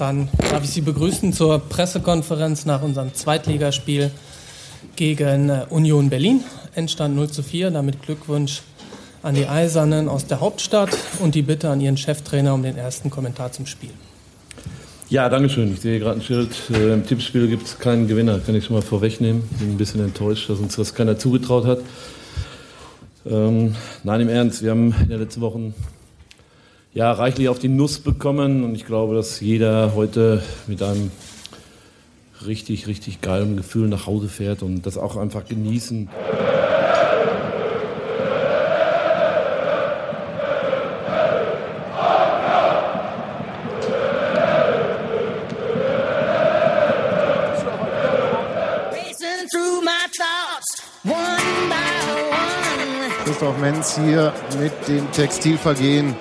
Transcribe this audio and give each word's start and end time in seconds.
Dann 0.00 0.28
darf 0.50 0.64
ich 0.64 0.70
Sie 0.70 0.80
begrüßen 0.80 1.34
zur 1.34 1.58
Pressekonferenz 1.58 2.64
nach 2.64 2.80
unserem 2.80 3.12
Zweitligaspiel 3.12 4.10
gegen 4.96 5.50
äh, 5.50 5.66
Union 5.68 6.08
Berlin. 6.08 6.42
Endstand 6.74 7.14
0 7.14 7.28
zu 7.28 7.42
4. 7.42 7.70
Damit 7.70 8.02
Glückwunsch 8.02 8.62
an 9.22 9.34
die 9.34 9.46
Eisernen 9.46 10.08
aus 10.08 10.26
der 10.26 10.40
Hauptstadt 10.40 10.96
und 11.18 11.34
die 11.34 11.42
Bitte 11.42 11.68
an 11.68 11.82
Ihren 11.82 11.98
Cheftrainer 11.98 12.54
um 12.54 12.62
den 12.62 12.78
ersten 12.78 13.10
Kommentar 13.10 13.52
zum 13.52 13.66
Spiel. 13.66 13.90
Ja, 15.10 15.28
danke 15.28 15.50
schön. 15.50 15.74
Ich 15.74 15.82
sehe 15.82 15.98
gerade 15.98 16.18
ein 16.18 16.22
Schild. 16.22 16.48
Äh, 16.72 16.94
Im 16.94 17.06
Tippspiel 17.06 17.48
gibt 17.48 17.66
es 17.66 17.78
keinen 17.78 18.08
Gewinner. 18.08 18.38
Kann 18.38 18.54
ich 18.54 18.64
schon 18.64 18.76
mal 18.76 18.82
vorwegnehmen. 18.82 19.42
Bin 19.58 19.72
ein 19.72 19.76
bisschen 19.76 20.02
enttäuscht, 20.02 20.48
dass 20.48 20.60
uns 20.60 20.76
das 20.76 20.94
keiner 20.94 21.18
zugetraut 21.18 21.66
hat. 21.66 21.80
Ähm, 23.26 23.76
nein, 24.02 24.22
im 24.22 24.30
Ernst. 24.30 24.62
Wir 24.62 24.70
haben 24.70 24.94
in 25.02 25.10
den 25.10 25.20
letzten 25.20 25.42
Wochen 25.42 25.74
ja, 26.92 27.12
reichlich 27.12 27.48
auf 27.48 27.58
die 27.58 27.68
Nuss 27.68 28.00
bekommen 28.00 28.64
und 28.64 28.74
ich 28.74 28.84
glaube, 28.84 29.14
dass 29.14 29.40
jeder 29.40 29.94
heute 29.94 30.42
mit 30.66 30.82
einem 30.82 31.10
richtig, 32.46 32.86
richtig 32.86 33.20
geilen 33.20 33.56
Gefühl 33.56 33.88
nach 33.88 34.06
Hause 34.06 34.28
fährt 34.28 34.62
und 34.62 34.86
das 34.86 34.98
auch 34.98 35.16
einfach 35.16 35.46
genießen. 35.46 36.08
Christoph 53.24 53.58
Menz 53.58 53.96
hier 53.96 54.32
mit 54.58 54.72
dem 54.88 55.10
Textilvergehen. 55.12 56.14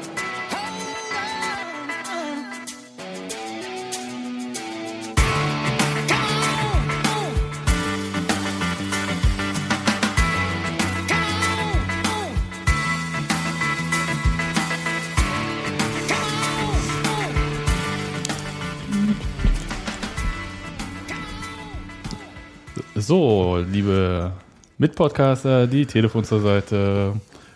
Mitpodcaster, 24.80 25.67
die 25.67 25.85
Telefon 25.85 26.23
zur 26.23 26.39
Seite, 26.39 27.13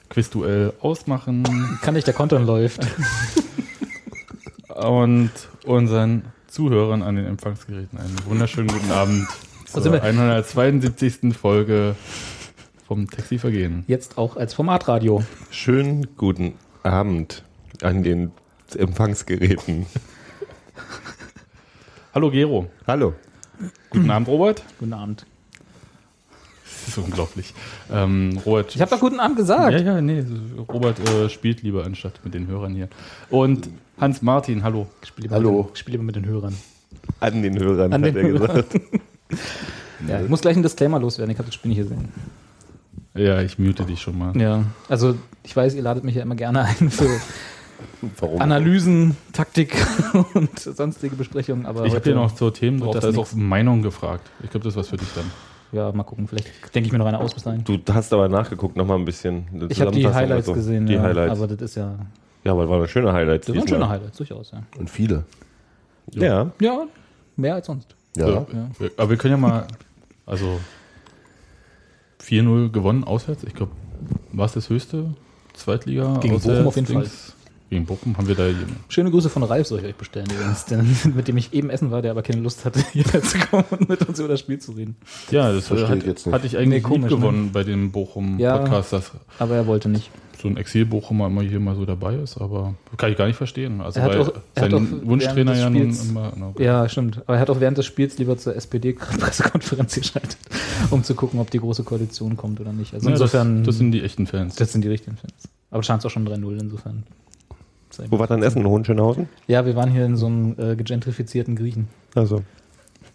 Quizduell 0.10 0.74
ausmachen 0.82 1.80
Kann 1.82 1.94
nicht, 1.96 2.06
der 2.06 2.14
Konton 2.14 2.46
läuft. 2.46 2.86
und 4.76 5.32
unseren 5.66 6.26
Zuhörern 6.48 7.02
an 7.02 7.16
den 7.16 7.26
Empfangsgeräten 7.26 7.98
einen 7.98 8.16
wunderschönen 8.26 8.68
guten 8.68 8.92
Abend 8.92 9.28
zur 9.66 9.92
wir? 9.92 10.04
172. 10.04 11.36
Folge 11.36 11.96
vom 12.86 13.10
Taxivergehen. 13.10 13.86
Jetzt 13.88 14.18
auch 14.18 14.36
als 14.36 14.54
Formatradio. 14.54 15.24
Schönen 15.50 16.16
guten 16.18 16.56
Abend 16.84 17.44
an 17.82 18.04
den 18.04 18.32
Empfangsgeräten. 18.78 19.86
Hallo 22.14 22.30
Gero. 22.30 22.70
Hallo. 22.86 23.14
Guten 23.90 24.12
Abend, 24.12 24.28
Robert. 24.28 24.64
Guten 24.78 24.94
Abend. 24.94 25.26
Das 26.86 26.98
ist 26.98 26.98
unglaublich. 26.98 27.54
Ähm, 27.92 28.40
Robert. 28.46 28.76
Ich 28.76 28.82
habe 28.82 28.92
doch 28.92 29.00
guten 29.00 29.20
Abend 29.20 29.38
gesagt. 29.38 29.72
Ja, 29.74 29.80
ja, 29.80 30.02
nee. 30.02 30.24
Robert 30.70 31.00
äh, 31.10 31.30
spielt 31.30 31.62
lieber 31.64 31.86
anstatt 31.86 32.20
mit 32.24 32.34
den 32.34 32.48
Hörern 32.48 32.74
hier. 32.74 32.88
Und 33.30 33.70
Hans 34.00 34.22
Martin, 34.22 34.64
hallo. 34.64 34.88
Ich 35.02 35.10
spiele 35.10 35.26
lieber, 35.28 35.36
Hallo. 35.36 35.52
Mit, 35.52 35.66
den- 35.68 35.74
ich 35.74 35.80
spiele 35.80 35.94
lieber 35.94 36.04
mit 36.04 36.16
den 36.16 36.26
Hörern. 36.26 36.56
An 37.20 37.42
den 37.42 37.60
Hörern, 37.60 37.94
An 37.94 38.04
hat 38.06 38.16
den 38.16 38.26
er 38.26 38.32
gesagt. 38.32 38.80
Ja, 40.08 40.22
ich 40.22 40.28
muss 40.30 40.42
gleich 40.42 40.56
einen 40.56 40.64
Disclaimer 40.64 41.00
loswerden. 41.00 41.32
Ich 41.32 41.38
habe 41.38 41.46
das 41.46 41.56
Spiel 41.56 41.70
nicht 41.70 41.78
gesehen. 41.78 42.10
Ja, 43.16 43.42
ich 43.42 43.58
mute 43.58 43.86
dich 43.86 44.02
schon 44.02 44.18
mal. 44.18 44.36
Ja, 44.40 44.64
also 44.90 45.16
ich 45.44 45.56
weiß, 45.56 45.76
ihr 45.76 45.82
ladet 45.82 46.04
mich 46.04 46.16
ja 46.16 46.24
immer 46.24 46.36
gerne 46.36 46.66
ein 46.66 46.90
für 46.90 47.08
Warum? 48.20 48.42
Analysen, 48.42 49.16
Taktik 49.32 49.74
und 50.34 50.60
sonstige 50.60 51.16
Besprechungen. 51.16 51.66
Aber 51.66 51.86
Ich 51.86 51.94
habe 51.96 52.04
hier 52.04 52.16
noch 52.16 52.36
so 52.36 52.50
Themen 52.50 52.80
drauf, 52.82 52.98
da 53.00 53.08
ist 53.08 53.16
nix. 53.16 53.32
auch 53.34 53.36
Meinung 53.38 53.82
gefragt. 53.82 54.30
Ich 54.44 54.50
glaube, 54.50 54.66
das 54.66 54.74
ist 54.74 54.78
was 54.78 54.88
für 54.90 54.98
dich 54.98 55.08
dann. 55.16 55.26
Ja, 55.74 55.92
mal 55.92 56.04
gucken. 56.04 56.28
Vielleicht 56.28 56.48
denke 56.74 56.88
ich 56.88 56.94
mir 56.94 57.00
noch 57.00 57.08
eine 57.08 57.20
aus 57.20 57.34
bis 57.34 57.44
dahin. 57.44 57.64
Du 57.64 57.80
hast 57.92 58.14
aber 58.14 58.30
nachgeguckt, 58.30 58.76
nochmal 58.76 59.00
ein 59.00 59.06
bisschen. 59.06 59.46
eine 59.52 59.68
Ich 59.70 59.82
habe 59.82 59.92
die 59.92 60.08
Highlights 60.08 60.46
so. 60.46 60.54
gesehen. 60.54 60.86
Die 60.86 60.94
ja, 60.94 61.02
Highlights. 61.02 61.32
Aber 61.32 61.48
das 61.48 61.62
ist 61.62 61.76
ja. 61.76 61.98
ja, 62.44 62.52
aber 62.52 62.64
das 62.64 62.72
waren 62.72 62.88
schöne 62.88 63.12
Highlights. 63.12 63.48
Das 63.48 63.58
waren 63.58 63.68
schöne 63.68 63.90
Highlights, 63.90 64.18
durchaus, 64.18 64.52
ja. 64.52 64.62
Und 64.78 64.90
viele. 64.90 65.26
Ja. 66.12 66.52
Ja, 66.60 66.86
mehr 67.36 67.56
als 67.56 67.66
sonst. 67.66 67.96
Ja. 68.16 68.30
Ja. 68.30 68.46
Aber 68.98 69.10
wir 69.10 69.18
können 69.18 69.34
ja 69.34 69.38
mal, 69.38 69.68
also 70.26 70.60
4-0 72.22 72.72
gewonnen 72.72 73.04
auswärts. 73.04 73.44
Ich 73.44 73.54
glaube, 73.54 73.72
war 74.32 74.46
es 74.46 74.54
das 74.54 74.70
höchste? 74.70 75.14
Zweitliga? 75.54 76.18
Gegen 76.20 76.40
Bochum 76.40 76.68
auf 76.68 76.76
jeden 76.76 76.88
Dings? 76.88 77.33
Gegen 77.74 77.86
Bochum 77.86 78.16
haben 78.18 78.28
wir 78.28 78.36
da 78.36 78.48
Schöne 78.88 79.10
Grüße 79.10 79.30
von 79.30 79.42
Ralf 79.44 79.66
soll 79.68 79.80
ich 79.80 79.86
euch 79.86 79.96
bestellen 79.96 80.28
übrigens, 80.32 80.66
der, 80.66 80.84
mit 81.16 81.28
dem 81.28 81.38
ich 81.38 81.54
eben 81.54 81.70
essen 81.72 81.90
war, 81.90 82.02
der 82.04 82.12
aber 82.12 82.22
keine 82.22 82.42
Lust 82.42 82.66
hatte, 82.66 82.80
hierher 82.94 83.22
zu 83.24 83.40
kommen 83.40 83.66
und 83.72 83.90
mit 83.90 84.08
uns 84.08 84.20
über 84.20 84.28
das 84.28 84.40
Spiel 84.40 84.60
zu 84.60 84.74
reden. 84.74 84.96
Ja, 85.32 85.52
das 85.52 85.68
Verstehe 85.68 85.90
hat, 85.90 85.98
ich 85.98 86.06
jetzt 86.06 86.26
nicht. 86.28 86.34
hatte 86.36 86.46
ich 86.46 86.56
eigentlich 86.58 86.84
Nee, 86.84 86.88
komisch, 86.90 87.10
lieb 87.12 87.20
gewonnen 87.20 87.50
bei 87.52 87.64
dem 87.64 87.86
Ja. 87.86 87.90
Bochum-Podcast, 87.92 88.94
dass 88.94 89.12
Aber 89.40 89.56
er 89.56 89.66
wollte 89.66 89.90
nicht. 89.90 90.12
so 90.42 90.48
ein 90.50 90.58
Exil-Bochumer 90.58 91.28
immer 91.28 91.42
hier 91.42 91.60
mal 91.60 91.76
so 91.76 91.86
dabei 91.86 92.16
ist, 92.16 92.38
aber 92.38 92.76
kann 92.98 93.12
ich 93.12 93.18
gar 93.18 93.26
nicht 93.26 93.38
verstehen. 93.38 93.82
Also 93.82 94.00
Er 94.00 94.06
hat 94.06 94.12
weil 94.12 94.22
auch- 94.22 94.34
er 94.56 94.62
hat 94.66 94.72
sein 94.72 94.74
auch 95.02 95.08
Wunschtrainer 95.08 95.56
während 95.56 95.60
ja 95.60 95.70
des 95.70 95.74
nun 95.74 95.94
Spiels- 95.94 96.10
immer. 96.10 96.34
na, 96.36 96.48
okay. 96.50 96.64
Ja, 96.66 96.88
stimmt. 96.90 97.22
Aber 97.26 97.36
er 97.36 97.40
hat 97.40 97.50
auch 97.50 97.60
während 97.60 97.78
des 97.80 97.86
Spiels 97.88 98.18
lieber 98.20 98.38
zur 98.38 98.56
SPD-Pressekonferenz 98.56 99.96
geschaltet, 100.00 100.38
um 100.92 101.04
zu 101.04 101.16
gucken, 101.16 101.40
ob 101.40 101.50
die 101.50 101.60
große 101.60 101.84
Koalition 101.84 102.38
kommt 102.38 102.60
oder 102.60 102.72
nicht. 102.74 102.94
Also 102.94 103.08
Ja, 103.08 103.14
insofern, 103.14 103.58
Das, 103.60 103.68
das 103.68 103.78
sind 103.78 103.92
die 103.94 104.04
echten 104.04 104.28
Fans. 104.28 104.56
das 104.58 104.72
sind 104.74 104.84
die 104.84 104.90
richtigen 104.90 105.18
Fans. 105.18 105.34
Aber 105.72 105.82
stand 105.82 106.02
es 106.02 106.06
auch 106.06 106.12
schon 106.12 106.28
3-0 106.28 106.60
insofern. 106.62 107.04
Sei 107.94 108.08
Wo 108.10 108.18
war 108.18 108.26
dein 108.26 108.42
Essen? 108.42 108.62
In 108.62 108.68
Hohenschönhausen? 108.68 109.30
Ja, 109.48 109.68
wir 109.68 109.76
waren 109.76 109.92
hier 109.92 110.04
in 110.04 110.16
so 110.18 110.26
einem 110.26 110.56
äh, 110.58 110.76
gegentrifizierten 110.76 111.56
Griechen. 111.56 111.88
Also. 112.16 112.42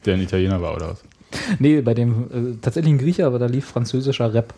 Der 0.05 0.15
ein 0.15 0.21
Italiener 0.21 0.63
war, 0.63 0.77
oder 0.77 0.91
was? 0.91 1.03
Nee, 1.59 1.81
bei 1.81 1.95
dem 1.95 2.55
äh, 2.55 2.57
tatsächlich 2.63 2.95
ein 2.95 2.99
Grieche, 2.99 3.27
aber 3.27 3.41
da 3.41 3.47
lief 3.47 3.65
französischer 3.67 4.33
Rap. 4.33 4.55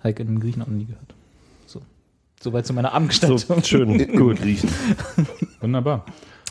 Habe 0.00 0.10
ich 0.10 0.20
in 0.20 0.26
den 0.26 0.40
Griechen 0.40 0.60
auch 0.62 0.66
nie 0.66 0.84
gehört. 0.84 1.14
So. 1.64 1.80
Soweit 2.40 2.66
zu 2.66 2.74
meiner 2.74 2.90
So, 2.90 2.94
Abendgestaltung. 2.96 3.62
schön. 3.64 4.12
Gut. 4.16 4.36
Griechen. 4.42 4.68
Wunderbar. 5.60 6.04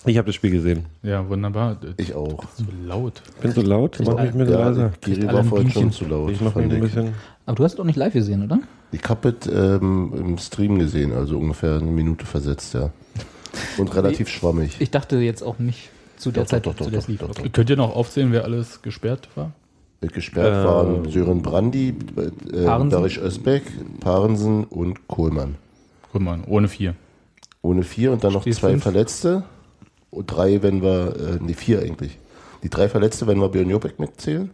Ich 0.05 0.17
habe 0.17 0.27
das 0.27 0.35
Spiel 0.35 0.51
gesehen. 0.51 0.85
Ja, 1.03 1.27
wunderbar. 1.27 1.77
Ich 1.97 2.13
auch. 2.13 2.43
So 2.55 2.65
laut. 2.85 3.21
Bin 3.41 3.51
so 3.51 3.61
laut? 3.61 3.99
Mach 4.05 4.21
mich 4.21 4.33
mit 4.33 4.49
Ja, 4.49 4.59
leise. 4.69 4.91
Giri 5.01 5.25
alle 5.27 5.37
war 5.37 5.43
vorhin 5.43 5.71
schon 5.71 5.91
zu 5.91 6.05
laut. 6.05 6.31
Ich 6.31 6.41
mach 6.41 6.53
mich 6.55 6.65
ein 6.65 6.71
ich. 6.75 6.79
bisschen. 6.81 7.13
Aber 7.45 7.55
du 7.55 7.63
hast 7.63 7.73
es 7.73 7.77
doch 7.77 7.83
nicht 7.85 7.95
live 7.95 8.13
gesehen, 8.13 8.43
oder? 8.43 8.59
Ich 8.91 9.03
habe 9.09 9.35
es 9.39 9.47
ähm, 9.47 10.13
im 10.17 10.37
Stream 10.37 10.79
gesehen, 10.79 11.11
also 11.13 11.37
ungefähr 11.37 11.75
eine 11.75 11.89
Minute 11.91 12.25
versetzt, 12.25 12.73
ja. 12.73 12.91
Und 13.77 13.95
relativ 13.95 14.29
schwammig. 14.29 14.75
Ich 14.79 14.91
dachte 14.91 15.17
jetzt 15.17 15.41
auch 15.41 15.59
nicht 15.59 15.89
zu 16.17 16.31
der 16.31 16.43
Doch, 16.43 16.49
Zeit, 16.49 16.65
doch, 16.65 16.75
doch, 16.75 16.85
zu 16.85 16.91
der 16.91 17.01
doch, 17.01 17.07
lief. 17.07 17.19
doch, 17.19 17.29
Okay. 17.29 17.49
Könnt 17.49 17.69
ihr 17.69 17.77
noch 17.77 17.95
aufzählen, 17.95 18.31
wer 18.31 18.43
alles 18.43 18.81
gesperrt 18.81 19.29
war? 19.35 19.51
Gesperrt 20.01 20.53
Äh, 20.63 20.67
waren 20.67 21.09
Sören 21.09 21.41
Brandi, 21.41 21.89
äh, 22.51 22.63
Parensen. 22.65 22.89
Darisch 22.91 23.17
Özbek, 23.17 23.63
Parensen 24.01 24.65
und 24.65 25.07
Kohlmann. 25.07 25.55
Mal, 26.13 26.41
ohne 26.47 26.67
vier. 26.67 26.95
Ohne 27.61 27.83
vier 27.83 28.11
und 28.13 28.23
dann 28.23 28.33
noch 28.33 28.41
Spiel 28.41 28.53
zwei 28.53 28.71
fünf. 28.71 28.83
Verletzte. 28.83 29.43
Und 30.11 30.27
drei, 30.27 30.61
wenn 30.63 30.81
wir, 30.81 31.15
äh, 31.15 31.37
nee, 31.41 31.53
vier 31.53 31.81
eigentlich. 31.81 32.17
Die 32.63 32.69
drei 32.69 32.87
Verletzte, 32.89 33.27
wenn 33.27 33.39
wir 33.39 33.49
Björn 33.49 33.69
Jopek 33.69 33.99
mitzählen. 33.99 34.49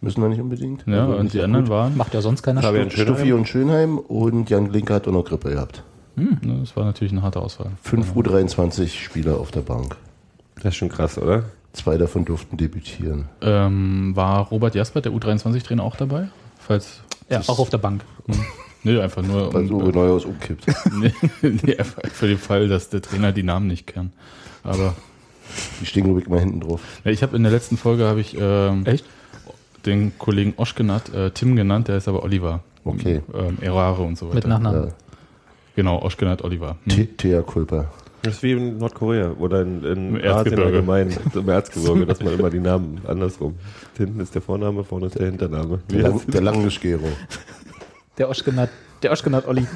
Müssen 0.00 0.22
wir 0.22 0.28
nicht 0.28 0.40
unbedingt. 0.40 0.84
Ja, 0.86 1.06
Also 1.06 1.16
und 1.18 1.32
die 1.32 1.40
anderen 1.42 1.64
gut. 1.64 1.72
waren. 1.74 1.96
Macht 1.96 2.14
ja 2.14 2.20
sonst 2.20 2.42
keiner. 2.42 2.62
Fabian 2.62 2.90
Stuffi 2.90 3.06
Schönheim. 3.22 3.34
und 3.38 3.48
Schönheim 3.48 3.98
und 3.98 4.50
Jan 4.50 4.68
Glinke 4.70 4.94
hat 4.94 5.08
auch 5.08 5.12
noch 5.12 5.24
Grippe 5.24 5.50
gehabt. 5.50 5.82
Ne, 6.16 6.36
das 6.60 6.76
war 6.76 6.84
natürlich 6.84 7.12
eine 7.12 7.22
harte 7.22 7.40
Auswahl. 7.40 7.70
Fünf 7.82 8.12
U23 8.14 8.88
Spieler 8.88 9.38
auf 9.38 9.50
der 9.50 9.60
Bank. 9.60 9.96
Das 10.56 10.66
ist 10.66 10.76
schon 10.76 10.88
krass, 10.88 11.16
oder? 11.18 11.44
Zwei 11.72 11.96
davon 11.96 12.24
durften 12.24 12.56
debütieren. 12.56 13.26
Ähm, 13.40 14.14
war 14.16 14.46
Robert 14.48 14.74
Jasper, 14.74 15.00
der 15.00 15.12
U23-Trainer, 15.12 15.82
auch 15.82 15.94
dabei? 15.96 16.28
Falls. 16.58 17.00
Ja, 17.30 17.40
auch 17.46 17.58
auf 17.58 17.70
der 17.70 17.78
Bank. 17.78 18.04
Nee, 18.84 19.00
einfach 19.00 19.22
nur. 19.22 19.52
Weil 19.52 19.70
um- 19.72 19.82
Uwe 19.82 19.90
Neuhaus 19.90 20.24
umkippt. 20.24 20.64
nee, 21.00 21.12
nee, 21.42 21.76
einfach 21.76 22.00
für 22.12 22.28
den 22.28 22.38
Fall, 22.38 22.68
dass 22.68 22.88
der 22.88 23.02
Trainer 23.02 23.32
die 23.32 23.42
Namen 23.42 23.66
nicht 23.66 23.88
kennt. 23.88 24.12
Aber 24.64 24.94
Die 25.80 25.86
stehen, 25.86 26.04
glaube 26.04 26.20
ich, 26.20 26.28
mal 26.28 26.40
hinten 26.40 26.60
drauf. 26.60 26.80
ja, 27.04 27.10
ich 27.10 27.22
habe 27.22 27.36
in 27.36 27.42
der 27.42 27.52
letzten 27.52 27.76
Folge 27.76 28.04
habe 28.06 28.20
ich 28.20 28.36
ähm, 28.38 28.84
Echt? 28.86 29.04
den 29.86 30.18
Kollegen 30.18 30.54
Oschkenat, 30.56 31.12
äh, 31.14 31.30
Tim 31.30 31.56
genannt, 31.56 31.88
der 31.88 31.96
ist 31.96 32.08
aber 32.08 32.22
Oliver. 32.22 32.60
Okay. 32.84 33.22
Ähm, 33.34 33.58
Erare 33.60 34.02
und 34.02 34.18
so 34.18 34.26
weiter. 34.26 34.36
Mit 34.36 34.46
Nachnamen. 34.46 34.84
Ja. 34.88 34.92
Genau, 35.76 36.02
Oschkenat 36.02 36.42
Oliver. 36.42 36.76
Hm. 36.88 37.16
Thea 37.16 37.42
Kulper. 37.42 37.90
Das 38.22 38.34
ist 38.34 38.42
wie 38.42 38.52
in 38.52 38.78
Nordkorea 38.78 39.30
oder 39.38 39.62
in, 39.62 39.84
in 39.84 39.90
Im 39.90 40.14
Asien 40.16 40.24
Erzgebirge. 40.24 40.64
allgemein, 40.64 41.16
im 41.34 41.48
Erzgebirge, 41.48 42.04
dass 42.06 42.20
man 42.20 42.32
immer 42.36 42.50
die 42.50 42.58
Namen 42.58 43.00
andersrum. 43.06 43.54
Hinten 43.96 44.18
ist 44.20 44.34
der 44.34 44.42
Vorname, 44.42 44.82
vorne 44.84 45.06
ist 45.06 45.18
der 45.18 45.26
Hintername. 45.26 45.78
Wie 45.88 45.98
Der, 45.98 46.10
der 46.10 46.40
Langenschgero. 46.40 47.06
Der 48.18 48.28
Oschkenat, 48.28 48.70
der 49.02 49.12
Oschkenat 49.12 49.46
Olli. 49.46 49.66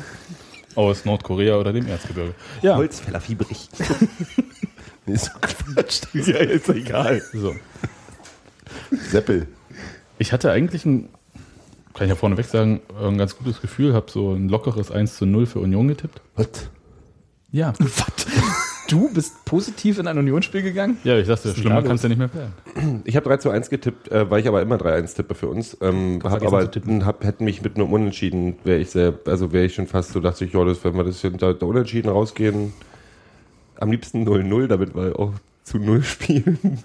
Aus 0.75 1.05
Nordkorea 1.05 1.57
oder 1.57 1.73
dem 1.73 1.87
Erzgebirge. 1.87 2.35
Ja, 2.63 2.77
Holzfäller 2.77 3.21
Fiebrich. 3.21 3.69
Nee, 5.07 5.17
so 5.17 5.31
Quatsch. 5.41 6.03
Ja, 6.15 6.37
ist 6.37 6.69
egal. 6.69 7.23
So. 7.33 7.55
Seppel. 9.11 9.49
Ich 10.19 10.33
hatte 10.33 10.51
eigentlich 10.51 10.85
ein, 10.85 11.09
kann 11.95 12.05
ich 12.05 12.11
ja 12.11 12.15
vorneweg 12.15 12.47
sagen, 12.47 12.81
ein 13.01 13.19
ganz 13.19 13.37
gutes 13.37 13.61
Gefühl, 13.61 13.95
habe 13.95 14.11
so 14.11 14.33
ein 14.33 14.49
lockeres 14.49 14.91
1 14.91 15.17
zu 15.17 15.27
0 15.27 15.47
für 15.47 15.59
Union 15.61 15.89
getippt. 15.89 16.21
Was? 16.37 16.49
Ja. 17.51 17.73
Du 18.89 19.11
bist 19.11 19.47
positiv 19.47 19.99
in 19.99 20.07
ein 20.07 20.19
Unionsspiel 20.19 20.61
gegangen? 20.61 20.99
Ja, 21.03 21.17
ich 21.17 21.27
dachte, 21.27 21.55
schlimmer 21.55 21.77
da 21.77 21.87
kann 21.87 21.97
es 21.97 22.03
ja 22.03 22.11
nicht 22.11 22.19
mehr 22.19 22.29
werden. 22.35 23.01
Ich 23.07 23.17
habe 23.17 23.27
3 23.27 23.39
zu 23.39 23.49
1 23.49 23.71
getippt, 23.71 24.11
äh, 24.11 24.29
weil 24.31 24.41
ich 24.41 24.49
aber 24.49 24.61
immer 24.61 24.77
3-1 24.77 25.17
tippe 25.17 25.35
für 25.35 25.49
uns. 25.49 25.79
Ähm, 25.81 26.21
hab 26.23 26.43
aber 26.43 26.69
hab, 27.07 27.25
hätte 27.25 27.43
mich 27.43 27.63
mit 27.63 27.77
einem 27.77 27.91
Unentschieden, 27.91 28.57
wäre 28.65 28.81
ich 28.81 28.91
sehr, 28.91 29.15
also 29.25 29.51
wäre 29.51 29.65
ich 29.65 29.75
schon 29.75 29.87
fast 29.87 30.13
so, 30.13 30.21
dachte 30.21 30.45
ich, 30.45 30.53
ja, 30.53 30.63
das, 30.67 30.85
wenn 30.85 30.95
wir 30.95 31.05
das 31.05 31.23
hinter 31.23 31.55
der 31.55 31.69
Unentschieden 31.69 32.11
rausgehen, 32.11 32.75
am 33.83 33.91
liebsten 33.91 34.27
0-0, 34.27 34.67
damit 34.69 34.95
wir 34.95 35.19
auch 35.19 35.33
zu 35.65 35.79
0 35.79 36.03
spielen. 36.15 36.79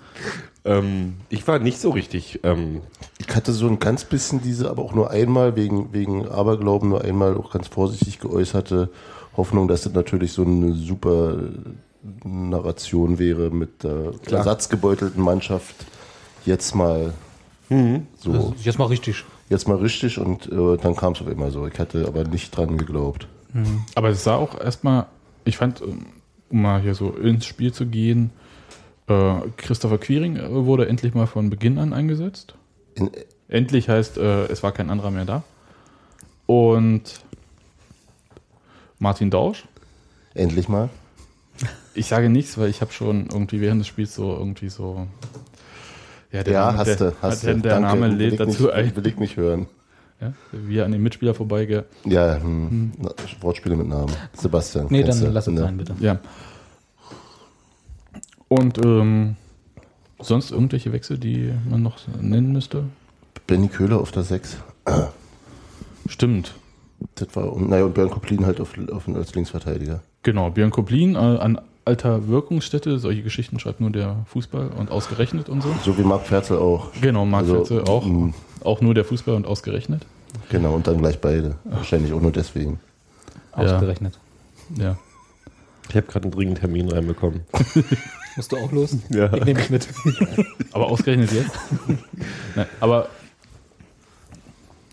ähm, 0.66 1.14
ich 1.30 1.48
war 1.48 1.60
nicht 1.60 1.80
so 1.80 1.90
richtig. 1.92 2.40
Ähm, 2.44 2.82
Ich 3.20 3.34
hatte 3.36 3.54
so 3.54 3.68
ein 3.68 3.80
ganz 3.80 4.04
bisschen 4.06 4.42
diese, 4.42 4.70
aber 4.70 4.82
auch 4.84 4.94
nur 4.94 5.10
einmal 5.12 5.56
wegen, 5.56 5.94
wegen 5.94 6.28
Aberglauben, 6.28 6.90
nur 6.90 7.04
einmal 7.04 7.36
auch 7.38 7.52
ganz 7.52 7.68
vorsichtig 7.68 8.20
geäußerte 8.20 8.90
Hoffnung, 9.36 9.68
dass 9.68 9.84
das 9.84 9.94
natürlich 9.94 10.32
so 10.34 10.44
eine 10.44 10.74
super 10.74 11.38
Narration 12.24 13.20
wäre 13.20 13.50
mit 13.50 13.84
der 13.84 14.12
Klar. 14.26 14.40
ersatzgebeutelten 14.40 15.22
Mannschaft. 15.22 15.76
Jetzt 16.46 16.76
mal 16.76 17.14
so, 17.70 18.32
Das 18.32 18.46
ist 18.60 18.66
jetzt 18.66 18.80
mal 18.80 18.86
richtig. 18.86 19.26
jetzt 19.50 19.68
mal 19.68 19.76
richtig 19.78 20.18
und 20.20 20.50
äh, 20.50 20.78
dann 20.78 20.96
kam 20.96 21.12
es 21.14 21.22
auf 21.22 21.28
einmal 21.28 21.52
so. 21.52 21.68
Ich 21.68 21.78
hatte 21.80 22.08
aber 22.08 22.24
nicht 22.24 22.56
dran 22.56 22.78
geglaubt. 22.78 23.28
Aber 23.96 24.10
es 24.10 24.24
sah 24.24 24.36
auch 24.36 24.58
erstmal, 24.60 25.08
ich 25.44 25.58
fand, 25.58 25.82
um 26.50 26.62
mal 26.62 26.82
hier 26.82 26.96
so 26.96 27.12
ins 27.12 27.46
Spiel 27.46 27.74
zu 27.74 27.86
gehen, 27.86 28.32
äh, 29.08 29.40
Christopher 29.58 29.98
Quiring 29.98 30.38
äh, 30.38 30.66
wurde 30.66 30.88
endlich 30.88 31.14
mal 31.14 31.28
von 31.28 31.50
Beginn 31.50 31.78
an 31.78 31.94
eingesetzt. 31.94 32.56
In, 32.96 33.12
Endlich 33.50 33.88
heißt, 33.88 34.18
äh, 34.18 34.46
es 34.48 34.62
war 34.64 34.72
kein 34.72 34.90
anderer 34.90 35.12
mehr 35.12 35.26
da. 35.26 35.44
Und 36.46 37.04
Martin 39.00 39.30
Dausch. 39.30 39.66
endlich 40.34 40.68
mal. 40.68 40.90
Ich 41.94 42.08
sage 42.08 42.30
nichts, 42.30 42.58
weil 42.58 42.70
ich 42.70 42.82
habe 42.82 42.92
schon 42.92 43.28
irgendwie 43.32 43.62
während 43.62 43.82
des 43.82 43.88
Spiels 43.88 44.14
so 44.14 44.34
irgendwie 44.34 44.70
so. 44.70 45.08
Ja, 46.32 46.44
der 46.44 46.54
ja, 46.54 46.66
Name, 46.68 46.78
hast 46.78 46.88
der, 46.88 47.12
du, 47.12 47.16
hast 47.22 47.44
der, 47.44 47.54
du. 47.56 47.62
der 47.62 47.80
Danke. 47.80 47.88
Name 47.88 48.08
lädt 48.10 48.40
dazu 48.40 48.64
nicht, 48.64 48.74
ein. 48.74 48.96
Will 48.96 49.08
ich 49.08 49.18
nicht 49.18 49.38
hören. 49.38 49.68
Ja, 50.20 50.34
wie 50.52 50.78
er 50.78 50.86
an 50.86 50.92
den 50.92 51.04
Mitspieler 51.04 51.34
vorbeigeht. 51.36 51.86
Ja, 52.06 52.42
hm, 52.42 52.92
Na, 52.98 53.12
Wortspiele 53.42 53.76
mit 53.76 53.88
Namen. 53.88 54.12
Sebastian. 54.34 54.88
Nee, 54.90 55.04
dann 55.04 55.20
du, 55.20 55.28
lass 55.30 55.48
uns 55.48 55.60
ne? 55.60 55.66
rein, 55.66 55.78
bitte. 55.78 55.96
Ja. 56.00 56.20
Und 58.48 58.84
ähm, 58.84 59.36
sonst 60.20 60.52
irgendwelche 60.52 60.92
Wechsel, 60.92 61.18
die 61.20 61.54
man 61.70 61.84
noch 61.84 62.00
nennen 62.20 62.52
müsste? 62.52 62.84
Benny 63.46 63.68
Köhler 63.68 64.00
auf 64.00 64.12
der 64.12 64.24
6. 64.24 64.58
Stimmt. 66.08 66.56
Das 67.16 67.36
war, 67.36 67.54
und, 67.54 67.70
naja, 67.70 67.86
und 67.86 67.94
Björn 67.94 68.10
Koplin 68.10 68.46
halt 68.46 68.60
auf, 68.60 68.74
auf, 68.92 69.08
als 69.08 69.36
Linksverteidiger. 69.36 70.02
Genau, 70.24 70.50
Björn 70.50 70.72
Koplin 70.72 71.14
äh, 71.16 71.18
an 71.18 71.62
alter 71.86 72.28
Wirkungsstätte, 72.28 73.00
solche 73.00 73.22
Geschichten 73.24 73.60
schreibt 73.60 73.80
nur 73.80 73.92
der 73.92 74.18
Fußball 74.26 74.70
und 74.78 74.92
ausgerechnet 74.92 75.48
und 75.48 75.62
so. 75.62 75.74
So 75.86 75.98
wie 75.98 76.02
Marc 76.02 76.26
Ferzel 76.26 76.58
auch. 76.58 76.92
Genau, 77.02 77.26
Marc 77.26 77.44
Also, 77.44 77.64
Fetze 77.64 77.84
auch. 77.90 78.06
Auch 78.68 78.82
nur 78.82 78.94
der 78.94 79.06
Fußball 79.06 79.34
und 79.34 79.48
ausgerechnet. 79.48 80.06
Genau, 80.50 80.76
und 80.76 80.88
dann 80.88 80.98
gleich 80.98 81.22
beide. 81.22 81.56
Wahrscheinlich 81.64 82.12
auch 82.12 82.20
nur 82.20 82.34
deswegen. 82.34 82.82
Ausgerechnet. 83.54 84.20
Ja. 84.76 84.98
ich 85.88 85.96
habe 85.96 86.08
gerade 86.08 86.26
einen 86.26 86.32
dringenden 86.34 86.60
Termin 86.60 86.92
reinbekommen. 86.92 87.46
Musst 88.36 88.52
du 88.52 88.58
auch 88.58 88.70
los? 88.74 88.98
Ja. 89.10 89.34
Ich 89.34 89.46
nehme 89.46 89.62
dich 89.62 89.70
mit. 89.70 89.88
Aber 90.74 90.88
ausgerechnet 90.88 91.32
jetzt? 91.32 91.58
Nein, 92.56 92.66
aber 92.82 93.08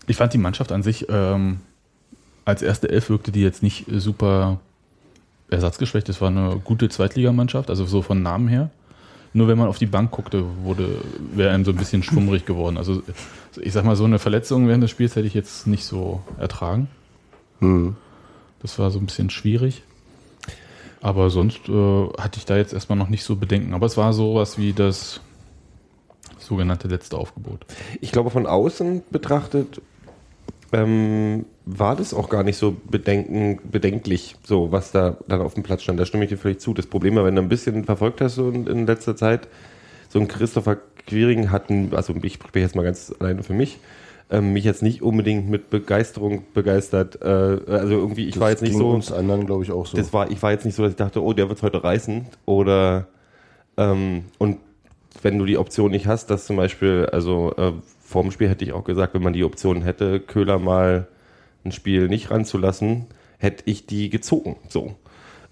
ich 0.07 0.15
fand 0.15 0.31
die 0.33 0.37
Mannschaft 0.37 0.71
an 0.71 0.81
sich 0.81 1.07
ähm, 1.09 1.59
als 2.45 2.61
erste 2.61 2.89
Elf 2.89 3.09
wirkte 3.09 3.33
die 3.33 3.41
jetzt 3.41 3.61
nicht 3.61 3.87
super 3.91 4.61
ersatzgeschwächt. 5.49 6.07
Es 6.07 6.21
war 6.21 6.29
eine 6.29 6.61
gute 6.63 6.87
Zweitligamannschaft, 6.87 7.69
also 7.69 7.85
so 7.85 8.01
von 8.01 8.23
Namen 8.23 8.47
her. 8.47 8.69
Nur 9.35 9.49
wenn 9.49 9.57
man 9.57 9.67
auf 9.67 9.77
die 9.77 9.85
Bank 9.85 10.11
guckte, 10.11 10.45
wurde, 10.63 11.01
wäre 11.33 11.53
einem 11.53 11.65
so 11.65 11.71
ein 11.71 11.75
bisschen 11.75 12.03
schwummrig 12.03 12.45
geworden. 12.45 12.77
Also 12.77 13.03
ich 13.61 13.73
sag 13.73 13.83
mal, 13.83 13.97
so 13.97 14.05
eine 14.05 14.17
Verletzung 14.17 14.69
während 14.69 14.81
des 14.81 14.91
Spiels 14.91 15.17
hätte 15.17 15.27
ich 15.27 15.33
jetzt 15.33 15.67
nicht 15.67 15.83
so 15.83 16.21
ertragen. 16.39 16.87
Hm. 17.59 17.97
Das 18.61 18.79
war 18.79 18.91
so 18.91 18.99
ein 18.99 19.05
bisschen 19.05 19.29
schwierig. 19.29 19.83
Aber 21.01 21.29
sonst 21.29 21.67
äh, 21.67 22.07
hatte 22.17 22.37
ich 22.37 22.45
da 22.45 22.55
jetzt 22.55 22.71
erstmal 22.71 22.97
noch 22.97 23.09
nicht 23.09 23.25
so 23.25 23.35
Bedenken. 23.35 23.73
Aber 23.73 23.85
es 23.87 23.97
war 23.97 24.13
sowas 24.13 24.57
wie 24.57 24.71
das 24.71 25.19
sogenannte 26.39 26.87
letzte 26.87 27.17
Aufgebot. 27.17 27.65
Ich 27.99 28.13
glaube, 28.13 28.29
von 28.29 28.47
außen 28.47 29.03
betrachtet 29.11 29.81
ähm, 30.75 31.45
war 31.65 31.95
das 31.95 32.13
auch 32.13 32.27
gar 32.27 32.43
nicht 32.43 32.57
so 32.57 32.75
bedenken, 32.89 33.59
bedenklich, 33.63 34.35
so 34.43 34.73
was 34.73 34.91
da 34.91 35.17
dann 35.27 35.41
auf 35.41 35.53
dem 35.53 35.63
Platz 35.63 35.83
stand. 35.83 35.99
Da 35.99 36.05
stimme 36.05 36.25
ich 36.25 36.29
dir 36.29 36.37
völlig 36.37 36.59
zu. 36.59 36.73
Das 36.73 36.85
Problem 36.85 37.15
war, 37.15 37.23
wenn 37.23 37.35
du 37.35 37.41
ein 37.41 37.49
bisschen 37.49 37.85
verfolgt 37.85 38.19
hast 38.19 38.35
so 38.35 38.49
in, 38.49 38.67
in 38.67 38.85
letzter 38.85 39.15
Zeit, 39.15 39.47
so 40.09 40.19
ein 40.19 40.27
Christopher 40.27 40.77
Quiring 41.07 41.49
hatten, 41.49 41.91
also 41.95 42.13
ich 42.21 42.33
spreche 42.33 42.59
jetzt 42.59 42.75
mal 42.75 42.83
ganz 42.83 43.13
alleine 43.19 43.43
für 43.43 43.53
mich, 43.53 43.79
ähm, 44.29 44.51
mich 44.51 44.65
jetzt 44.65 44.83
nicht 44.83 45.01
unbedingt 45.01 45.49
mit 45.49 45.69
Begeisterung 45.69 46.43
begeistert. 46.53 47.21
Äh, 47.21 47.25
also 47.25 47.93
irgendwie, 47.93 48.25
ich 48.25 48.33
Das 48.33 48.41
war 48.41 48.49
jetzt 48.49 48.61
nicht 48.61 48.75
so. 48.75 48.89
uns 48.89 49.11
anderen, 49.13 49.45
glaube 49.45 49.63
ich, 49.63 49.71
auch 49.71 49.85
so. 49.85 49.95
Das 49.95 50.11
war, 50.11 50.29
ich 50.29 50.41
war 50.43 50.51
jetzt 50.51 50.65
nicht 50.65 50.75
so, 50.75 50.83
dass 50.83 50.91
ich 50.91 50.97
dachte, 50.97 51.23
oh, 51.23 51.31
der 51.31 51.47
wird 51.47 51.61
heute 51.61 51.83
reißen. 51.83 52.25
Oder 52.45 53.07
ähm, 53.77 54.25
und 54.39 54.57
wenn 55.21 55.39
du 55.39 55.45
die 55.45 55.57
Option 55.57 55.91
nicht 55.91 56.07
hast, 56.07 56.29
dass 56.29 56.45
zum 56.45 56.57
Beispiel, 56.57 57.07
also 57.11 57.53
äh, 57.57 57.71
vorm 58.15 58.31
Spiel 58.31 58.47
hätte 58.47 58.63
ich 58.63 58.71
auch 58.71 58.85
gesagt, 58.85 59.13
wenn 59.13 59.21
man 59.21 59.33
die 59.33 59.43
Option 59.43 59.81
hätte, 59.81 60.21
Köhler 60.21 60.57
mal 60.57 61.05
ein 61.65 61.73
Spiel 61.73 62.07
nicht 62.07 62.31
ranzulassen, 62.31 63.07
hätte 63.39 63.63
ich 63.65 63.87
die 63.87 64.09
gezogen. 64.09 64.55
So. 64.69 64.95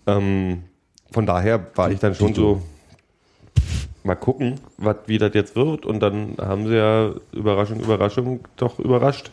Ähm, 0.08 0.64
von 1.12 1.26
daher 1.26 1.68
war 1.76 1.92
ich 1.92 2.00
dann 2.00 2.16
schon 2.16 2.34
so, 2.34 2.62
mal 4.06 4.16
gucken, 4.16 4.62
was 4.78 4.96
wie 5.08 5.18
das 5.18 5.34
jetzt 5.34 5.58
wird. 5.58 5.86
Und 5.86 6.00
dann 6.00 6.38
haben 6.40 6.66
sie 6.66 6.76
ja 6.76 7.14
Überraschung, 7.34 7.82
Überraschung 7.82 8.40
doch 8.56 8.80
überrascht. 8.80 9.30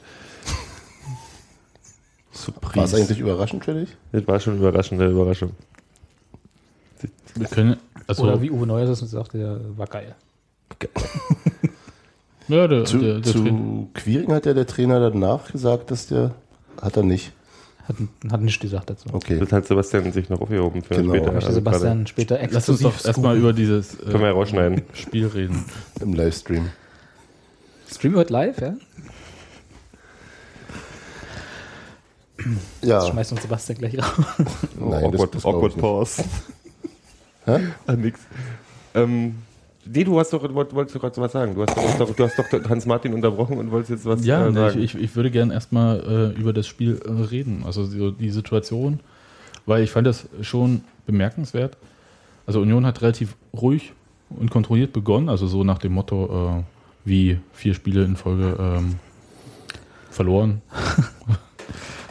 War 2.75 2.83
es 2.83 2.95
eigentlich 2.95 3.21
überraschend 3.21 3.65
für 3.65 3.75
dich? 3.75 3.91
Das 4.11 4.27
war 4.27 4.41
schon 4.41 4.59
überraschende 4.59 5.07
Überraschung. 5.07 5.53
Wir 7.37 7.47
können, 7.47 7.77
also, 8.09 8.25
Oder 8.25 8.43
wie 8.43 8.51
Uwe 8.51 8.67
Neuer 8.67 8.87
das 8.87 8.99
sagt, 8.99 9.35
der 9.35 9.61
war 9.77 9.87
geil. 9.87 10.17
ja, 12.51 12.69
der, 12.69 12.85
Zu, 12.85 12.99
der, 12.99 13.15
der 13.21 13.33
zu 13.33 13.89
Quiring 13.95 14.33
hat 14.33 14.47
ja 14.47 14.55
der 14.55 14.67
Trainer 14.67 15.01
danach 15.01 15.51
gesagt, 15.53 15.91
dass 15.91 16.07
der. 16.07 16.35
Hat 16.81 16.97
er 16.97 17.03
nicht. 17.03 17.33
Hat, 17.89 17.97
hat 18.31 18.41
nichts 18.41 18.61
gesagt 18.61 18.89
dazu. 18.91 19.09
Okay. 19.13 19.39
Das 19.41 19.51
hat 19.53 19.67
Sebastian 19.67 20.13
sich 20.13 20.29
noch 20.29 20.41
aufgehoben 20.41 20.83
für 20.83 20.95
Genau. 20.95 21.15
später. 21.15 21.35
Also 21.35 21.53
Sebastian 21.53 22.07
später 22.07 22.39
Lass 22.51 22.69
uns 22.69 22.81
doch 22.81 23.05
erstmal 23.05 23.37
über 23.37 23.53
dieses 23.53 23.99
gerade- 23.99 24.13
Können 24.13 24.21
wir 24.23 24.29
ja 24.29 24.35
äh, 24.35 24.37
rausschneiden. 24.39 24.83
Spiel 24.95 25.27
reden. 25.27 25.65
Im 26.01 26.15
Livestream. 26.15 26.69
Streamen 27.91 28.15
wir 28.17 28.21
heute 28.21 28.33
live, 28.33 28.61
ja? 28.61 28.75
Ja. 32.83 32.99
Das 33.01 33.09
schmeißt 33.09 33.33
uns 33.33 33.43
Sebastian 33.43 33.79
gleich 33.79 33.99
raus. 33.99 34.25
Nein, 34.79 35.05
awkward, 35.05 35.35
das, 35.35 35.45
awkward 35.45 35.73
nicht. 35.75 35.81
Pause. 35.81 36.25
Hä? 37.45 37.59
Ah, 37.87 37.93
nix. 37.95 38.21
Ähm, 38.95 39.37
nee, 39.93 40.05
du 40.05 40.19
hast 40.19 40.33
doch, 40.33 40.43
wolltest, 40.55 40.95
du 40.95 40.99
gerade 40.99 41.17
was 41.21 41.33
sagen. 41.33 41.55
Du 41.55 41.63
hast 41.63 41.77
doch, 41.77 42.15
du 42.15 42.25
hast 42.25 42.39
doch 42.39 42.69
Hans-Martin 42.69 43.15
unterbrochen 43.15 43.59
und 43.59 43.71
wolltest 43.71 43.91
jetzt 43.91 44.07
was 44.07 44.25
Ja, 44.25 44.47
äh, 44.47 44.53
sagen. 44.53 44.79
ich, 44.83 44.95
ich, 44.95 45.03
ich 45.03 45.17
würde 45.17 45.31
gerne 45.31 45.53
erstmal 45.55 46.35
äh, 46.37 46.41
über 46.41 46.53
das 46.53 46.67
Spiel 46.67 47.01
äh, 47.05 47.11
reden, 47.11 47.63
also 47.65 47.85
so 47.85 48.11
die 48.11 48.31
Situation, 48.31 49.01
weil 49.67 49.83
ich 49.83 49.91
fand 49.91 50.07
das 50.07 50.29
schon 50.43 50.83
bemerkenswert. 51.07 51.77
Also 52.47 52.61
Union 52.61 52.87
hat 52.87 53.03
relativ 53.03 53.37
ruhig 53.55 53.93
und 54.31 54.51
kontrolliert 54.51 54.93
begonnen, 54.93 55.29
also 55.29 55.47
so 55.47 55.65
nach 55.65 55.79
dem 55.79 55.93
Motto, 55.93 56.61
äh, 56.61 56.63
wie 57.05 57.39
vier 57.53 57.75
Spiele 57.75 58.05
in 58.05 58.17
Folge 58.17 58.57
ähm, 58.59 58.97
verloren. 60.11 60.63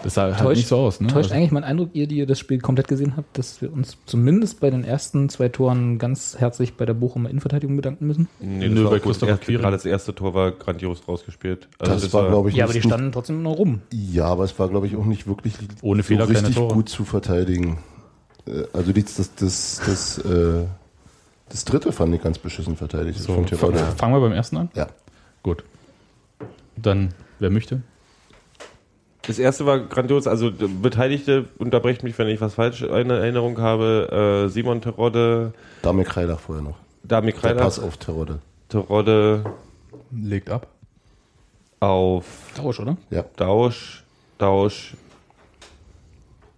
das 0.03 0.13
sah 0.13 0.23
halt 0.23 0.37
Täuscht- 0.39 0.57
nicht 0.57 0.67
so 0.67 0.77
aus. 0.77 0.99
Ne? 0.99 1.07
Täuscht 1.07 1.25
Also, 1.31 1.35
eigentlich 1.35 1.51
mein 1.51 1.63
Eindruck, 1.63 1.89
ihr, 1.93 2.07
die 2.07 2.17
ihr 2.17 2.25
das 2.25 2.39
Spiel 2.39 2.59
komplett 2.59 2.87
gesehen 2.87 3.13
habt, 3.17 3.37
dass 3.37 3.61
wir 3.61 3.71
uns 3.71 3.97
zumindest 4.05 4.59
bei 4.59 4.69
den 4.69 4.83
ersten 4.83 5.29
zwei 5.29 5.49
Toren 5.49 5.97
ganz 5.97 6.37
herzlich 6.39 6.75
bei 6.75 6.85
der 6.85 6.93
Bochumer 6.93 7.29
Innenverteidigung 7.29 7.75
bedanken 7.75 8.07
müssen? 8.07 8.27
nee, 8.39 8.67
Nö, 8.67 8.75
das 8.75 8.83
war 8.85 8.91
bei. 8.91 8.99
Christopher 8.99 9.31
Erst- 9.33 9.43
Quiring. 9.43 9.61
Gerade 9.61 9.75
das 9.77 9.85
erste 9.85 10.15
Tor 10.15 10.33
war 10.33 10.51
grandios 10.51 11.07
rausgespielt. 11.07 11.67
Also 11.79 11.93
Das, 11.95 12.13
war, 12.13 12.27
glaube 12.29 12.49
ich, 12.49 12.55
Ja, 12.55 12.65
aber 12.65 12.73
die 12.73 12.81
standen 12.81 13.11
trotzdem 13.11 13.41
noch 13.43 13.57
rum. 13.57 13.81
Ja, 13.91 14.25
aber 14.25 14.43
es 14.43 14.57
war, 14.59 14.69
glaube 14.69 14.87
ich, 14.87 14.95
auch 14.95 15.05
nicht 15.05 15.27
wirklich 15.27 15.55
Ohne 15.81 16.03
Fehler 16.03 16.27
keine 16.27 16.47
richtig 16.47 16.67
gut 16.69 16.89
zu 16.89 17.05
verteidigen. 17.05 17.79
Äh, 18.47 18.63
Also 18.73 18.91
die, 18.93 19.03
das, 19.03 19.15
das, 19.35 19.81
das, 19.85 20.17
äh, 20.19 20.65
das 21.49 21.65
dritte 21.65 21.91
fand 21.91 22.13
ich 22.15 22.21
ganz 22.21 22.37
beschissen 22.37 22.75
verteidigt. 22.75 23.19
so, 23.19 23.33
fangen 23.33 24.13
wir 24.13 24.19
beim 24.19 24.31
ersten 24.33 24.57
an? 24.57 24.69
Ja. 24.75 24.87
Gut. 25.43 25.63
Dann, 26.75 27.09
wer 27.39 27.49
möchte? 27.49 27.81
Das 29.23 29.37
erste 29.37 29.65
war 29.65 29.79
grandios, 29.79 30.27
also 30.27 30.51
Beteiligte, 30.81 31.45
unterbrecht 31.57 32.03
mich, 32.03 32.17
wenn 32.17 32.27
ich 32.27 32.39
was 32.41 32.55
falsch 32.55 32.81
in 32.81 33.09
Erinnerung 33.09 33.59
habe. 33.59 34.45
Äh, 34.45 34.49
Simon 34.49 34.81
Terodde, 34.81 35.53
Damir 35.81 36.05
Kreilach 36.05 36.39
vorher 36.39 36.63
noch. 36.63 36.77
Dami 37.03 37.31
Der 37.31 37.39
Kreider, 37.39 37.61
Pass 37.61 37.79
auf 37.79 37.97
Terodde. 37.97 38.39
Terodde 38.69 39.45
Legt 40.11 40.49
ab. 40.49 40.67
auf 41.79 42.25
Tausch, 42.55 42.79
oder? 42.79 42.97
Ja. 43.09 43.25
Dausch, 43.35 44.03
Dausch 44.37 44.95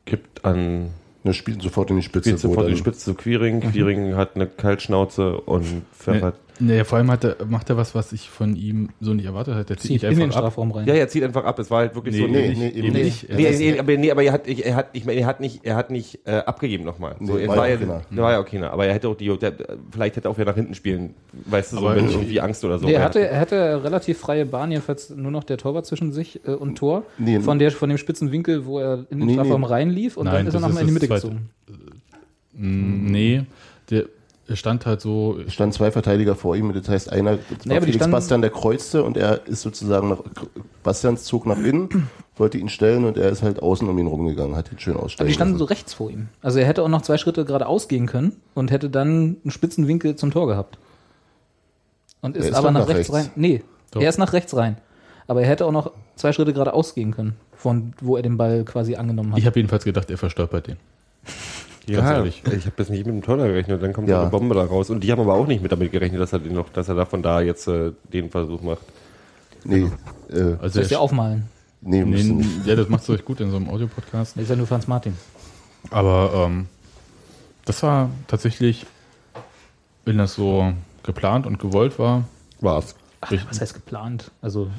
gibt 0.05 0.43
an 0.45 0.91
Ne, 1.23 1.33
spielt 1.35 1.61
sofort 1.61 1.91
in 1.91 1.97
die 1.97 2.01
Spitze. 2.01 2.29
spielt 2.29 2.39
sofort 2.39 2.65
wo 2.65 2.69
die 2.69 2.77
Spitze 2.77 2.99
zu 2.99 3.13
Quiring. 3.13 3.59
Quiring 3.61 4.15
hat 4.15 4.35
eine 4.35 4.47
Kaltschnauze 4.47 5.39
und 5.39 5.83
pfeffert. 5.95 6.33
Nee, 6.33 6.50
nee, 6.61 6.83
vor 6.85 6.97
allem 6.97 7.11
hat 7.11 7.23
er, 7.25 7.35
macht 7.47 7.69
er 7.69 7.75
was, 7.77 7.93
was 7.95 8.13
ich 8.13 8.29
von 8.29 8.55
ihm 8.55 8.89
so 9.01 9.13
nicht 9.13 9.25
erwartet 9.25 9.55
hätte. 9.55 9.73
Er 9.73 9.77
zieht 9.77 9.91
Zieht 9.91 10.03
in 10.03 10.09
den 10.11 10.21
einfach 10.23 10.37
ab. 10.37 10.41
Strafraum 10.43 10.71
rein. 10.71 10.87
Ja, 10.87 10.93
ja, 10.93 11.07
zieht 11.07 11.23
einfach 11.23 11.43
ab. 11.43 11.59
Es 11.59 11.69
war 11.69 11.79
halt 11.79 11.95
wirklich 11.95 12.15
so. 12.15 12.27
nee, 12.27 12.49
nicht, 12.49 12.57
nee, 12.59 12.69
eben 12.69 12.93
nicht. 12.93 13.29
Nee, 13.29 13.51
nee, 13.57 13.79
aber, 13.79 13.97
nee, 13.97 14.11
aber 14.11 14.23
er 14.23 14.31
hat, 14.33 14.47
er 14.47 14.75
hat, 14.75 14.87
ich 14.93 15.05
meine, 15.05 15.19
er 15.19 15.25
hat 15.25 15.39
nicht, 15.41 15.59
er 15.65 15.75
hat 15.75 15.91
nicht 15.91 16.19
äh, 16.25 16.31
abgegeben 16.37 16.83
nochmal. 16.85 17.15
So, 17.19 17.33
Nee, 17.35 17.41
er 17.43 17.47
war 17.49 17.57
war, 17.57 17.67
ja 17.69 17.75
ja, 17.75 17.79
auch 17.81 18.07
keiner. 18.09 18.21
war 18.21 18.31
ja 18.31 18.39
auch 18.39 18.45
keiner. 18.45 18.71
Aber 18.71 18.85
er 18.85 18.93
hätte 18.93 19.09
auch 19.09 19.15
die, 19.15 19.37
der, 19.37 19.53
vielleicht 19.91 20.15
hätte 20.15 20.27
er 20.27 20.31
auch 20.31 20.37
wieder 20.37 20.45
nach 20.51 20.55
hinten 20.55 20.73
spielen. 20.75 21.13
Weißt 21.45 21.73
du, 21.73 21.77
so, 21.77 21.85
Aber 21.87 21.95
wenn 21.97 22.05
ich- 22.07 22.13
irgendwie 22.15 22.39
Angst 22.41 22.63
oder 22.63 22.79
so. 22.79 22.85
Nee, 22.85 22.93
er 22.93 23.03
hatte, 23.03 23.27
er 23.27 23.39
hatte 23.39 23.83
relativ 23.83 24.19
freie 24.19 24.45
Bahn, 24.45 24.71
jedenfalls 24.71 25.09
nur 25.09 25.31
noch 25.31 25.43
der 25.43 25.57
Torwart 25.57 25.85
zwischen 25.85 26.11
sich 26.13 26.39
äh, 26.47 26.51
und 26.51 26.77
Tor. 26.77 27.03
Nee, 27.17 27.39
von, 27.39 27.59
der, 27.59 27.71
von 27.71 27.89
dem 27.89 27.97
spitzen 27.97 28.31
Winkel, 28.31 28.65
wo 28.65 28.79
er 28.79 29.05
in 29.09 29.19
den 29.19 29.27
Nee, 29.27 29.33
Strafraum 29.33 29.61
nee. 29.61 29.67
reinlief 29.67 30.17
und 30.17 30.25
Nein, 30.25 30.35
dann 30.35 30.47
ist 30.47 30.53
er 30.53 30.59
nochmal 30.61 30.81
in 30.81 30.87
die 30.87 30.93
Mitte 30.93 31.07
gezogen. 31.07 31.49
Mm, 32.53 33.11
Nee, 33.11 33.43
der 33.89 33.99
er 34.01 34.05
stand 34.59 34.85
halt 34.85 35.01
so. 35.01 35.37
Es 35.45 35.53
standen 35.53 35.73
zwei 35.73 35.91
Verteidiger 35.91 36.35
vor 36.35 36.55
ihm. 36.55 36.73
Das 36.73 36.87
heißt, 36.89 37.11
einer, 37.11 37.31
aber 37.31 37.39
die 37.39 37.69
Felix 37.69 37.95
standen- 37.97 38.11
Bastian, 38.11 38.41
der 38.41 38.49
kreuzte 38.51 39.03
und 39.03 39.17
er 39.17 39.45
ist 39.47 39.61
sozusagen 39.61 40.09
nach, 40.09 40.19
Bastians 40.83 41.23
Zug 41.23 41.45
nach 41.45 41.57
innen, 41.57 42.09
wollte 42.37 42.57
ihn 42.57 42.69
stellen 42.69 43.05
und 43.05 43.17
er 43.17 43.29
ist 43.29 43.43
halt 43.43 43.61
außen 43.61 43.87
um 43.87 43.97
ihn 43.97 44.07
rumgegangen, 44.07 44.55
hat 44.55 44.71
ihn 44.71 44.79
schön 44.79 44.95
Aber 44.95 45.03
aussteigen 45.03 45.27
die 45.27 45.33
standen 45.33 45.57
so 45.57 45.63
lassen. 45.65 45.73
rechts 45.73 45.93
vor 45.93 46.09
ihm. 46.09 46.27
Also 46.41 46.59
er 46.59 46.65
hätte 46.65 46.81
auch 46.83 46.87
noch 46.89 47.01
zwei 47.01 47.17
Schritte 47.17 47.45
geradeaus 47.45 47.87
gehen 47.87 48.05
können 48.07 48.37
und 48.53 48.71
hätte 48.71 48.89
dann 48.89 49.37
einen 49.43 49.51
spitzen 49.51 49.87
Winkel 49.87 50.15
zum 50.15 50.31
Tor 50.31 50.47
gehabt. 50.47 50.77
Und 52.21 52.37
ist, 52.37 52.49
ist 52.49 52.53
aber 52.55 52.71
nach, 52.71 52.81
nach 52.81 52.87
rechts, 52.89 53.11
rechts. 53.13 53.27
rein. 53.27 53.31
Nee, 53.35 53.63
Doch. 53.91 54.01
er 54.01 54.09
ist 54.09 54.17
nach 54.19 54.33
rechts 54.33 54.55
rein. 54.55 54.77
Aber 55.27 55.41
er 55.41 55.47
hätte 55.47 55.65
auch 55.65 55.71
noch 55.71 55.91
zwei 56.15 56.33
Schritte 56.33 56.53
geradeaus 56.53 56.93
gehen 56.93 57.11
können, 57.11 57.35
von 57.55 57.93
wo 58.01 58.15
er 58.17 58.21
den 58.23 58.37
Ball 58.37 58.63
quasi 58.65 58.95
angenommen 58.95 59.31
hat. 59.31 59.39
Ich 59.39 59.45
habe 59.45 59.57
jedenfalls 59.59 59.83
gedacht, 59.85 60.09
er 60.11 60.17
verstolpert 60.17 60.67
den. 60.67 60.77
Ganz 61.87 61.97
Ja, 62.09 62.13
ehrlich. 62.17 62.43
ich 62.45 62.65
habe 62.65 62.75
das 62.77 62.89
nicht 62.89 63.05
mit 63.05 63.15
dem 63.15 63.21
Tor 63.21 63.37
gerechnet. 63.37 63.81
Dann 63.81 63.91
kommt 63.93 64.07
Ja. 64.07 64.17
so 64.17 64.21
eine 64.21 64.31
Bombe 64.31 64.55
da 64.55 64.63
raus. 64.63 64.89
Und 64.89 65.03
die 65.03 65.11
haben 65.11 65.19
aber 65.19 65.33
auch 65.33 65.47
nicht 65.47 65.61
mit 65.63 65.71
damit 65.71 65.91
gerechnet, 65.91 66.21
dass 66.21 66.31
er, 66.33 66.39
den 66.39 66.53
noch, 66.53 66.69
dass 66.69 66.87
er 66.89 66.95
da 66.95 67.05
von 67.05 67.21
da 67.23 67.41
jetzt 67.41 67.67
äh, 67.67 67.91
den 68.13 68.29
Versuch 68.29 68.61
macht. 68.61 68.81
Nee, 69.63 69.89
äh, 70.29 70.39
Also 70.59 70.59
Sollst 70.59 70.75
du 70.75 70.79
er- 70.81 70.89
ja 70.91 70.99
aufmalen. 70.99 71.43
nee, 71.81 72.03
müssen 72.05 72.37
nee, 72.37 72.43
nicht. 72.45 72.65
ja, 72.67 72.75
das 72.75 72.87
macht 72.89 73.03
es 73.03 73.09
euch 73.09 73.25
gut 73.25 73.39
in 73.41 73.49
so 73.51 73.57
einem 73.57 73.69
Audiopodcast. 73.69 74.37
Ist 74.37 74.49
ja 74.49 74.55
nur 74.55 74.67
Franz 74.67 74.87
Martin. 74.87 75.15
Aber 75.89 76.31
ähm, 76.47 76.67
das 77.65 77.81
war 77.83 78.09
tatsächlich, 78.27 78.85
wenn 80.05 80.17
das 80.19 80.35
so 80.35 80.73
geplant 81.03 81.45
und 81.47 81.57
gewollt 81.59 81.97
war, 81.99 82.25
War's. 82.59 82.95
Ach, 83.23 83.31
was 83.49 83.61
heißt 83.61 83.73
geplant? 83.75 84.31
Also, 84.41 84.69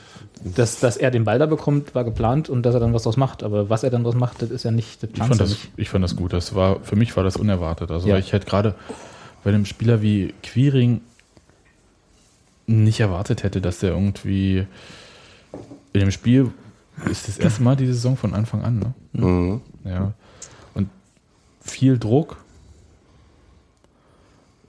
dass, 0.43 0.81
dass 0.81 0.97
er 0.97 1.11
den 1.13 1.25
Ball 1.25 1.39
da 1.39 1.47
bekommt, 1.47 1.95
war 1.95 2.03
geplant 2.03 2.49
und 2.49 2.65
dass 2.65 2.75
er 2.75 2.81
dann 2.81 2.93
was 2.93 3.05
draus 3.05 3.17
macht. 3.17 3.43
Aber 3.45 3.71
was 3.71 3.85
er 3.85 3.91
dann 3.91 4.03
draus 4.03 4.17
macht, 4.17 4.43
das 4.43 4.51
ist 4.51 4.65
ja 4.65 4.71
nicht, 4.73 5.03
das 5.03 5.11
Ich 5.11 5.15
planst 5.15 5.29
fand, 5.29 5.41
du 5.41 5.45
das, 5.45 5.51
nicht. 5.53 5.71
ich 5.77 5.89
fand 5.89 6.03
das 6.05 6.17
gut. 6.17 6.33
Das 6.33 6.55
war, 6.55 6.81
für 6.81 6.97
mich 6.97 7.17
war 7.17 7.23
das 7.25 7.37
unerwartet. 7.37 7.91
Also 7.93 8.09
Ja. 8.09 8.19
ich 8.19 8.33
hätte 8.33 8.47
gerade 8.47 8.75
bei 9.45 9.51
einem 9.51 9.65
Spieler 9.65 10.03
wie 10.03 10.35
Quiring 10.43 11.01
nicht 12.67 13.01
erwartet 13.01 13.43
hätte, 13.43 13.61
dass 13.61 13.79
der 13.81 13.91
irgendwie 13.91 14.67
in 15.93 16.01
dem 16.01 16.11
Spiel 16.11 16.51
ist 17.11 17.29
das 17.29 17.39
erste 17.39 17.63
Mal 17.63 17.77
diese 17.77 17.95
Saison 17.95 18.17
von 18.17 18.35
Anfang 18.35 18.63
an, 18.65 18.79
ne? 18.79 18.95
Mhm. 19.13 19.61
Ja. 19.85 20.13
Und 20.75 20.89
viel 21.61 21.99
Druck. 21.99 22.37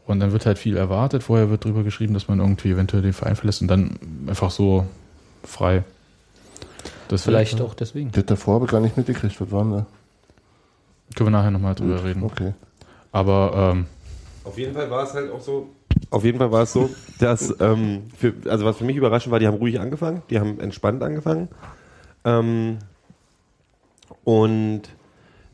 Und 0.05 0.19
dann 0.19 0.31
wird 0.31 0.45
halt 0.45 0.57
viel 0.57 0.75
erwartet. 0.75 1.23
Vorher 1.23 1.49
wird 1.49 1.63
drüber 1.63 1.83
geschrieben, 1.83 2.13
dass 2.13 2.27
man 2.27 2.39
irgendwie 2.39 2.71
eventuell 2.71 3.01
den 3.01 3.13
Verein 3.13 3.35
verlässt 3.35 3.61
und 3.61 3.69
dann 3.69 3.97
einfach 4.27 4.51
so 4.51 4.85
frei. 5.43 5.83
Das 7.07 7.23
Vielleicht 7.23 7.61
auch 7.61 7.73
deswegen. 7.73 8.11
Das 8.11 8.25
davor 8.25 8.55
habe 8.55 8.65
ich 8.65 8.71
gar 8.71 8.81
nicht 8.81 8.97
mitgekriegt. 8.97 9.39
Was 9.39 9.51
waren 9.51 9.71
da? 9.71 9.85
Können 11.15 11.27
wir 11.27 11.31
nachher 11.31 11.51
nochmal 11.51 11.75
drüber 11.75 12.03
reden. 12.03 12.23
Okay. 12.23 12.53
Aber 13.11 13.71
ähm, 13.73 13.85
Auf 14.43 14.57
jeden 14.57 14.73
Fall 14.73 14.89
war 14.89 15.03
es 15.03 15.13
halt 15.13 15.31
auch 15.31 15.41
so. 15.41 15.69
Auf 16.09 16.23
jeden 16.23 16.39
Fall 16.39 16.51
war 16.51 16.63
es 16.63 16.73
so, 16.73 16.89
dass, 17.19 17.55
ähm, 17.59 18.03
für, 18.17 18.33
also 18.49 18.65
was 18.65 18.77
für 18.77 18.83
mich 18.83 18.95
überraschend 18.95 19.31
war, 19.31 19.39
die 19.39 19.47
haben 19.47 19.57
ruhig 19.57 19.79
angefangen, 19.79 20.23
die 20.29 20.39
haben 20.39 20.59
entspannt 20.59 21.03
angefangen. 21.03 21.49
Ähm, 22.25 22.79
und 24.23 24.81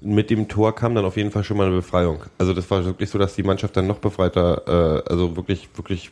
mit 0.01 0.29
dem 0.29 0.47
Tor 0.47 0.75
kam 0.75 0.95
dann 0.95 1.05
auf 1.05 1.17
jeden 1.17 1.31
Fall 1.31 1.43
schon 1.43 1.57
mal 1.57 1.67
eine 1.67 1.75
Befreiung. 1.75 2.23
Also 2.37 2.53
das 2.53 2.69
war 2.71 2.85
wirklich 2.85 3.09
so, 3.09 3.17
dass 3.17 3.35
die 3.35 3.43
Mannschaft 3.43 3.75
dann 3.75 3.87
noch 3.87 3.99
befreiter, 3.99 5.03
äh, 5.05 5.09
also 5.09 5.35
wirklich, 5.35 5.69
wirklich, 5.75 6.11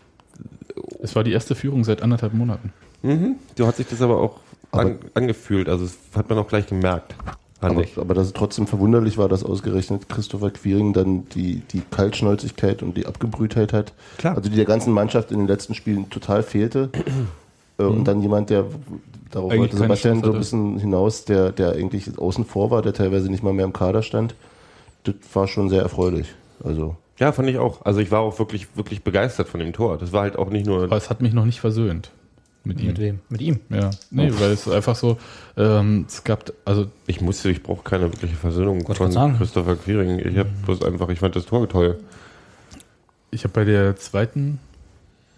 es 1.01 1.15
war 1.15 1.24
die 1.24 1.32
erste 1.32 1.56
Führung 1.56 1.84
seit 1.84 2.01
anderthalb 2.01 2.34
Monaten. 2.34 2.74
mhm, 3.01 3.36
so 3.58 3.65
hat 3.67 3.77
sich 3.77 3.88
das 3.88 4.01
aber 4.01 4.20
auch 4.20 4.39
an, 4.72 5.00
angefühlt. 5.13 5.70
Also 5.70 5.86
das 5.86 5.98
hat 6.15 6.29
man 6.29 6.38
auch 6.38 6.48
gleich 6.48 6.67
gemerkt. 6.67 7.15
Aber, 7.60 7.82
ich. 7.82 7.98
aber 7.98 8.13
dass 8.13 8.27
es 8.27 8.34
trotzdem 8.34 8.67
verwunderlich 8.67 9.17
war, 9.17 9.29
dass 9.29 9.44
ausgerechnet 9.44 10.10
Christopher 10.10 10.51
Quiring 10.51 10.94
dann 10.94 11.27
die, 11.29 11.62
die 11.72 11.82
Kaltschnäuzigkeit 11.89 12.84
und 12.84 12.96
die 12.96 13.08
Abgebrühtheit 13.08 13.74
hat. 13.74 13.94
Klar. 14.20 14.36
Also 14.38 14.50
die 14.50 14.56
der 14.56 14.65
ganzen 14.65 14.94
Mannschaft 14.94 15.32
in 15.32 15.39
den 15.39 15.48
letzten 15.48 15.74
Spielen 15.74 16.10
total 16.10 16.44
fehlte. 16.44 16.89
Äh, 17.79 17.84
Und 17.84 18.06
dann 18.06 18.24
jemand, 18.24 18.50
der, 18.50 18.65
darauf 19.31 19.51
Eigentlich 19.51 19.72
wollte 19.72 19.77
Sebastian 19.77 20.24
so 20.24 20.34
ein 20.34 20.39
bisschen 20.39 20.79
hinaus, 20.79 21.25
der, 21.25 21.51
der 21.51 21.74
eigentlich 21.74 22.17
außen 22.17 22.46
vor 22.46 22.72
war, 22.72 22.81
der 22.81 22.93
teilweise 22.93 23.29
nicht 23.29 23.43
mal 23.43 23.53
mehr 23.53 23.65
im 23.65 23.74
Kader 23.74 24.03
stand. 24.03 24.36
Das 25.03 25.15
war 25.34 25.48
schon 25.48 25.69
sehr 25.69 25.81
erfreulich. 25.81 26.27
Also 26.63 26.96
Ja, 27.19 27.31
fand 27.31 27.50
ich 27.50 27.57
auch. 27.57 27.86
Also 27.86 28.00
ich 28.00 28.12
war 28.12 28.22
auch 28.22 28.38
wirklich, 28.39 28.75
wirklich 28.75 29.03
begeistert 29.03 29.48
von 29.48 29.60
dem 29.60 29.74
Tor. 29.74 29.98
Das 29.98 30.12
war 30.12 30.22
halt 30.24 30.38
auch 30.38 30.50
nicht 30.50 30.65
nur. 30.65 30.84
Aber 30.84 30.98
es 30.98 31.10
hat 31.10 31.22
mich 31.22 31.34
noch 31.34 31.46
nicht 31.46 31.60
versöhnt 31.60 32.12
mit 32.67 32.81
ihm. 32.81 32.88
Mit 32.88 33.00
wem? 33.00 33.19
Mit 33.29 33.41
ihm. 33.41 33.60
Ja, 33.69 33.89
nee, 34.12 34.29
weil 34.39 34.51
es 34.51 34.67
einfach 34.67 34.96
so, 34.96 35.17
ähm, 35.55 36.05
es 36.07 36.24
gab, 36.24 36.51
also 36.65 36.88
Ich 37.07 37.22
musste, 37.22 37.50
ich 37.50 37.63
brauche 37.63 37.84
keine 37.84 38.12
wirkliche 38.12 38.36
Versöhnung 38.36 38.88
Wollte 38.88 38.96
von 38.96 39.12
sagen. 39.12 39.38
Christopher 39.38 39.75
Quiring. 39.75 40.19
Ich 40.19 40.38
habe 40.38 40.50
bloß 40.65 40.84
einfach, 40.84 41.10
ich 41.10 41.19
fand 41.19 41.36
das 41.36 41.46
Tor 41.46 41.67
toll. 41.67 41.98
ich 43.31 43.43
habe 43.43 43.53
bei 43.53 43.63
der 43.63 43.96
zweiten 43.96 44.60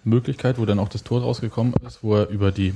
Möglichkeit, 0.03 0.57
wo 0.59 0.65
dann 0.65 0.79
auch 0.79 0.89
das 0.89 1.03
Tor 1.03 1.21
rausgekommen 1.21 1.73
ist, 1.85 2.03
wo 2.03 2.15
er 2.15 2.29
über 2.29 2.51
die, 2.51 2.73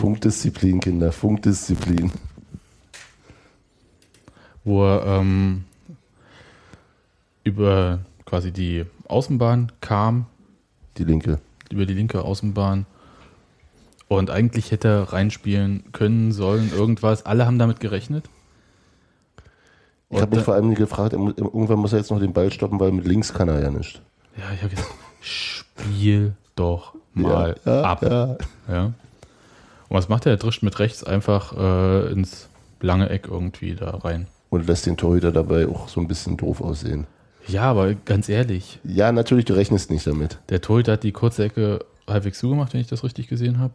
Funkdisziplin, 0.00 0.80
Kinder, 0.80 1.12
Funkdisziplin. 1.12 2.10
wo 4.64 4.82
er 4.84 5.04
ähm, 5.20 5.64
über 7.44 8.00
quasi 8.24 8.50
die 8.52 8.86
Außenbahn 9.08 9.72
kam, 9.80 10.26
Die 10.96 11.04
linke. 11.04 11.38
über 11.70 11.84
die 11.84 11.94
linke 11.94 12.22
Außenbahn. 12.22 12.86
Und 14.08 14.30
eigentlich 14.30 14.70
hätte 14.70 14.88
er 14.88 15.12
reinspielen 15.12 15.84
können, 15.92 16.32
sollen, 16.32 16.72
irgendwas. 16.72 17.26
Alle 17.26 17.46
haben 17.46 17.58
damit 17.58 17.78
gerechnet. 17.80 18.28
Ich 20.08 20.16
habe 20.16 20.26
Und 20.30 20.34
mich 20.36 20.44
vor 20.44 20.54
allem 20.54 20.74
gefragt, 20.74 21.12
irgendwann 21.12 21.78
muss 21.78 21.92
er 21.92 21.98
jetzt 21.98 22.10
noch 22.10 22.18
den 22.20 22.32
Ball 22.32 22.50
stoppen, 22.50 22.80
weil 22.80 22.90
mit 22.90 23.06
links 23.06 23.32
kann 23.32 23.48
er 23.48 23.62
ja 23.62 23.70
nicht. 23.70 24.00
Ja, 24.36 24.44
ich 24.54 24.62
habe 24.62 24.74
gesagt, 24.74 24.90
spiel 25.20 26.32
doch 26.56 26.94
mal 27.12 27.56
ja, 27.64 27.82
ab. 27.82 28.02
Ja. 28.02 28.36
Ja. 28.68 28.92
Und 29.90 29.96
was 29.96 30.08
macht 30.08 30.24
er? 30.24 30.32
Er 30.32 30.38
drischt 30.38 30.62
mit 30.62 30.78
rechts 30.78 31.04
einfach 31.04 31.52
äh, 31.54 32.10
ins 32.12 32.48
lange 32.80 33.10
Eck 33.10 33.26
irgendwie 33.28 33.74
da 33.74 33.90
rein. 33.90 34.26
Und 34.48 34.66
lässt 34.66 34.86
den 34.86 34.96
Torhüter 34.96 35.30
dabei 35.32 35.68
auch 35.68 35.88
so 35.88 36.00
ein 36.00 36.08
bisschen 36.08 36.36
doof 36.38 36.62
aussehen. 36.62 37.06
Ja, 37.48 37.64
aber 37.64 37.94
ganz 37.94 38.28
ehrlich, 38.28 38.78
Ja, 38.84 39.12
natürlich, 39.12 39.44
du 39.44 39.52
rechnest 39.54 39.90
nicht 39.90 40.06
damit. 40.06 40.38
der 40.48 40.60
Torhüter 40.62 40.92
hat 40.92 41.02
die 41.02 41.12
kurze 41.12 41.44
Ecke 41.44 41.84
halbwegs 42.08 42.38
zugemacht, 42.38 42.72
wenn 42.72 42.80
ich 42.80 42.86
das 42.86 43.04
richtig 43.04 43.28
gesehen 43.28 43.58
habe. 43.58 43.74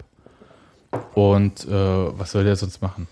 Und 1.14 1.66
äh, 1.68 1.72
was 1.72 2.32
soll 2.32 2.44
der 2.46 2.56
sonst 2.56 2.82
machen? 2.82 3.08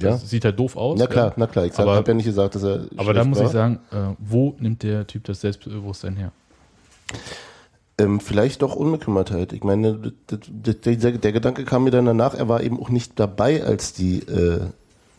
Ja, 0.00 0.10
Das 0.10 0.30
sieht 0.30 0.44
halt 0.44 0.58
doof 0.58 0.76
aus. 0.76 0.98
na 0.98 1.06
klar, 1.08 1.28
ja. 1.28 1.32
na 1.36 1.46
klar. 1.48 1.64
Ich 1.66 1.76
habe 1.76 2.04
ja 2.06 2.14
nicht 2.14 2.24
gesagt, 2.26 2.54
dass 2.54 2.62
er. 2.62 2.86
Aber 2.96 3.12
da 3.12 3.24
muss 3.24 3.38
war. 3.38 3.46
ich 3.46 3.50
sagen, 3.52 3.80
äh, 3.90 4.14
wo 4.20 4.54
nimmt 4.60 4.84
der 4.84 5.04
Typ 5.06 5.24
das 5.24 5.40
Selbstbewusstsein 5.40 6.14
her? 6.16 6.30
Ähm, 8.00 8.20
vielleicht 8.20 8.62
doch 8.62 8.76
Unbekümmertheit. 8.76 9.52
Ich 9.52 9.64
meine, 9.64 10.12
der, 10.30 11.10
der 11.10 11.32
Gedanke 11.32 11.64
kam 11.64 11.84
mir 11.84 11.90
dann 11.90 12.06
danach, 12.06 12.34
er 12.34 12.48
war 12.48 12.62
eben 12.62 12.80
auch 12.80 12.90
nicht 12.90 13.18
dabei, 13.18 13.64
als 13.64 13.92
die 13.92 14.20
äh, 14.20 14.60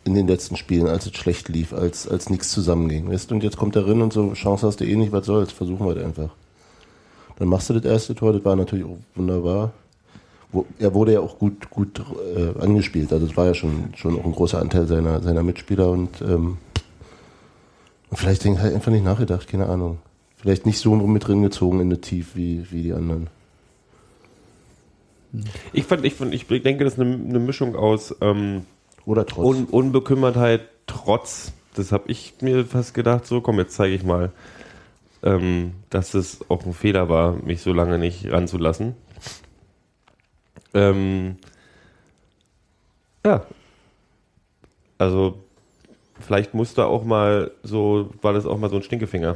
in 0.06 0.14
den 0.14 0.28
letzten 0.28 0.56
Spielen, 0.56 0.88
als 0.88 1.06
es 1.06 1.14
schlecht 1.14 1.50
lief, 1.50 1.74
als, 1.74 2.08
als 2.08 2.30
nichts 2.30 2.52
zusammenging. 2.52 3.10
Weißt? 3.10 3.32
Und 3.32 3.44
jetzt 3.44 3.58
kommt 3.58 3.76
er 3.76 3.86
rein 3.86 4.02
und 4.02 4.14
so, 4.14 4.32
Chance 4.34 4.66
hast 4.66 4.80
du 4.80 4.86
eh 4.86 4.96
nicht, 4.96 5.12
was 5.12 5.26
soll's, 5.26 5.52
versuchen 5.52 5.86
wir 5.86 5.96
das 5.96 6.06
einfach. 6.06 6.30
Dann 7.38 7.48
machst 7.50 7.70
du 7.70 7.74
das 7.74 7.84
erste 7.84 8.16
Tor, 8.16 8.34
das 8.34 8.46
war 8.46 8.56
natürlich 8.56 8.86
auch 8.86 8.98
wunderbar. 9.16 9.72
Wo, 10.52 10.66
er 10.80 10.94
wurde 10.94 11.14
ja 11.14 11.20
auch 11.20 11.38
gut, 11.38 11.70
gut 11.70 12.02
äh, 12.36 12.60
angespielt, 12.60 13.14
also 13.14 13.26
es 13.26 13.38
war 13.38 13.46
ja 13.46 13.54
schon, 13.54 13.94
schon 13.96 14.20
auch 14.20 14.26
ein 14.26 14.32
großer 14.32 14.60
Anteil 14.60 14.88
seiner, 14.88 15.22
seiner 15.22 15.44
Mitspieler 15.44 15.90
und, 15.90 16.22
ähm, 16.22 16.58
vielleicht 18.12 18.44
denkt 18.44 18.60
halt 18.62 18.74
einfach 18.74 18.92
nicht 18.92 19.04
nachgedacht, 19.04 19.48
keine 19.48 19.68
Ahnung. 19.68 20.00
Vielleicht 20.42 20.66
nicht 20.66 20.80
so 20.80 20.96
mit 20.96 21.28
drin 21.28 21.42
gezogen 21.42 21.82
in 21.82 21.90
der 21.90 22.02
Tief 22.02 22.36
wie, 22.36 22.66
wie 22.72 22.84
die 22.84 22.94
anderen. 22.94 23.28
Ich, 25.74 25.84
fand, 25.84 26.06
ich, 26.06 26.16
fand, 26.16 26.34
ich 26.34 26.48
denke, 26.48 26.84
das 26.84 26.94
ist 26.94 27.00
eine, 27.00 27.14
eine 27.14 27.40
Mischung 27.40 27.76
aus 27.76 28.16
ähm, 28.22 28.66
Oder 29.06 29.26
trotz. 29.26 29.46
Un 29.46 29.66
Unbekümmertheit, 29.66 30.62
Trotz. 30.88 31.54
Das 31.76 31.92
habe 31.92 32.12
ich 32.12 32.34
mir 32.42 32.66
fast 32.66 32.96
gedacht, 32.96 33.28
so 33.28 33.42
komm, 33.42 33.60
jetzt 33.60 33.76
zeige 33.76 33.94
ich 33.94 34.04
mal, 34.04 34.32
ähm, 35.22 35.74
dass 35.92 36.16
es 36.16 36.50
auch 36.50 36.66
ein 36.66 36.74
Fehler 36.74 37.10
war, 37.10 37.34
mich 37.34 37.62
so 37.62 37.74
lange 37.74 38.00
nicht 38.00 38.32
ranzulassen. 38.32 38.96
Ähm, 40.74 41.38
ja. 43.24 43.46
Also, 44.98 45.38
vielleicht 46.20 46.56
musste 46.56 46.88
auch 46.88 47.04
mal 47.04 47.52
so, 47.62 48.10
war 48.22 48.34
das 48.34 48.48
auch 48.48 48.58
mal 48.58 48.70
so 48.70 48.78
ein 48.78 48.84
Stinkefinger. 48.84 49.36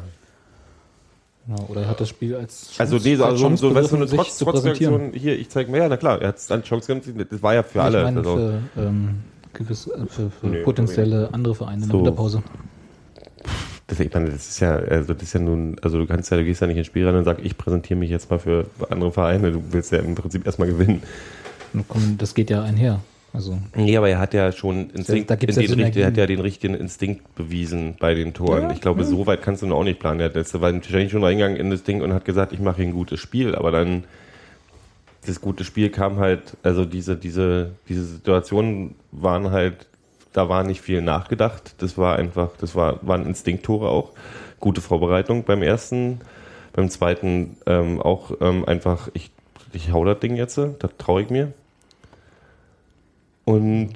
Ja, 1.48 1.56
oder 1.68 1.82
er 1.82 1.88
hat 1.90 2.00
das 2.00 2.08
Spiel 2.08 2.36
als 2.36 2.72
Chance, 2.72 2.80
Also, 2.96 3.10
nee, 3.10 3.16
so, 3.16 3.26
als 3.26 3.34
also 3.34 3.50
so, 3.58 3.70
so, 3.70 3.76
weißt 3.76 3.92
du, 3.92 3.98
Trotz, 3.98 4.08
präsentieren. 4.44 4.94
Trotzreaktion, 4.94 5.14
hier, 5.14 5.38
ich 5.38 5.50
zeige 5.50 5.70
mir, 5.70 5.80
ja, 5.80 5.90
na 5.90 5.98
klar, 5.98 6.22
er 6.22 6.30
hat 6.30 6.38
es 6.38 6.50
eine 6.50 6.64
Chance 6.64 7.00
gehabt, 7.02 7.32
das 7.32 7.44
war 7.44 7.54
ja 7.54 7.64
für 7.64 7.80
Ich 7.80 7.84
alle. 7.84 8.04
meine, 8.04 8.20
also, 8.20 8.36
für, 8.38 8.60
ähm, 8.78 9.10
äh, 9.60 9.64
für, 9.66 10.30
für 10.30 10.48
Nee, 10.48 10.62
potenzielle 10.64 11.30
andere 11.34 11.54
Vereine 11.54 11.84
in 11.84 11.90
der 11.90 11.92
So. 11.92 11.98
Winterpause. 11.98 12.44
Das, 13.88 14.00
ich 14.00 14.14
meine, 14.14 14.30
das 14.30 14.48
ist 14.48 14.60
ja, 14.62 14.76
also 14.76 15.14
das 15.14 15.24
ist 15.24 15.34
ja 15.34 15.42
nun, 15.42 15.76
also 15.82 15.98
du 15.98 16.08
kannst 16.08 16.32
ja, 16.32 16.38
du 16.38 16.46
gehst 16.46 16.62
ja 16.62 16.68
nicht 16.68 16.78
ins 16.78 16.88
Spiel 16.88 17.06
rein 17.06 17.16
und 17.18 17.26
sagst, 17.26 17.44
ich 17.46 17.58
präsentiere 17.58 18.00
mich 18.00 18.10
jetzt 18.10 18.30
mal 18.30 18.40
für 18.40 18.66
andere 18.90 19.12
Vereine. 19.12 19.52
Du 19.52 19.62
willst 19.72 19.92
ja 19.92 20.00
im 20.00 20.16
Prinzip 20.16 20.46
erstmal 20.46 20.70
gewinnen. 20.70 21.04
Das 22.18 22.34
geht 22.34 22.50
ja 22.50 22.64
einher. 22.64 23.02
Also, 23.34 23.58
Nee, 23.76 23.98
aber 23.98 24.10
er 24.10 24.20
hat 24.20 24.34
ja 24.36 24.52
schon 24.52 24.92
Instinkt, 24.92 25.30
Da 25.32 25.36
gibt's 25.36 25.58
in 25.58 25.64
ja 25.64 25.68
den, 25.76 25.80
richt- 25.86 25.98
er 25.98 26.06
hat 26.06 26.14
Synergien. 26.14 26.20
ja 26.20 26.26
den 26.28 26.40
richtigen 26.40 26.74
Instinkt 26.76 27.34
bewiesen 27.36 27.96
bei 28.00 28.14
den 28.14 28.34
Toren. 28.36 28.70
ich 28.70 28.80
glaube, 28.80 29.04
so 29.06 29.26
weit 29.26 29.42
kannst 29.42 29.64
du 29.64 29.66
noch 29.68 29.78
auch 29.78 29.84
nicht 29.84 30.00
planen. 30.00 30.20
Er 30.20 30.28
hat- 30.28 30.36
das 30.36 30.54
war 30.54 30.62
wahrscheinlich 30.74 31.12
schon 31.12 31.24
reingegangen 31.24 31.58
in 31.58 31.72
das 31.72 31.82
Ding 31.84 32.02
und 32.04 32.14
hat 32.14 32.26
gesagt, 32.26 32.54
ich 32.54 32.60
mache 32.60 32.78
hier 32.78 32.86
ein 32.86 32.94
gutes 32.94 33.20
Spiel, 33.20 33.56
aber 33.56 33.72
dann 33.72 34.04
das 35.26 35.42
gute 35.42 35.64
Spiel 35.64 35.90
kam 35.90 36.20
halt, 36.20 36.58
also 36.64 36.86
diese, 36.86 37.16
diese, 37.16 37.72
diese 37.90 38.04
Situationen 38.06 38.96
waren 39.12 39.52
halt, 39.52 39.88
da 40.34 40.50
war 40.50 40.64
nicht 40.64 40.82
viel 40.82 41.02
nachgedacht. 41.02 41.76
Das 41.80 41.98
war 41.98 42.18
einfach, 42.18 42.50
das 42.60 42.76
war, 42.76 43.00
waren 43.02 43.26
Instinktore 43.26 43.90
auch. 43.90 44.12
Gute 44.60 44.82
Vorbereitung 44.82 45.44
beim 45.44 45.62
ersten, 45.64 46.20
beim 46.74 46.90
zweiten 46.90 47.58
ähm, 47.66 48.02
auch 48.02 48.32
ähm, 48.42 48.64
einfach, 48.66 49.10
ich, 49.14 49.32
ich 49.74 49.92
hau 49.92 50.06
das 50.06 50.20
Ding 50.20 50.36
jetzt, 50.36 50.58
das 50.58 50.92
traue 50.98 51.22
ich 51.24 51.30
mir. 51.30 51.52
Und 53.46 53.94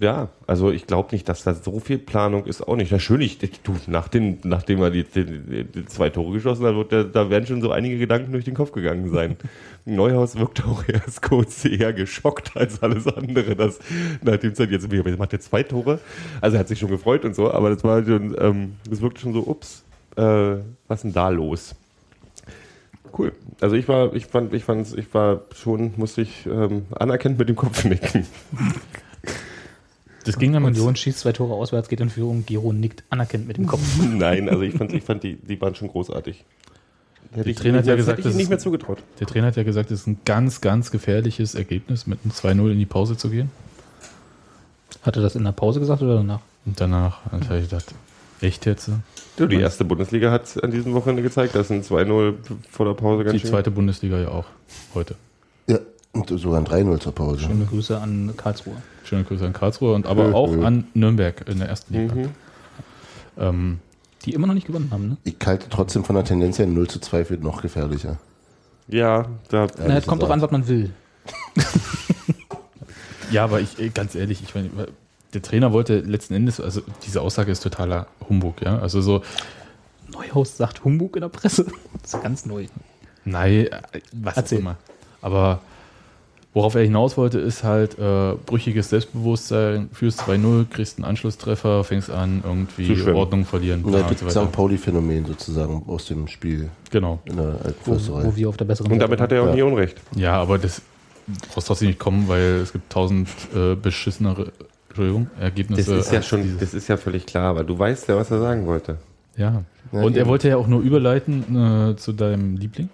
ja, 0.00 0.28
also 0.46 0.70
ich 0.70 0.86
glaube 0.86 1.08
nicht, 1.12 1.28
dass 1.28 1.42
da 1.42 1.54
so 1.54 1.80
viel 1.80 1.98
Planung 1.98 2.44
ist 2.44 2.62
auch 2.62 2.76
nicht. 2.76 2.92
Natürlich, 2.92 3.38
du, 3.38 3.76
nach 3.86 4.08
den, 4.08 4.38
nachdem 4.44 4.80
er 4.80 4.90
die, 4.90 5.02
die, 5.02 5.64
die 5.64 5.86
zwei 5.86 6.10
Tore 6.10 6.34
geschossen 6.34 6.66
hat, 6.66 6.74
wird 6.74 6.92
der, 6.92 7.04
da 7.04 7.30
werden 7.30 7.46
schon 7.46 7.60
so 7.60 7.72
einige 7.72 7.98
Gedanken 7.98 8.32
durch 8.32 8.44
den 8.44 8.54
Kopf 8.54 8.72
gegangen 8.72 9.10
sein. 9.10 9.36
Neuhaus 9.84 10.36
wirkt 10.36 10.64
auch 10.64 10.84
erst 10.86 11.22
kurz 11.22 11.64
eher 11.64 11.92
geschockt 11.92 12.56
als 12.56 12.82
alles 12.82 13.06
andere, 13.08 13.56
dass 13.56 13.80
nachdem 14.22 14.52
es 14.52 14.60
halt 14.60 14.70
jetzt, 14.70 14.90
wie 14.90 15.02
macht 15.16 15.32
er 15.32 15.40
zwei 15.40 15.62
Tore? 15.62 15.98
Also 16.40 16.56
er 16.56 16.60
hat 16.60 16.68
sich 16.68 16.78
schon 16.78 16.90
gefreut 16.90 17.24
und 17.24 17.34
so, 17.34 17.50
aber 17.50 17.70
das 17.70 17.82
war 17.82 18.04
schon, 18.04 18.36
ähm, 18.38 18.76
das 18.88 19.00
wirkte 19.00 19.20
schon 19.20 19.32
so, 19.32 19.40
ups, 19.46 19.84
äh, 20.16 20.22
was 20.22 20.98
ist 20.98 21.04
denn 21.04 21.12
da 21.12 21.28
los? 21.30 21.74
Cool. 23.16 23.32
Also 23.60 23.76
ich 23.76 23.88
war, 23.88 24.14
ich 24.14 24.26
fand, 24.26 24.52
ich 24.54 24.64
fand, 24.64 24.96
ich 24.96 25.12
war 25.14 25.42
schon, 25.54 25.92
musste 25.96 26.22
ich 26.22 26.46
ähm, 26.46 26.86
anerkennt 26.90 27.38
mit 27.38 27.48
dem 27.48 27.56
Kopf 27.56 27.84
nicken. 27.84 28.26
Das 30.24 30.38
ging 30.38 30.52
dann 30.52 30.62
mit 30.62 30.74
Union 30.76 30.94
schießt 30.94 31.20
zwei 31.20 31.32
Tore 31.32 31.54
auswärts, 31.54 31.88
geht 31.88 32.00
in 32.00 32.10
Führung, 32.10 32.44
Giro 32.44 32.72
nickt 32.72 33.02
anerkennt 33.08 33.46
mit 33.46 33.56
dem 33.56 33.66
Kopf. 33.66 33.80
Nein, 34.02 34.48
also 34.48 34.62
ich 34.62 34.74
fand, 34.74 34.92
ich 34.92 35.02
fand 35.02 35.22
die, 35.22 35.36
die 35.36 35.60
waren 35.60 35.74
schon 35.74 35.88
großartig. 35.88 36.44
Hätte 37.32 37.50
ich, 37.50 37.56
Trainer 37.56 37.78
hat 37.78 37.86
ja 37.86 37.94
gesagt, 37.96 38.18
das 38.20 38.26
ihnen 38.26 38.36
nicht 38.36 38.44
ist- 38.44 38.48
mehr 38.50 38.58
zugetraut. 38.58 38.98
Der 39.20 39.26
Trainer 39.26 39.48
hat 39.48 39.56
ja 39.56 39.62
gesagt, 39.62 39.90
es 39.90 40.00
ist 40.00 40.06
ein 40.06 40.18
ganz, 40.24 40.60
ganz 40.60 40.90
gefährliches 40.90 41.54
Ergebnis, 41.54 42.06
mit 42.06 42.18
einem 42.24 42.32
2-0 42.32 42.72
in 42.72 42.78
die 42.78 42.86
Pause 42.86 43.16
zu 43.16 43.28
gehen. 43.30 43.50
Hat 45.02 45.16
er 45.16 45.22
das 45.22 45.34
in 45.36 45.44
der 45.44 45.52
Pause 45.52 45.80
gesagt 45.80 46.02
oder 46.02 46.16
danach? 46.16 46.40
Und 46.64 46.80
danach 46.80 47.20
also 47.30 47.46
habe 47.50 47.58
ich 47.60 47.68
gedacht, 47.68 47.94
echt 48.40 48.66
jetzt? 48.66 48.90
Du, 49.38 49.46
die 49.46 49.56
erste 49.60 49.84
Bundesliga 49.84 50.32
hat 50.32 50.62
an 50.64 50.70
diesem 50.72 50.94
Wochenende 50.94 51.22
gezeigt, 51.22 51.54
dass 51.54 51.70
ein 51.70 51.82
2-0 51.82 52.34
vor 52.70 52.86
der 52.86 52.94
Pause 52.94 53.22
ganz 53.24 53.34
Die 53.34 53.40
schön. 53.40 53.50
zweite 53.50 53.70
Bundesliga 53.70 54.18
ja 54.18 54.28
auch 54.28 54.46
heute. 54.94 55.14
Ja, 55.68 55.78
und 56.12 56.28
sogar 56.28 56.58
ein 56.60 56.66
3-0 56.66 56.98
zur 56.98 57.14
Pause. 57.14 57.42
Schöne 57.42 57.64
Grüße 57.64 58.00
an 58.00 58.34
Karlsruhe. 58.36 58.74
Schöne 59.04 59.22
Grüße 59.24 59.46
an 59.46 59.52
Karlsruhe 59.52 59.94
und 59.94 60.06
aber 60.06 60.34
auch 60.34 60.52
an 60.62 60.88
Nürnberg 60.94 61.48
in 61.48 61.58
der 61.60 61.68
ersten 61.68 61.94
Liga. 61.94 62.14
Mhm. 62.14 62.28
Ähm, 63.38 63.78
Die 64.24 64.34
immer 64.34 64.48
noch 64.48 64.54
nicht 64.54 64.66
gewonnen 64.66 64.88
haben, 64.90 65.08
ne? 65.10 65.16
Ich 65.22 65.36
halte 65.46 65.68
trotzdem 65.70 66.02
von 66.04 66.16
der 66.16 66.24
Tendenz 66.24 66.58
her 66.58 66.66
0 66.66 66.88
zu 66.88 66.98
2 66.98 67.30
wird 67.30 67.42
noch 67.44 67.62
gefährlicher. 67.62 68.18
Ja, 68.88 69.26
da, 69.50 69.68
Na, 69.86 69.98
es 69.98 70.06
kommt 70.06 70.22
doch 70.22 70.30
an, 70.30 70.40
was 70.40 70.50
man 70.50 70.66
will. 70.66 70.90
ja, 73.30 73.44
aber 73.44 73.60
ich, 73.60 73.94
ganz 73.94 74.14
ehrlich, 74.14 74.42
ich 74.42 74.54
meine, 74.54 74.70
der 75.34 75.42
Trainer 75.42 75.72
wollte 75.72 75.98
letzten 76.00 76.34
Endes, 76.34 76.60
also 76.60 76.80
diese 77.06 77.20
Aussage 77.20 77.52
ist 77.52 77.62
totaler 77.62 78.06
Humbug, 78.28 78.62
ja. 78.62 78.78
Also 78.78 79.00
so, 79.00 79.22
Neuhaus 80.12 80.56
sagt 80.56 80.84
Humbug 80.84 81.16
in 81.16 81.22
der 81.22 81.28
Presse. 81.28 81.66
Das 82.02 82.14
ist 82.14 82.22
ganz 82.22 82.46
neu. 82.46 82.66
nein, 83.24 83.66
äh, 83.66 83.70
was 84.12 84.34
auch 84.34 84.38
Erzähl. 84.38 84.58
immer. 84.60 84.76
Aber 85.20 85.60
worauf 86.54 86.74
er 86.76 86.82
hinaus 86.82 87.16
wollte, 87.18 87.38
ist 87.38 87.62
halt 87.64 87.98
äh, 87.98 88.34
brüchiges 88.46 88.88
Selbstbewusstsein, 88.88 89.90
führst 89.92 90.20
2-0, 90.22 90.66
kriegst 90.70 90.96
einen 90.96 91.04
Anschlusstreffer, 91.04 91.84
fängst 91.84 92.08
an, 92.10 92.40
irgendwie. 92.44 93.02
Ordnung 93.12 93.44
verlieren. 93.44 93.84
Ja, 93.92 94.08
es 94.10 94.20
so 94.20 94.44
St. 94.46 94.52
Pauli-Phänomen 94.52 95.26
sozusagen 95.26 95.82
aus 95.86 96.06
dem 96.06 96.28
Spiel 96.28 96.70
Genau. 96.90 97.18
in 97.26 97.36
der 97.36 97.56
Wo, 97.84 97.94
wo 97.98 98.34
wir 98.36 98.48
auf 98.48 98.56
der 98.56 98.64
besseren 98.64 98.90
und 98.92 98.98
damit 99.00 99.20
hat 99.20 99.32
er 99.32 99.42
auch 99.42 99.46
Ja. 99.48 99.54
nie 99.54 99.62
Unrecht. 99.62 100.00
Ja, 100.16 100.40
aber 100.40 100.56
das 100.58 100.80
brauchst 101.52 101.66
trotzdem 101.68 101.88
nicht 101.88 101.98
kommen, 101.98 102.26
weil 102.28 102.60
es 102.62 102.72
gibt 102.72 102.90
tausend 102.90 103.28
äh, 103.54 103.74
beschissenere 103.74 104.52
Entschuldigung, 104.98 105.30
Das 105.36 105.42
Ergebnisse. 105.44 105.94
ist 105.96 106.12
ja 106.12 106.22
schon, 106.22 106.42
dieses. 106.42 106.58
das 106.60 106.74
ist 106.74 106.88
ja 106.88 106.96
völlig 106.96 107.26
klar, 107.26 107.44
aber 107.50 107.64
du 107.64 107.78
weißt 107.78 108.08
ja, 108.08 108.16
was 108.16 108.30
er 108.30 108.40
sagen 108.40 108.66
wollte. 108.66 108.98
Ja. 109.36 109.62
Ja, 109.92 110.02
Und 110.02 110.16
er 110.16 110.22
eben. 110.22 110.30
wollte 110.30 110.48
ja 110.48 110.56
auch 110.56 110.66
nur 110.66 110.80
überleiten 110.82 111.90
äh, 111.92 111.96
zu 111.96 112.12
deinem 112.12 112.56
Liebling, 112.56 112.88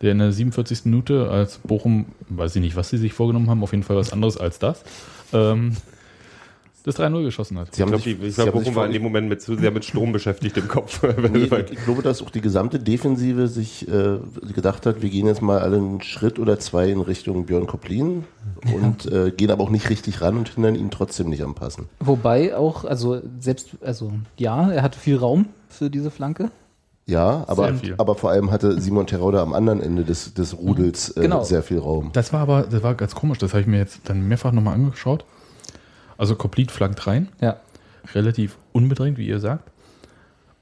der 0.00 0.12
in 0.12 0.18
der 0.18 0.32
47. 0.32 0.86
Minute 0.86 1.30
als 1.30 1.58
Bochum, 1.58 2.06
weiß 2.28 2.56
ich 2.56 2.62
nicht, 2.62 2.74
was 2.76 2.88
sie 2.90 2.96
sich 2.98 3.12
vorgenommen 3.12 3.48
haben, 3.50 3.62
auf 3.62 3.72
jeden 3.72 3.84
Fall 3.84 3.96
was 3.96 4.12
anderes 4.12 4.36
als 4.38 4.58
das, 4.58 4.82
ähm, 5.32 5.76
das 6.84 6.98
3-0 6.98 7.22
geschossen 7.24 7.58
hat. 7.58 7.68
Sie 7.74 7.78
Ich 7.78 7.82
haben 7.82 7.88
glaube, 7.90 8.02
sich, 8.04 8.20
ich 8.20 8.34
sie 8.34 8.42
glaub, 8.42 8.54
Bochum 8.54 8.74
war 8.74 8.86
in 8.86 8.92
dem 8.92 9.02
Moment 9.02 9.28
mit, 9.28 9.40
zu 9.40 9.54
sehr 9.56 9.70
mit 9.70 9.84
Strom 9.84 10.12
beschäftigt 10.12 10.56
im 10.56 10.68
Kopf. 10.68 11.02
Nee, 11.32 11.48
ich 11.70 11.84
glaube, 11.84 12.02
dass 12.02 12.22
auch 12.22 12.30
die 12.30 12.40
gesamte 12.40 12.78
Defensive 12.78 13.48
sich 13.48 13.86
äh, 13.88 14.18
gedacht 14.54 14.86
hat, 14.86 15.00
wir 15.02 15.08
gehen 15.10 15.26
jetzt 15.26 15.42
mal 15.42 15.58
alle 15.60 15.76
einen 15.76 16.00
Schritt 16.02 16.38
oder 16.38 16.58
zwei 16.58 16.88
in 16.90 17.00
Richtung 17.00 17.46
Björn 17.46 17.66
Koplin 17.66 18.24
und 18.74 19.06
äh, 19.10 19.30
gehen 19.30 19.50
aber 19.50 19.62
auch 19.64 19.70
nicht 19.70 19.88
richtig 19.90 20.20
ran 20.20 20.36
und 20.36 20.48
hindern 20.48 20.74
ihn 20.74 20.90
trotzdem 20.90 21.28
nicht 21.28 21.42
am 21.42 21.54
Passen. 21.54 21.88
Wobei 22.00 22.56
auch, 22.56 22.84
also 22.84 23.20
selbst, 23.40 23.70
also 23.82 24.12
ja, 24.36 24.70
er 24.70 24.82
hatte 24.82 24.98
viel 24.98 25.16
Raum 25.16 25.46
für 25.68 25.90
diese 25.90 26.10
Flanke. 26.10 26.50
Ja, 27.06 27.44
aber, 27.48 27.74
aber 27.98 28.14
vor 28.14 28.30
allem 28.30 28.50
hatte 28.52 28.80
Simon 28.80 29.06
Terauda 29.08 29.42
am 29.42 29.54
anderen 29.54 29.80
Ende 29.80 30.04
des, 30.04 30.34
des 30.34 30.56
Rudels 30.56 31.16
äh, 31.16 31.22
Genau. 31.22 31.42
sehr 31.42 31.62
viel 31.62 31.78
Raum. 31.78 32.10
Das 32.12 32.32
war 32.32 32.40
aber, 32.40 32.62
das 32.62 32.82
war 32.82 32.94
ganz 32.94 33.14
komisch, 33.14 33.38
das 33.38 33.52
habe 33.52 33.60
ich 33.62 33.66
mir 33.66 33.78
jetzt 33.78 34.00
dann 34.04 34.28
mehrfach 34.28 34.52
nochmal 34.52 34.74
angeschaut. 34.74 35.24
Also 36.22 36.36
Complete 36.36 36.72
flankt 36.72 37.04
rein, 37.08 37.30
Ja. 37.40 37.56
relativ 38.14 38.56
unbedrängt, 38.70 39.18
wie 39.18 39.26
ihr 39.26 39.40
sagt. 39.40 39.71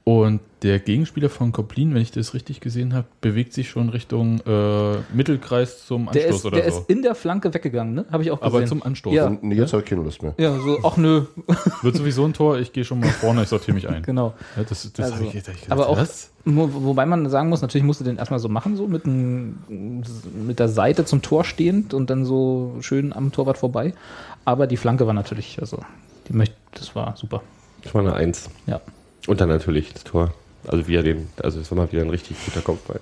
Und 0.03 0.39
der 0.63 0.79
Gegenspieler 0.79 1.29
von 1.29 1.51
Koplin, 1.51 1.93
wenn 1.93 2.01
ich 2.01 2.09
das 2.11 2.33
richtig 2.33 2.59
gesehen 2.59 2.93
habe, 2.95 3.05
bewegt 3.21 3.53
sich 3.53 3.69
schon 3.69 3.89
Richtung 3.89 4.39
äh, 4.47 4.95
Mittelkreis 5.13 5.85
zum 5.85 6.09
Der, 6.11 6.23
Anstoß 6.23 6.39
ist, 6.39 6.45
oder 6.45 6.57
der 6.61 6.71
so. 6.71 6.79
ist 6.79 6.89
in 6.89 7.03
der 7.03 7.13
Flanke 7.13 7.53
weggegangen, 7.53 7.93
ne? 7.93 8.05
Habe 8.11 8.23
ich 8.23 8.31
auch 8.31 8.39
gesehen. 8.41 8.55
Aber 8.55 8.65
zum 8.65 8.81
Anstoß. 8.81 9.13
Ja. 9.13 9.27
Und 9.27 9.51
jetzt 9.51 9.73
habe 9.73 9.83
ich 9.83 9.89
keine 9.89 10.01
Lust 10.01 10.23
mehr. 10.23 10.33
Ja, 10.39 10.55
so, 10.59 10.79
ach 10.83 10.97
nö, 10.97 11.25
Wird 11.83 11.95
sowieso 11.95 12.25
ein 12.25 12.33
Tor, 12.33 12.57
ich 12.57 12.73
gehe 12.73 12.83
schon 12.83 12.99
mal 12.99 13.09
vorne, 13.09 13.43
ich 13.43 13.49
sortiere 13.49 13.75
mich 13.75 13.87
ein. 13.89 14.01
genau. 14.01 14.33
Ja, 14.57 14.63
das 14.67 14.91
das 14.91 15.05
Also, 15.05 15.15
habe 15.17 15.25
ich, 15.25 15.33
jetzt- 15.35 15.47
hab 15.47 15.53
ich 15.55 15.61
gedacht, 15.61 15.79
aber 15.79 15.87
auch, 15.89 15.97
was? 15.97 16.31
wo, 16.45 16.69
wobei 16.83 17.05
man 17.05 17.29
sagen 17.29 17.49
muss, 17.49 17.61
natürlich 17.61 17.85
musst 17.85 17.99
du 17.99 18.03
den 18.03 18.17
erstmal 18.17 18.39
so 18.39 18.49
machen, 18.49 18.75
so 18.77 18.87
mit, 18.87 19.05
dem, 19.05 19.57
mit 20.47 20.57
der 20.57 20.67
Seite 20.69 21.05
zum 21.05 21.21
Tor 21.21 21.43
stehend 21.43 21.93
und 21.93 22.09
dann 22.09 22.25
so 22.25 22.75
schön 22.81 23.13
am 23.13 23.31
Torwart 23.31 23.59
vorbei. 23.59 23.93
Aber 24.45 24.65
die 24.65 24.77
Flanke 24.77 25.05
war 25.05 25.13
natürlich, 25.13 25.59
also, 25.61 25.77
die 26.27 26.33
möchte, 26.33 26.55
das 26.73 26.95
war 26.95 27.15
super. 27.17 27.43
Das 27.83 27.93
war 27.93 28.01
eine 28.01 28.13
Eins. 28.15 28.49
Ja. 28.65 28.81
Und 29.27 29.39
dann 29.41 29.49
natürlich 29.49 29.93
das 29.93 30.03
Tor. 30.03 30.33
Also 30.67 30.87
wie 30.87 30.95
er 30.95 31.03
den, 31.03 31.27
also 31.41 31.59
es 31.59 31.71
war 31.71 31.77
mal 31.77 31.91
wieder 31.91 32.01
ein 32.03 32.09
richtig 32.11 32.37
guter 32.45 32.61
Kopfball. 32.61 32.99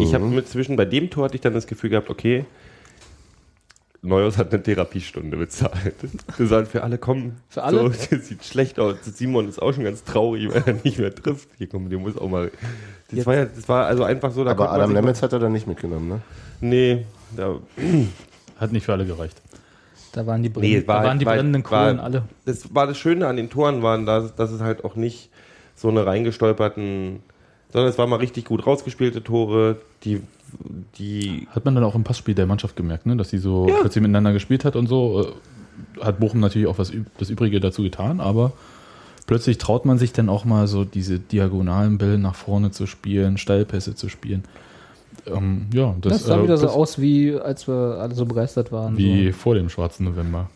Ich 0.00 0.14
habe 0.14 0.24
mit 0.24 0.48
zwischen, 0.48 0.76
bei 0.76 0.86
dem 0.86 1.10
Tor 1.10 1.24
hatte 1.24 1.34
ich 1.34 1.40
dann 1.42 1.52
das 1.52 1.66
Gefühl 1.66 1.90
gehabt, 1.90 2.08
okay, 2.08 2.46
Neuhaus 4.04 4.36
hat 4.36 4.52
eine 4.52 4.62
Therapiestunde 4.62 5.36
bezahlt. 5.36 5.94
Wir 6.36 6.46
sollen 6.46 6.66
für 6.66 6.82
alle 6.82 6.98
kommen. 6.98 7.36
Für 7.48 7.62
alle? 7.62 7.78
So, 7.78 7.88
das 8.10 8.26
sieht 8.28 8.44
schlecht 8.44 8.80
aus. 8.80 8.96
Simon 9.04 9.48
ist 9.48 9.62
auch 9.62 9.72
schon 9.72 9.84
ganz 9.84 10.02
traurig, 10.02 10.52
weil 10.52 10.62
er 10.66 10.74
nicht 10.82 10.98
mehr 10.98 11.14
trifft. 11.14 11.48
Hier 11.58 11.68
komm, 11.68 11.88
der 11.88 11.98
muss 12.00 12.16
auch 12.18 12.28
mal. 12.28 12.50
Das 13.08 13.18
Jetzt- 13.18 13.26
war 13.26 13.34
ja, 13.36 13.44
das 13.44 13.68
war 13.68 13.86
also 13.86 14.02
einfach 14.02 14.32
so. 14.32 14.42
Da 14.42 14.50
Aber 14.52 14.72
Adam 14.72 14.92
Nemetz 14.92 15.22
hat 15.22 15.32
er 15.32 15.38
dann 15.38 15.52
nicht 15.52 15.66
mitgenommen, 15.68 16.08
ne? 16.08 16.20
Nee, 16.60 17.06
da, 17.36 17.56
Hat 18.58 18.72
nicht 18.72 18.84
für 18.86 18.92
alle 18.92 19.04
gereicht. 19.06 19.40
Da 20.12 20.26
waren 20.26 20.42
die, 20.42 20.48
Brenn 20.48 20.62
Nee, 20.62 20.86
war- 20.86 21.02
da 21.02 21.08
waren 21.08 21.18
die 21.18 21.26
war- 21.26 21.34
brennenden 21.34 21.64
war- 21.64 21.84
Kohlen 21.84 22.00
alle. 22.00 22.24
das 22.44 22.74
war 22.74 22.86
das 22.86 22.98
Schöne 22.98 23.26
an 23.28 23.36
den 23.36 23.50
Toren 23.50 23.82
waren, 23.82 24.04
dass, 24.06 24.34
dass 24.34 24.50
es 24.50 24.60
halt 24.60 24.84
auch 24.84 24.94
nicht 24.96 25.30
so 25.74 25.88
eine 25.88 26.06
reingestolperten 26.06 27.20
sondern 27.72 27.90
es 27.90 27.98
waren 27.98 28.10
mal 28.10 28.16
richtig 28.16 28.44
gut 28.44 28.66
rausgespielte 28.66 29.24
Tore, 29.24 29.76
die, 30.04 30.20
die 30.98 31.48
Hat 31.50 31.64
man 31.64 31.74
dann 31.74 31.84
auch 31.84 31.94
im 31.94 32.04
Passspiel 32.04 32.34
der 32.34 32.46
Mannschaft 32.46 32.76
gemerkt, 32.76 33.06
ne? 33.06 33.16
dass 33.16 33.30
sie 33.30 33.38
so 33.38 33.66
plötzlich 33.80 34.02
miteinander 34.02 34.32
gespielt 34.32 34.64
hat 34.64 34.76
und 34.76 34.86
so. 34.88 35.32
Äh, 35.98 36.04
Hat 36.04 36.20
Bochum 36.20 36.40
natürlich 36.40 36.68
auch 36.68 36.78
was 36.78 36.92
das 37.18 37.30
Übrige 37.30 37.60
dazu 37.60 37.82
getan, 37.82 38.20
aber 38.20 38.52
plötzlich 39.26 39.56
traut 39.56 39.86
man 39.86 39.96
sich 39.96 40.12
dann 40.12 40.28
auch 40.28 40.44
mal 40.44 40.66
so 40.66 40.84
diese 40.84 41.18
diagonalen 41.18 41.96
Bälle 41.96 42.18
nach 42.18 42.34
vorne 42.34 42.70
zu 42.72 42.86
spielen, 42.86 43.38
Steilpässe 43.38 43.94
zu 43.94 44.10
spielen. 44.10 44.44
Ähm, 45.26 45.66
ja, 45.72 45.94
das, 46.00 46.12
Das, 46.12 46.24
sah 46.26 46.40
äh, 46.40 46.42
wieder 46.42 46.58
so 46.58 46.68
aus, 46.68 47.00
wie 47.00 47.34
als 47.34 47.66
wir 47.66 47.98
alle 48.00 48.14
so 48.14 48.26
begeistert 48.26 48.70
waren. 48.70 48.98
wie 48.98 49.32
vor 49.32 49.54
dem 49.54 49.70
schwarzen 49.70 50.04
November. 50.04 50.50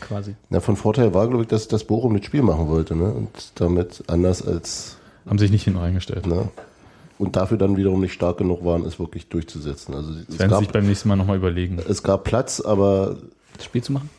Quasi. 0.00 0.34
Na, 0.50 0.60
von 0.60 0.76
Vorteil 0.76 1.14
war, 1.14 1.28
glaube 1.28 1.42
ich, 1.42 1.48
dass 1.48 1.68
das 1.68 1.84
Bochum 1.84 2.16
das 2.16 2.24
Spiel 2.26 2.42
machen 2.42 2.68
wollte, 2.68 2.94
ne? 2.96 3.12
Und 3.12 3.30
damit 3.56 4.04
anders 4.08 4.46
als, 4.46 4.96
Haben 5.26 5.38
sich 5.38 5.50
nicht 5.50 5.64
hinten 5.64 5.78
reingestellt. 5.78 6.26
ne? 6.26 6.48
Und 7.18 7.36
dafür 7.36 7.56
dann 7.58 7.76
wiederum 7.76 8.00
nicht 8.00 8.12
stark 8.12 8.38
genug 8.38 8.64
waren, 8.64 8.84
es 8.84 8.98
wirklich 8.98 9.28
durchzusetzen. 9.28 9.94
Also 9.94 10.10
es 10.10 10.16
werden 10.38 10.50
sie 10.50 10.56
sich 10.58 10.66
gab, 10.66 10.72
beim 10.72 10.86
nächsten 10.86 11.08
Mal 11.08 11.16
nochmal 11.16 11.36
überlegen. 11.36 11.78
es 11.88 12.02
gab 12.02 12.24
Platz, 12.24 12.60
aber 12.60 13.16
Das 13.56 13.64
Spiel 13.66 13.82
zu 13.82 13.92
machen? 13.92 14.10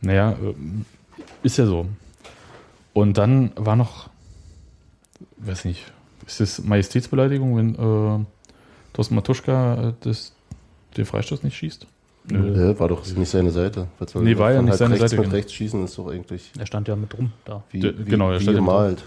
Naja, 0.00 0.36
ähm, 0.40 0.84
ist 1.42 1.58
ja 1.58 1.66
so. 1.66 1.86
Und 2.92 3.18
dann 3.18 3.52
war 3.56 3.76
noch, 3.76 4.08
weiß 5.38 5.64
nicht, 5.64 5.92
ist 6.26 6.40
das 6.40 6.62
Majestätsbeleidigung, 6.62 7.56
wenn 7.56 7.74
äh, 7.74 8.24
Thorsten 8.92 9.14
Matuschka 9.14 9.88
äh, 9.88 9.92
das, 10.00 10.32
den 10.96 11.06
Freistoß 11.06 11.42
nicht 11.42 11.56
schießt? 11.56 11.86
Äh, 12.28 12.78
war 12.78 12.88
doch 12.88 13.06
nicht 13.06 13.28
seine 13.28 13.50
Seite. 13.50 13.86
Was 13.98 14.12
soll 14.12 14.22
Nee, 14.22 14.32
er 14.32 14.38
war 14.38 14.52
ja 14.52 14.62
nicht 14.62 14.76
seine 14.76 14.94
rechts 14.94 15.10
Seite, 15.10 15.16
Mit 15.16 15.24
genau. 15.24 15.36
rechts 15.36 15.52
schießen 15.52 15.84
ist 15.84 15.98
doch 15.98 16.08
eigentlich 16.08 16.52
Er 16.58 16.66
stand 16.66 16.88
ja 16.88 16.96
mit 16.96 17.16
rum 17.16 17.32
da. 17.44 17.62
wie, 17.70 17.82
wie, 17.82 18.04
genau, 18.04 18.30
er 18.30 18.40
stand 18.40 18.58
im 18.58 18.64
gemalt. 18.66 19.02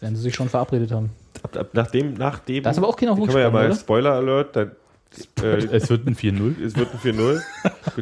Werden 0.00 0.16
sie 0.16 0.22
sich 0.22 0.34
schon 0.34 0.48
verabredet 0.48 0.90
haben. 0.90 1.10
ab, 1.42 1.56
ab, 1.56 1.68
nachdem, 1.72 2.14
nachdem. 2.14 2.62
Da 2.64 2.70
ist 2.70 2.78
aber 2.78 2.88
auch 2.88 2.96
keiner 2.96 3.14
Können 3.14 3.28
wir 3.28 3.40
ja 3.40 3.46
hochgesprungen, 3.46 3.52
mal 3.52 3.66
oder? 3.66 3.74
Spoiler 3.76 4.12
Alert, 4.14 4.56
dann, 4.56 4.70
äh, 5.42 5.46
Es 5.72 5.88
wird 5.90 6.06
ein 6.06 6.14
4-0. 6.16 6.62
es 6.64 6.76
wird 6.76 6.88
ein 6.92 6.98
4-0. 7.14 7.40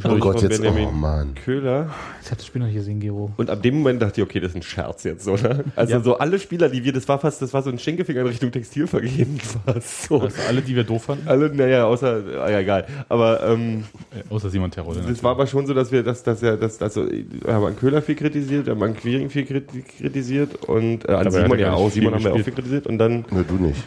Oh 0.05 0.17
Gott, 0.19 0.43
jetzt, 0.43 0.61
Benjamin 0.61 0.89
oh 0.89 0.93
Mann. 0.93 1.35
Köhler. 1.45 1.91
Ich 2.21 2.27
habe 2.27 2.37
das 2.37 2.47
Spiel 2.47 2.61
noch 2.61 2.67
nicht 2.67 2.77
gesehen, 2.77 2.99
Gero. 3.01 3.31
Und 3.37 3.49
ab 3.51 3.63
dem 3.63 3.77
Moment 3.77 4.03
dachte 4.03 4.21
ich, 4.21 4.27
okay, 4.27 4.41
das 4.41 4.51
ist 4.51 4.57
ein 4.57 4.63
Scherz 4.63 5.05
jetzt, 5.05 5.29
oder? 5.29 5.63
Also 5.77 5.93
Ja. 5.93 6.01
so 6.01 6.19
alle 6.19 6.39
Spieler, 6.41 6.69
die 6.69 6.83
wir, 6.85 6.93
das 6.93 7.07
war 7.07 7.19
fast, 7.21 7.41
das 7.43 7.53
war 7.55 7.63
so 7.63 7.71
ein 7.71 7.79
Schenkefinger 7.79 8.23
in 8.23 8.27
Richtung 8.27 8.51
Textilvergehen. 8.51 9.39
Fast 9.67 10.05
so. 10.05 10.21
Also 10.21 10.37
alle, 10.49 10.63
die 10.63 10.75
wir 10.75 10.83
doof 10.85 11.05
fanden, 11.05 11.29
Alle, 11.29 11.55
naja, 11.55 11.85
außer, 11.85 12.23
ah, 12.43 12.51
ja, 12.51 12.61
egal. 12.61 12.87
Aber 13.09 13.47
ähm, 13.47 13.85
äh, 14.11 14.33
außer 14.33 14.51
Simon 14.51 14.71
Terror. 14.71 14.95
das 14.97 15.23
war 15.23 15.33
aber 15.33 15.47
schon 15.47 15.67
so, 15.67 15.75
dass 15.75 15.93
wir, 15.93 16.03
dass, 16.03 16.23
dass 16.25 16.43
er, 16.43 16.57
dass, 16.57 16.81
also, 16.83 17.07
wir 17.09 17.53
haben 17.55 17.65
an 17.67 17.77
Köhler 17.77 18.03
viel 18.03 18.17
kritisiert, 18.17 18.67
wir 18.67 18.73
haben 18.75 18.83
an 18.83 18.97
Quiring 18.97 19.31
viel 19.31 19.45
kriti- 19.45 19.85
kritisiert 19.99 20.57
und 20.67 21.09
äh, 21.09 21.13
an 21.13 21.31
Simon 21.31 21.59
ja 21.59 21.75
auch. 21.75 21.91
Simon 21.91 22.15
haben 22.15 22.25
wir 22.25 22.33
auch 22.33 22.41
viel 22.41 22.53
kritisiert 22.55 22.87
und 22.87 22.99
dann, 22.99 23.27
Ne, 23.31 23.45
du 23.47 23.55
nicht. 23.57 23.85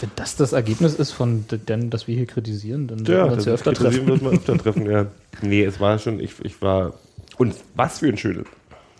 Wenn 0.00 0.10
das 0.16 0.36
das 0.36 0.52
Ergebnis 0.52 0.94
ist 0.94 1.12
von 1.12 1.46
d- 1.48 1.58
denn, 1.58 1.90
dass 1.90 2.06
wir 2.08 2.16
hier 2.16 2.26
kritisieren, 2.26 2.86
dann 2.88 2.98
ja, 3.04 3.24
wir 3.24 3.24
uns 3.26 3.36
das 3.36 3.44
ja 3.46 3.52
öfter 3.52 3.72
treffen. 3.72 4.06
wird 4.06 4.22
man 4.22 4.34
öfter 4.34 4.56
treffen, 4.58 4.90
ja. 4.90 5.06
Nee, 5.42 5.64
es 5.64 5.80
war 5.80 5.98
schon, 5.98 6.20
ich, 6.20 6.32
ich 6.42 6.60
war, 6.62 6.94
und 7.38 7.54
was 7.74 7.98
für 8.00 8.06
ein 8.08 8.16
schönes, 8.16 8.46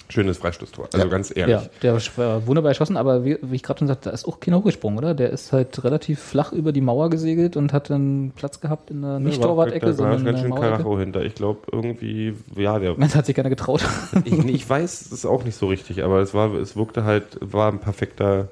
schönes 0.08 0.36
Freistoßtor. 0.38 0.88
Also 0.92 1.06
Ja. 1.06 1.10
ganz 1.10 1.32
ehrlich. 1.34 1.54
Ja, 1.56 1.62
der 1.82 1.94
war 2.16 2.46
wunderbar 2.46 2.70
erschossen, 2.72 2.96
aber 2.96 3.24
wie, 3.24 3.38
wie 3.42 3.56
ich 3.56 3.62
gerade 3.62 3.78
schon 3.78 3.88
sagte, 3.88 4.10
da 4.10 4.14
ist 4.14 4.26
auch 4.26 4.38
keiner 4.40 4.58
hochgesprungen, 4.58 4.98
oder? 4.98 5.14
Der 5.14 5.30
ist 5.30 5.52
halt 5.52 5.82
relativ 5.82 6.20
flach 6.20 6.52
über 6.52 6.72
die 6.72 6.80
Mauer 6.82 7.08
gesegelt 7.10 7.56
und 7.56 7.72
hat 7.72 7.88
dann 7.90 8.32
Platz 8.36 8.60
gehabt 8.60 8.90
in 8.90 9.02
der 9.02 9.18
nicht 9.18 9.38
Da 9.38 9.42
war- 9.42 9.48
Torwart-Ecke, 9.48 9.80
da 9.80 9.86
war 9.86 9.94
sondern 9.94 10.18
in 10.20 10.24
ganz 10.26 10.40
der 10.42 10.44
schön. 10.48 10.54
Karacho 10.54 10.98
hinter. 10.98 11.24
Ich 11.24 11.34
glaube 11.34 11.60
irgendwie, 11.72 12.34
ja, 12.56 12.78
der 12.78 12.94
Das 12.94 13.14
hat 13.16 13.26
sich 13.26 13.34
keiner 13.34 13.50
getraut. 13.50 13.84
ich, 14.24 14.32
ich 14.46 14.68
weiß 14.68 15.10
es 15.12 15.24
auch 15.24 15.44
nicht 15.44 15.56
so 15.56 15.66
richtig, 15.68 16.04
aber 16.04 16.20
es 16.20 16.34
war, 16.34 16.52
es 16.54 16.76
wirkte 16.76 17.04
halt, 17.04 17.24
war 17.40 17.72
ein 17.72 17.78
perfekter. 17.80 18.48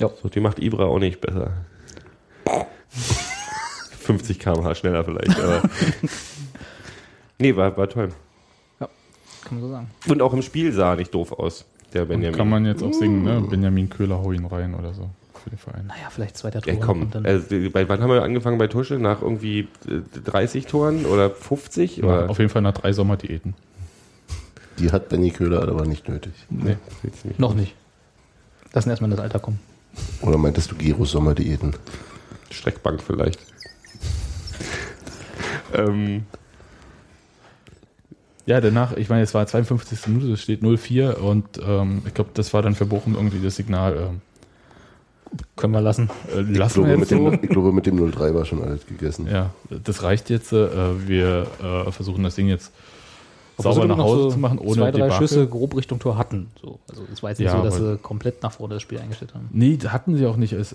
Ja. 0.00 0.10
So, 0.22 0.28
die 0.28 0.40
macht 0.40 0.58
Ibra 0.58 0.84
auch 0.84 0.98
nicht 0.98 1.20
besser. 1.20 1.52
50 4.00 4.38
km/h 4.38 4.74
schneller 4.74 5.04
vielleicht, 5.04 5.38
aber. 5.38 5.62
nee, 7.38 7.56
war, 7.56 7.76
war 7.76 7.88
toll. 7.88 8.10
Kann 9.44 9.60
man 9.60 9.68
so 9.68 9.70
sagen. 9.70 9.90
Und 10.08 10.22
auch 10.22 10.32
im 10.32 10.42
Spiel 10.42 10.72
sah 10.72 10.92
er 10.92 10.96
nicht 10.96 11.14
doof 11.14 11.32
aus, 11.32 11.66
der 11.92 12.06
Benjamin. 12.06 12.36
Kann 12.36 12.48
man 12.48 12.64
jetzt 12.64 12.82
auch 12.82 12.92
singen, 12.92 13.24
ne? 13.24 13.42
Benjamin 13.42 13.90
Köhler, 13.90 14.18
hau 14.18 14.32
ihn 14.32 14.46
rein 14.46 14.74
oder 14.74 14.94
so 14.94 15.10
für 15.42 15.50
den 15.50 15.58
Verein. 15.58 15.86
Naja, 15.86 16.08
vielleicht 16.10 16.36
zweiter 16.36 16.62
Tor. 16.62 16.72
ja, 16.72 16.80
komm, 16.80 17.02
und 17.02 17.14
dann, 17.14 17.26
also, 17.26 17.46
bei, 17.70 17.88
wann 17.88 18.00
haben 18.00 18.10
wir 18.10 18.22
angefangen 18.22 18.58
bei 18.58 18.66
Tusche? 18.66 18.94
Nach 18.94 19.20
irgendwie 19.20 19.68
äh, 19.86 20.20
30 20.24 20.66
Toren 20.66 21.04
oder 21.04 21.30
50? 21.30 21.98
Ja, 21.98 22.04
Oder? 22.04 22.30
auf 22.30 22.38
jeden 22.38 22.50
Fall 22.50 22.62
nach 22.62 22.72
drei 22.72 22.92
Sommerdiäten. 22.92 23.54
Die 24.78 24.90
hat 24.90 25.08
Benny 25.08 25.30
Köhler 25.30 25.68
aber 25.68 25.84
nicht 25.84 26.08
nötig. 26.08 26.32
Nee. 26.48 26.76
Jetzt 27.02 27.24
nicht. 27.24 27.38
noch 27.38 27.54
nicht. 27.54 27.76
Lassen 28.72 28.90
erstmal 28.90 29.10
in 29.10 29.16
das 29.16 29.24
Alter 29.24 29.38
kommen. 29.38 29.60
Oder 30.22 30.38
meintest 30.38 30.70
du 30.70 30.76
Geros 30.76 31.10
Sommerdiäten? 31.12 31.74
Streckbank 32.50 33.02
vielleicht. 33.02 33.40
ähm, 35.74 36.24
Ja, 38.46 38.60
danach, 38.60 38.96
ich 38.96 39.08
meine, 39.08 39.22
es 39.22 39.32
war 39.34 39.46
52. 39.46 40.06
Minute, 40.08 40.32
es 40.32 40.42
steht 40.42 40.62
0-4 40.62 41.14
und 41.14 41.44
ähm, 41.66 42.02
ich 42.06 42.14
glaube, 42.14 42.30
das 42.34 42.52
war 42.52 42.62
dann 42.62 42.74
für 42.74 42.86
Bochum 42.86 43.14
irgendwie 43.14 43.40
das 43.42 43.56
Signal, 43.56 43.96
ähm, 43.96 44.20
Können 45.56 45.72
wir 45.72 45.80
lassen. 45.80 46.10
äh, 46.34 46.42
Ich 46.42 46.56
lassen 46.56 46.84
glaube, 46.84 46.98
wir 47.00 47.06
so. 47.06 47.30
dem, 47.30 47.40
ich 47.42 47.48
glaube, 47.50 47.72
mit 47.72 47.86
dem 47.86 48.10
03 48.12 48.34
war 48.34 48.44
schon 48.44 48.62
alles 48.62 48.86
gegessen. 48.86 49.26
Ja, 49.30 49.50
das 49.70 50.02
reicht 50.02 50.30
jetzt. 50.30 50.52
Äh, 50.52 51.08
wir 51.08 51.46
äh, 51.62 51.90
versuchen 51.90 52.22
das 52.22 52.34
Ding 52.34 52.48
jetzt 52.48 52.70
Obwohl 53.56 53.72
sauber 53.72 53.82
sie 53.86 53.88
nach 53.88 53.98
Hause 54.04 54.22
so 54.24 54.30
zu 54.30 54.38
machen, 54.38 54.58
ohne 54.58 54.72
zwei, 54.74 54.90
drei 54.90 55.02
Debakel. 55.02 55.16
Schüsse 55.28 55.46
grob 55.46 55.76
Richtung 55.76 55.98
Tor 56.00 56.18
hatten. 56.18 56.48
So. 56.60 56.78
Also 56.88 57.02
es 57.12 57.22
war 57.22 57.30
jetzt 57.30 57.38
nicht 57.38 57.46
Ja, 57.52 57.56
so, 57.58 57.62
dass 57.64 57.76
aber- 57.76 57.92
sie 57.92 57.98
komplett 57.98 58.42
nach 58.42 58.52
vorne 58.52 58.74
das 58.74 58.82
Spiel 58.82 58.98
eingestellt 58.98 59.34
haben. 59.34 59.48
Nee, 59.52 59.76
das 59.76 59.92
hatten 59.92 60.16
sie 60.16 60.26
auch 60.26 60.36
nicht. 60.36 60.52
Es, 60.54 60.70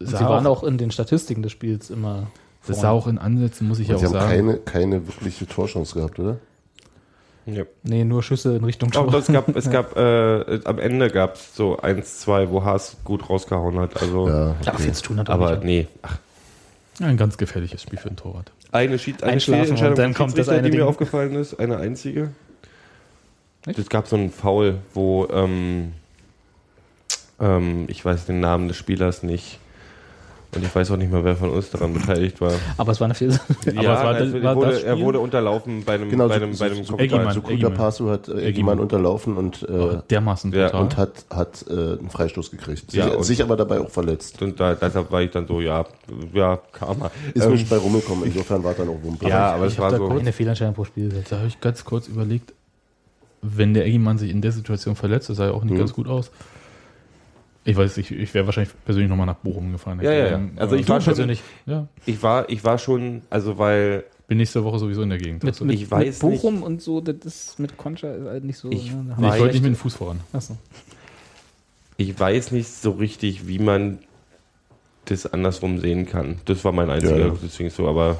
sie 0.00 0.12
waren 0.20 0.46
auch, 0.46 0.62
in 0.64 0.78
den 0.78 0.90
Statistiken 0.90 1.42
des 1.42 1.52
Spiels 1.52 1.90
immer 1.90 2.28
das 2.66 2.80
sah 2.80 2.90
auch 2.90 3.06
in 3.08 3.18
Ansätzen, 3.18 3.66
muss 3.68 3.80
ich 3.80 3.88
Und 3.88 3.96
auch 3.96 3.98
sie 4.00 4.06
haben 4.06 4.12
sagen. 4.12 4.28
keine, 4.30 4.56
keine 4.58 5.06
wirkliche 5.08 5.46
Torchance 5.46 5.94
gehabt, 5.94 6.18
oder? 6.20 6.36
ja. 7.44 7.64
Nee, 7.82 8.04
nur 8.04 8.22
Schüsse 8.22 8.54
in 8.56 8.62
Richtung 8.64 8.90
Tor. 8.92 9.06
Doch, 9.10 9.14
es 9.18 9.26
gab, 9.26 9.54
es 9.56 9.68
gab 9.70 9.96
äh, 9.96 10.60
am 10.64 10.78
Ende 10.78 11.10
gab 11.10 11.34
es 11.34 11.56
so 11.56 11.76
eins, 11.78 12.20
zwei, 12.20 12.48
wo 12.50 12.62
Haas 12.64 12.96
gut 13.04 13.28
rausgehauen 13.28 13.78
hat. 13.80 14.00
Also, 14.00 14.28
Ja, 14.28 14.54
Aber 14.64 14.78
viel 14.78 14.92
zu 14.92 15.02
tun 15.02 15.18
hat 15.18 15.28
er 15.28 15.34
aber 15.34 15.50
nicht. 15.56 15.64
nee. 15.64 15.88
Ach, 16.02 16.18
Ja, 17.00 17.06
ein 17.08 17.16
ganz 17.16 17.36
gefährliches 17.36 17.82
Spiel 17.82 17.98
für 17.98 18.08
einen 18.08 18.16
Torwart. 18.16 18.52
Eine, 18.72 18.98
Schied, 18.98 19.22
eine 19.22 19.40
Fehlentscheidung 19.40 19.94
dann 19.94 20.14
kommt 20.14 20.36
das 20.36 20.48
eine 20.48 20.62
die 20.62 20.70
mir 20.70 20.78
Ding. 20.78 20.88
aufgefallen 20.88 21.34
ist, 21.36 21.54
eine 21.60 21.76
einzige. 21.76 22.30
Echt? 23.66 23.78
Es 23.78 23.88
gab 23.88 24.08
so 24.08 24.16
einen 24.16 24.30
Foul, 24.30 24.78
wo 24.92 25.28
ähm, 25.32 25.92
ähm, 27.38 27.84
ich 27.88 28.04
weiß 28.04 28.26
den 28.26 28.40
Namen 28.40 28.68
des 28.68 28.76
Spielers 28.76 29.22
nicht. 29.22 29.60
Und 30.54 30.62
ich 30.66 30.74
weiß 30.74 30.90
auch 30.90 30.98
nicht 30.98 31.10
mehr, 31.10 31.24
wer 31.24 31.34
von 31.34 31.48
uns 31.48 31.70
daran 31.70 31.94
beteiligt 31.94 32.38
war. 32.42 32.52
Aber 32.76 32.92
es 32.92 33.00
war 33.00 33.06
eine 33.06 33.14
Fehl. 33.14 33.30
Aber 33.30 33.80
es 33.80 33.86
war- 33.86 34.06
also, 34.08 34.42
war 34.42 34.54
wurde, 34.54 34.82
er 34.84 35.00
wurde 35.00 35.18
unterlaufen 35.18 35.82
bei 35.82 35.94
einem, 35.94 36.10
Genau, 36.10 36.28
bei 36.28 36.34
einem, 36.34 36.52
so- 36.52 36.62
bei 36.62 36.70
einem 36.70 36.84
so-. 36.84 36.94
Kopfball. 36.96 37.32
So 37.32 37.40
guter 37.40 37.54
Eggimann. 37.54 37.74
Pasu 37.74 38.10
hat 38.10 38.28
äh, 38.28 38.42
Eggimann. 38.48 38.78
Unterlaufen 38.78 39.38
und, 39.38 39.62
äh, 39.62 39.72
Oh, 39.72 40.02
dermaßen 40.10 40.52
ja, 40.52 40.66
brutal. 40.66 40.80
und 40.82 40.96
hat, 40.98 41.24
hat 41.30 41.64
äh, 41.70 41.72
einen 41.72 42.10
Freistoß 42.10 42.50
gekriegt. 42.50 42.92
Ja, 42.92 43.22
sich, 43.22 43.42
aber 43.42 43.56
dabei 43.56 43.80
auch 43.80 43.88
verletzt. 43.88 44.42
Und 44.42 44.60
da, 44.60 44.74
deshalb 44.74 45.10
war 45.10 45.22
ich 45.22 45.30
dann 45.30 45.46
so, 45.46 45.62
ja, 45.62 45.86
ja, 46.34 46.58
Karma. 46.72 47.10
Ist 47.32 47.46
Ähm, 47.46 47.52
nicht 47.52 47.70
bei 47.70 47.78
rumgekommen, 47.78 48.24
insofern 48.26 48.62
war 48.62 48.74
dann 48.74 48.90
auch 48.90 49.02
Wumpe. 49.02 49.26
ja, 49.28 49.54
aber 49.54 49.66
ich 49.66 49.72
es 49.72 49.78
hab 49.78 49.84
war 49.84 49.90
da 49.92 49.96
so. 49.96 50.06
kurz- 50.08 50.20
Eine 50.20 50.32
Fehlentscheidung 50.32 50.74
pro 50.74 50.84
Spiel. 50.84 51.08
Da 51.30 51.38
habe 51.38 51.46
ich 51.48 51.60
ganz 51.62 51.82
kurz 51.84 52.08
überlegt, 52.08 52.52
wenn 53.40 53.72
der 53.72 53.86
Eggimann 53.86 54.18
sich 54.18 54.30
in 54.30 54.42
der 54.42 54.52
Situation 54.52 54.96
verletzt, 54.96 55.30
das 55.30 55.38
sah 55.38 55.46
ja 55.46 55.52
auch 55.52 55.64
nicht 55.64 55.72
Mhm. 55.72 55.78
ganz 55.78 55.94
gut 55.94 56.08
aus. 56.08 56.30
Ich 57.64 57.76
weiß, 57.76 57.96
ich, 57.98 58.10
ich 58.10 58.34
wäre 58.34 58.46
wahrscheinlich 58.46 58.74
persönlich 58.84 59.08
nochmal 59.08 59.26
nach 59.26 59.36
Bochum 59.36 59.70
gefahren. 59.72 60.00
Ja, 60.02 60.12
ja, 60.12 60.26
ja. 60.26 60.34
Ähm, 60.34 60.52
Also 60.56 60.74
äh, 60.76 60.80
ich 60.80 60.88
war 60.88 61.00
schon, 61.00 61.12
persönlich. 61.14 61.42
ja, 61.66 61.86
ich 62.06 62.22
war, 62.22 62.48
ich 62.50 62.64
war 62.64 62.78
schon, 62.78 63.22
also 63.30 63.58
weil 63.58 64.04
bin 64.26 64.38
nächste 64.38 64.64
Woche 64.64 64.78
sowieso 64.78 65.02
in 65.02 65.10
der 65.10 65.18
Gegend. 65.18 65.44
Mit, 65.44 65.54
Also, 65.54 65.64
mit, 65.64 65.76
ich 65.78 65.90
weiß 65.90 66.22
mit 66.22 66.32
Bochum 66.32 66.62
und 66.62 66.80
so, 66.80 67.00
das 67.00 67.16
ist 67.24 67.58
mit 67.58 67.76
Concha 67.76 68.12
ist 68.12 68.24
halt 68.24 68.44
nicht 68.44 68.56
so. 68.56 68.70
Ich 68.70 68.90
ne, 68.90 69.14
ich 69.16 69.18
wollte 69.18 69.44
nicht 69.48 69.62
mit 69.62 69.72
dem 69.74 69.76
Fuß 69.76 69.94
voran. 69.94 70.20
Achso. 70.32 70.56
ich 71.96 72.18
weiß 72.18 72.50
nicht 72.52 72.68
so 72.68 72.92
richtig, 72.92 73.46
wie 73.46 73.58
man 73.58 73.98
das 75.04 75.26
andersrum 75.26 75.78
sehen 75.80 76.06
kann. 76.06 76.38
Das 76.46 76.64
war 76.64 76.72
mein 76.72 76.90
einziger, 76.90 77.18
Ja, 77.18 77.26
ja. 77.26 77.36
deswegen 77.42 77.70
so, 77.70 77.88
aber, 77.88 78.16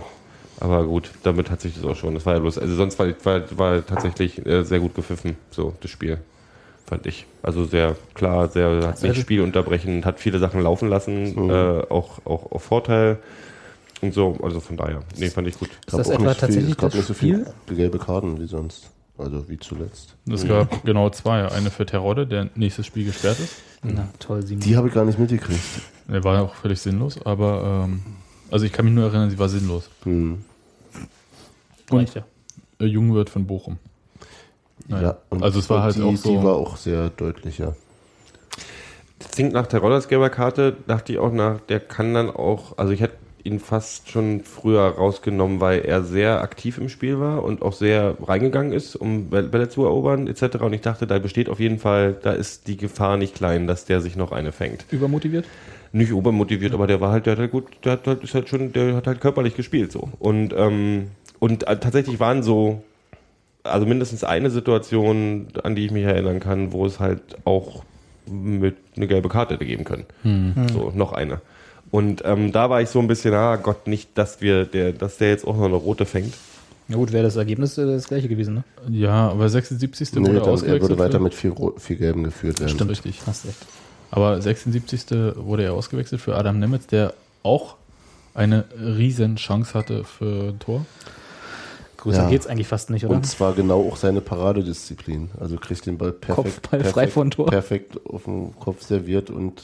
aber 0.61 0.85
gut, 0.87 1.11
damit 1.23 1.51
hat 1.51 1.61
sich 1.61 1.75
das 1.75 1.85
auch 1.85 1.97
schon. 1.97 2.15
Das 2.15 2.27
war 2.27 2.35
ja 2.35 2.41
bloß, 2.41 2.59
also 2.59 2.75
sonst 2.75 2.99
war, 2.99 3.07
war, 3.25 3.59
war 3.59 3.87
tatsächlich 3.87 4.45
äh, 4.45 4.65
sehr 4.65 4.81
gut 4.81 4.95
gepfiffen, 4.95 5.37
so 5.51 5.75
das 5.81 5.91
Spiel, 5.91 6.19
fand 6.87 7.07
ich. 7.07 7.27
Also 7.43 7.65
sehr 7.65 7.97
klar, 8.15 8.49
sehr, 8.49 8.69
hat 8.87 9.03
nicht 9.03 9.11
Also- 9.11 9.21
Spiel 9.21 9.41
unterbrechen, 9.41 10.05
hat 10.05 10.21
viele 10.21 10.39
Sachen 10.39 10.61
laufen 10.63 10.89
lassen, 10.89 11.35
Mhm. 11.45 11.51
äh, 11.51 11.81
auch, 11.89 12.25
auch 12.27 12.51
auf 12.53 12.63
Vorteil 12.63 13.19
und 14.01 14.13
so, 14.15 14.39
also 14.43 14.61
von 14.61 14.77
daher, 14.77 15.01
nee, 15.17 15.29
fand 15.31 15.49
ich 15.49 15.59
gut. 15.59 15.71
Gab 15.87 15.99
das 15.99 16.09
auch 16.11 16.15
etwa 16.15 16.25
nicht 16.25 16.35
viel, 16.35 16.41
tatsächlich 16.41 16.71
es 16.73 16.77
gab 16.77 16.91
das 16.91 16.95
nicht 16.97 17.07
so 17.07 17.15
viele 17.15 17.55
gelbe 17.69 17.99
Karten 17.99 18.39
wie 18.41 18.47
sonst. 18.47 18.91
Also 19.19 19.49
wie 19.49 19.59
zuletzt. 19.59 20.17
Es 20.29 20.49
gab 20.49 20.85
genau 20.85 21.11
zwei. 21.11 21.47
Eine 21.47 21.71
für 21.71 21.85
Terodde, 21.85 22.27
der 22.27 22.49
nächstes 22.57 22.87
Spiel 22.87 23.05
gesperrt 23.05 23.39
ist. 23.41 23.57
Na, 23.83 24.09
toll, 24.19 24.43
Simon. 24.45 24.61
Die 24.61 24.77
habe 24.77 24.89
ich 24.89 24.95
gar 24.95 25.05
nicht 25.05 25.19
mitgekriegt. 25.19 25.61
Der 26.09 26.25
war 26.25 26.43
auch 26.43 26.55
völlig 26.55 26.81
sinnlos, 26.81 27.25
aber 27.25 27.85
ähm, 27.85 28.03
also 28.51 28.65
ich 28.65 28.73
kann 28.73 28.87
mich 28.87 28.95
nur 28.95 29.05
erinnern, 29.05 29.31
sie 29.31 29.39
war 29.39 29.49
sinnlos. 29.51 29.91
Hm. 30.05 30.43
Reicht 31.91 32.15
ja. 32.15 32.25
Äh, 32.81 32.87
Jungwirt 32.87 33.29
von 33.31 33.47
Bochum. 33.47 33.79
Naja. 34.89 35.19
und, 35.31 35.43
also 35.43 35.59
es 35.59 35.71
war 35.71 35.79
und 35.79 35.83
halt 35.83 35.97
die, 35.97 36.03
auch 36.03 36.17
so. 36.17 36.39
Die 36.39 36.45
war 36.45 36.55
auch 36.55 36.77
sehr 36.77 37.11
deutlich, 37.11 37.59
ja. 37.59 37.75
Zink 39.31 39.53
nach 39.53 39.67
der 39.67 39.81
Rollersgelber 39.81 40.31
Karte 40.31 40.77
dachte 40.87 41.13
ich 41.13 41.19
auch 41.19 41.33
nach, 41.33 41.61
der 41.61 41.81
kann 41.81 42.13
dann 42.13 42.31
auch, 42.31 42.77
also 42.79 42.93
ich 42.93 43.01
hätte 43.01 43.17
ihn 43.45 43.61
fast 43.61 44.11
schon 44.11 44.43
früher 44.43 44.83
rausgenommen, 44.83 45.61
weil 45.61 45.81
er 45.81 46.03
sehr 46.03 46.43
aktiv 46.43 46.79
im 46.79 46.89
Spiel 46.89 47.19
war 47.19 47.43
und 47.43 47.63
auch 47.63 47.73
sehr 47.73 48.17
reingegangen 48.23 48.73
ist, 48.73 48.95
um 48.95 49.31
Bälle 49.31 49.69
zu 49.69 49.85
erobern 49.85 50.29
etc. 50.29 50.57
Und 50.61 50.73
ich 50.73 50.81
dachte, 50.81 51.07
da 51.07 51.19
besteht 51.19 51.49
auf 51.49 51.61
jeden 51.61 51.79
Fall, 51.79 52.17
da 52.23 52.33
ist 52.33 52.69
die 52.69 52.77
Gefahr 52.77 53.17
nicht 53.17 53.35
klein, 53.35 53.67
dass 53.67 53.85
der 53.85 54.01
sich 54.01 54.17
noch 54.17 54.33
eine 54.33 54.53
fängt. 54.53 54.85
Übermotiviert? 54.91 55.47
Nicht 55.93 56.13
obermotiviert, 56.13 56.73
aber 56.73 56.87
der 56.87 57.01
war 57.01 57.11
halt, 57.11 57.27
der 57.27 57.33
hat 57.33 57.41
halt 57.41 57.51
gut, 57.51 57.67
der 57.85 57.93
hat 57.93 58.07
halt, 58.07 58.23
ist 58.23 58.35
halt 58.35 58.49
schon, 58.49 58.73
der 58.73 58.95
hat 58.95 59.07
halt 59.07 59.21
körperlich 59.21 59.57
gespielt 59.57 59.93
so. 59.93 60.09
Und, 60.19 60.55
ähm, 60.57 61.09
und 61.39 61.67
äh, 61.67 61.79
tatsächlich 61.79 62.21
waren 62.21 62.43
so, 62.43 62.83
also 63.65 63.87
mindestens 63.87 64.25
eine 64.25 64.51
Situation, 64.51 65.49
an 65.63 65.75
die 65.75 65.87
ich 65.87 65.93
mich 65.93 66.05
erinnern 66.05 66.41
kann, 66.41 66.73
wo 66.73 66.87
es 66.87 67.01
halt 67.01 67.23
auch 67.45 67.83
mit 68.27 68.77
eine 68.97 69.07
gelbe 69.07 69.29
Karte 69.29 69.55
hätte 69.55 69.67
geben 69.67 69.85
können. 69.85 70.05
So, 70.73 70.93
noch 70.95 71.13
eine. 71.13 71.41
Und 71.91 72.23
ähm, 72.25 72.53
da 72.53 72.71
war 72.71 72.81
ich 72.81 72.89
so 72.89 73.01
ein 73.01 73.07
bisschen, 73.07 73.35
ah 73.35 73.57
Gott, 73.57 73.87
nicht, 73.87 74.17
dass 74.17 74.41
wir 74.41 74.65
der, 74.65 74.93
dass 74.93 75.19
der 75.19 75.29
jetzt 75.29 75.47
auch 75.47 75.57
noch 75.57 75.67
eine 75.67 75.75
rote 75.75 76.07
fängt. 76.07 76.35
Ja 76.89 76.97
gut, 76.97 77.13
wäre 77.13 77.23
das 77.23 77.37
Ergebnis 77.37 77.77
äh, 77.79 77.85
das 77.87 78.09
gleiche 78.09 78.29
gewesen, 78.29 78.55
ne? 78.55 78.65
Ja, 78.89 79.29
aber 79.31 79.49
76. 79.49 80.13
Nee, 80.13 80.21
wurde 80.21 80.35
dann, 80.35 80.37
er 80.37 80.49
ausgewechselt. 80.49 80.83
würde 80.83 80.99
weiter 80.99 81.19
mit 81.19 81.35
vier, 81.35 81.55
vier 81.77 81.97
Gelben 81.97 82.25
geführt 82.25 82.61
werden. 82.61 82.71
Stimmt, 82.71 82.91
richtig. 82.91 83.21
Hast 83.27 83.47
recht. 83.47 83.59
Aber 84.11 84.41
76. 84.41 85.11
wurde 85.37 85.65
er 85.65 85.75
ausgewechselt 85.75 86.21
für 86.21 86.35
Adam 86.37 86.59
Nemetz, 86.59 86.87
der 86.87 87.15
auch 87.43 87.77
eine 88.35 88.65
riesen 88.79 89.37
Chance 89.37 89.75
hatte 89.75 90.05
für 90.05 90.51
ein 90.51 90.59
Tor. 90.59 90.87
Größer 92.03 92.25
Ja. 92.25 92.29
geht's 92.31 92.49
eigentlich 92.49 92.67
fast 92.67 92.91
nicht, 92.91 93.05
oder? 93.05 93.15
Und 93.15 93.27
zwar 93.27 93.53
genau 93.53 93.89
auch 93.89 93.97
seine 93.97 94.21
Paradedisziplin. 94.21 95.31
Also 95.39 95.57
kriegt 95.57 95.87
den 95.87 95.99
Ball 95.99 96.11
perfekt, 96.11 96.63
Kopfball 96.63 96.81
frei 96.81 96.91
perfekt, 96.91 97.13
vor 97.13 97.25
dem 97.25 97.31
Tor. 97.31 97.47
perfekt 97.47 98.01
auf 98.07 98.25
den 98.25 98.57
Kopf 98.59 98.83
serviert 98.83 99.31
und 99.31 99.63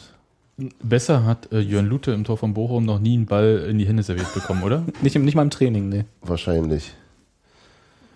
Besser 0.83 1.25
hat 1.25 1.53
äh, 1.53 1.59
Jörn 1.59 1.87
Lute 1.87 2.13
im 2.13 2.23
Tor 2.23 2.37
von 2.37 2.55
Bochum 2.55 2.85
noch 2.85 3.01
nie 3.01 3.15
einen 3.15 3.27
Ball 3.27 3.67
in 3.69 3.79
die 3.79 3.87
Hände 3.87 4.05
serviert 4.05 4.33
bekommen, 4.35 4.63
oder? 4.63 4.85
Nicht, 5.03 5.17
im, 5.17 5.25
nicht 5.25 5.35
mal 5.35 5.43
im 5.43 5.51
Training, 5.51 5.89
ne. 5.89 6.05
wahrscheinlich. 6.23 6.95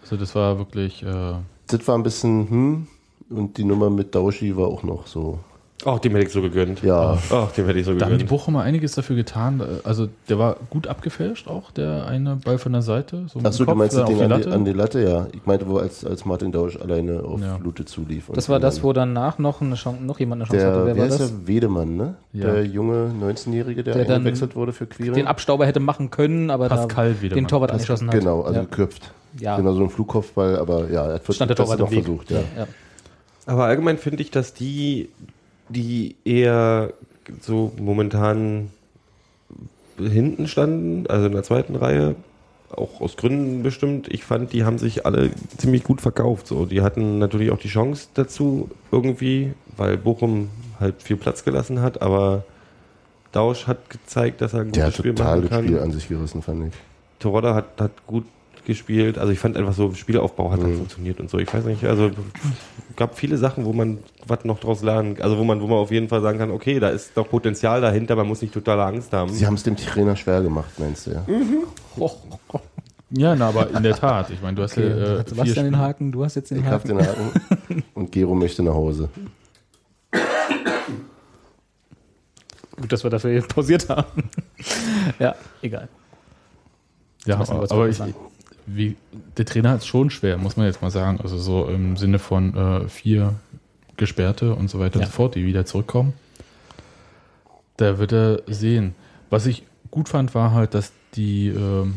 Also 0.02 0.16
das 0.16 0.34
war 0.36 0.56
wirklich, 0.58 1.02
äh, 1.02 1.34
Das 1.66 1.86
war 1.88 1.96
ein 1.98 2.02
bisschen, 2.04 2.48
hm, 2.50 2.86
und 3.30 3.56
die 3.56 3.64
Nummer 3.64 3.90
mit 3.90 4.14
Dauschi 4.14 4.56
war 4.56 4.68
auch 4.68 4.84
noch 4.84 5.06
so. 5.08 5.40
Ach, 5.84 5.98
dem 5.98 6.12
hätte 6.12 6.26
ich 6.26 6.32
so 6.32 6.42
gegönnt. 6.42 6.82
Ja. 6.82 7.18
Ach, 7.30 7.50
dem 7.52 7.66
hätte 7.66 7.78
ich 7.78 7.84
so 7.86 7.94
da 7.94 8.04
haben 8.06 8.12
die 8.12 8.18
gegönnt. 8.18 8.30
Bochumer 8.30 8.62
einiges 8.62 8.92
dafür 8.92 9.16
getan. 9.16 9.62
Also 9.84 10.08
der 10.28 10.38
war 10.38 10.56
gut 10.70 10.86
abgefälscht 10.86 11.48
auch, 11.48 11.70
der 11.72 12.06
eine 12.06 12.36
Ball 12.36 12.58
von 12.58 12.72
der 12.72 12.82
Seite. 12.82 13.26
So 13.32 13.40
Achso, 13.40 13.64
du 13.64 13.70
Kopf 13.70 13.78
meinst 13.78 13.98
auf 13.98 14.06
Ding 14.08 14.18
die 14.18 14.22
an 14.22 14.28
die, 14.30 14.34
Latte. 14.36 14.52
an 14.52 14.64
die 14.64 14.72
Latte, 14.72 15.02
ja. 15.02 15.26
Ich 15.32 15.44
meinte, 15.44 15.68
wo 15.68 15.78
als, 15.78 16.04
als 16.04 16.24
Martin 16.24 16.52
Dausch 16.52 16.76
alleine 16.76 17.22
auf 17.22 17.40
Ja. 17.40 17.56
Lute 17.62 17.84
zulief. 17.84 18.28
Und 18.28 18.36
Das 18.36 18.48
war 18.48 18.60
das, 18.60 18.82
wo 18.82 18.92
danach 18.92 19.38
noch, 19.38 19.60
eine 19.60 19.74
Chance, 19.74 20.02
noch 20.04 20.20
jemand 20.20 20.42
eine 20.42 20.48
Chance 20.50 20.66
hatte. 20.66 20.76
der, 20.76 20.86
Wer 20.86 20.94
wie 20.96 21.00
war 21.00 21.08
das? 21.08 21.18
der? 21.18 21.46
Wedemann, 21.48 21.96
ne? 21.96 22.14
Ja. 22.32 22.52
Der 22.52 22.64
junge 22.66 23.12
19-Jährige, 23.20 23.82
der, 23.82 23.94
Der 23.94 24.04
dann 24.04 24.16
eingewechselt 24.16 24.54
wurde 24.54 24.72
für 24.72 24.86
Quirin. 24.86 25.14
Den 25.14 25.26
Abstauber 25.26 25.66
hätte 25.66 25.80
machen 25.80 26.10
können, 26.10 26.50
aber 26.50 26.68
Pascal 26.68 27.14
da 27.20 27.28
den 27.28 27.48
Torwart 27.48 27.72
angeschossen 27.72 28.08
hat. 28.08 28.14
Genau, 28.18 28.42
also 28.42 28.54
ja. 28.60 28.64
geköpft. 28.64 29.12
Ja. 29.40 29.56
Genau, 29.56 29.72
so 29.72 29.82
ein 29.82 29.90
Flugkopfball, 29.90 30.58
aber 30.58 30.90
ja, 30.90 31.06
er 31.06 31.14
hat 31.14 31.34
stand 31.34 31.48
der 31.48 31.56
Torwart 31.56 31.78
noch 31.80 31.90
versucht, 31.90 32.30
ja. 32.30 32.40
Aber 33.46 33.64
allgemein 33.64 33.98
finde 33.98 34.22
ich, 34.22 34.30
dass 34.30 34.54
die, 34.54 35.08
die 35.72 36.16
eher 36.24 36.92
so 37.40 37.72
momentan 37.78 38.70
hinten 39.98 40.48
standen, 40.48 41.06
also 41.08 41.26
in 41.26 41.32
der 41.32 41.42
zweiten 41.42 41.76
Reihe, 41.76 42.16
auch 42.70 43.00
aus 43.00 43.16
Gründen 43.16 43.62
bestimmt, 43.62 44.08
ich 44.08 44.24
fand, 44.24 44.52
die 44.52 44.64
haben 44.64 44.78
sich 44.78 45.04
alle 45.04 45.30
ziemlich 45.58 45.84
gut 45.84 46.00
verkauft. 46.00 46.46
So. 46.46 46.64
Die 46.64 46.80
hatten 46.80 47.18
natürlich 47.18 47.50
auch 47.50 47.58
die 47.58 47.68
Chance 47.68 48.08
dazu 48.14 48.70
irgendwie, 48.90 49.52
weil 49.76 49.98
Bochum 49.98 50.48
halt 50.80 51.02
viel 51.02 51.16
Platz 51.16 51.44
gelassen 51.44 51.82
hat, 51.82 52.00
aber 52.00 52.44
Dausch 53.30 53.66
hat 53.66 53.90
gezeigt, 53.90 54.40
dass 54.40 54.54
er 54.54 54.60
ein 54.60 54.72
Der 54.72 54.84
gutes 54.84 54.98
hat 54.98 55.00
Spiel 55.00 55.14
total 55.14 55.36
machen 55.36 55.42
das 55.42 55.50
kann. 55.50 55.64
Spiel 55.64 55.78
an 55.80 55.92
sich 55.92 56.08
gerissen, 56.08 56.42
fand 56.42 56.68
ich. 56.68 56.74
Terodde 57.18 57.54
hat, 57.54 57.80
hat 57.80 58.06
gut 58.06 58.24
gespielt. 58.64 59.18
Also 59.18 59.32
ich 59.32 59.38
fand 59.38 59.56
einfach 59.56 59.72
so, 59.74 59.92
Spielaufbau 59.94 60.50
hat 60.50 60.58
Mhm. 60.60 60.64
dann 60.64 60.76
funktioniert 60.76 61.20
und 61.20 61.30
so. 61.30 61.38
Ich 61.38 61.52
weiß 61.52 61.64
nicht, 61.64 61.84
also 61.84 62.10
gab 62.96 63.18
viele 63.18 63.36
Sachen, 63.38 63.64
wo 63.64 63.72
man 63.72 63.98
was 64.26 64.44
noch 64.44 64.58
draus 64.60 64.82
lernen, 64.82 65.16
also 65.20 65.38
wo 65.38 65.44
man, 65.44 65.60
wo 65.60 65.66
man 65.66 65.78
auf 65.78 65.90
jeden 65.90 66.08
Fall 66.08 66.20
sagen 66.22 66.38
kann, 66.38 66.50
okay, 66.50 66.78
da 66.80 66.88
ist 66.90 67.12
doch 67.16 67.28
Potenzial 67.28 67.80
dahinter, 67.80 68.16
man 68.16 68.26
muss 68.28 68.42
nicht 68.42 68.54
totale 68.54 68.84
Angst 68.84 69.12
haben. 69.12 69.32
Sie 69.32 69.46
haben 69.46 69.54
es 69.54 69.62
dem 69.62 69.76
Trainer 69.76 70.16
schwer 70.16 70.42
gemacht, 70.42 70.70
meinst 70.78 71.06
du, 71.06 71.12
ja? 71.12 71.24
Ja, 73.14 73.34
na, 73.36 73.48
aber 73.48 73.68
in 73.70 73.82
der 73.82 73.94
Tat. 73.94 74.30
Ich 74.30 74.40
meine, 74.40 74.56
du 74.56 74.62
hast 74.62 74.72
Okay, 74.78 74.88
ja 74.88 75.18
äh, 75.20 75.24
Sebastian 75.28 75.64
den 75.66 75.78
Haken, 75.78 76.12
du 76.12 76.24
hast 76.24 76.34
jetzt 76.36 76.50
den 76.50 76.60
Ich 76.60 76.64
hab 76.64 76.82
Haken. 76.84 76.96
den 76.96 77.06
Haken 77.06 77.82
und 77.94 78.10
Gero 78.12 78.34
möchte 78.34 78.62
nach 78.62 78.72
Hause. 78.74 79.08
Gut, 82.80 82.90
dass 82.92 83.02
wir 83.04 83.10
dafür 83.10 83.42
pausiert 83.42 83.88
haben. 83.88 84.22
ja, 85.18 85.34
egal. 85.60 85.88
Ja, 87.26 87.38
aber, 87.38 87.70
aber 87.70 87.88
ich, 87.88 87.96
sagen? 87.98 88.14
Wie, 88.66 88.96
der 89.36 89.44
Trainer 89.44 89.70
hat 89.70 89.80
es 89.80 89.86
schon 89.86 90.10
schwer, 90.10 90.38
muss 90.38 90.56
man 90.56 90.66
jetzt 90.66 90.82
mal 90.82 90.90
sagen. 90.90 91.20
Also 91.22 91.36
so 91.38 91.66
im 91.66 91.96
Sinne 91.96 92.18
von 92.18 92.54
äh, 92.56 92.88
vier 92.88 93.34
Gesperrte 93.96 94.54
und 94.54 94.70
so 94.70 94.78
weiter 94.78 94.98
Ja. 95.00 95.06
und 95.06 95.10
so 95.12 95.16
fort, 95.16 95.34
die 95.34 95.44
wieder 95.44 95.64
zurückkommen. 95.66 96.12
Da 97.76 97.98
wird 97.98 98.12
er 98.12 98.42
sehen. 98.46 98.94
Was 99.30 99.46
ich 99.46 99.64
gut 99.90 100.08
fand, 100.08 100.34
war 100.34 100.52
halt, 100.52 100.74
dass 100.74 100.92
die 101.14 101.48
ähm, 101.48 101.94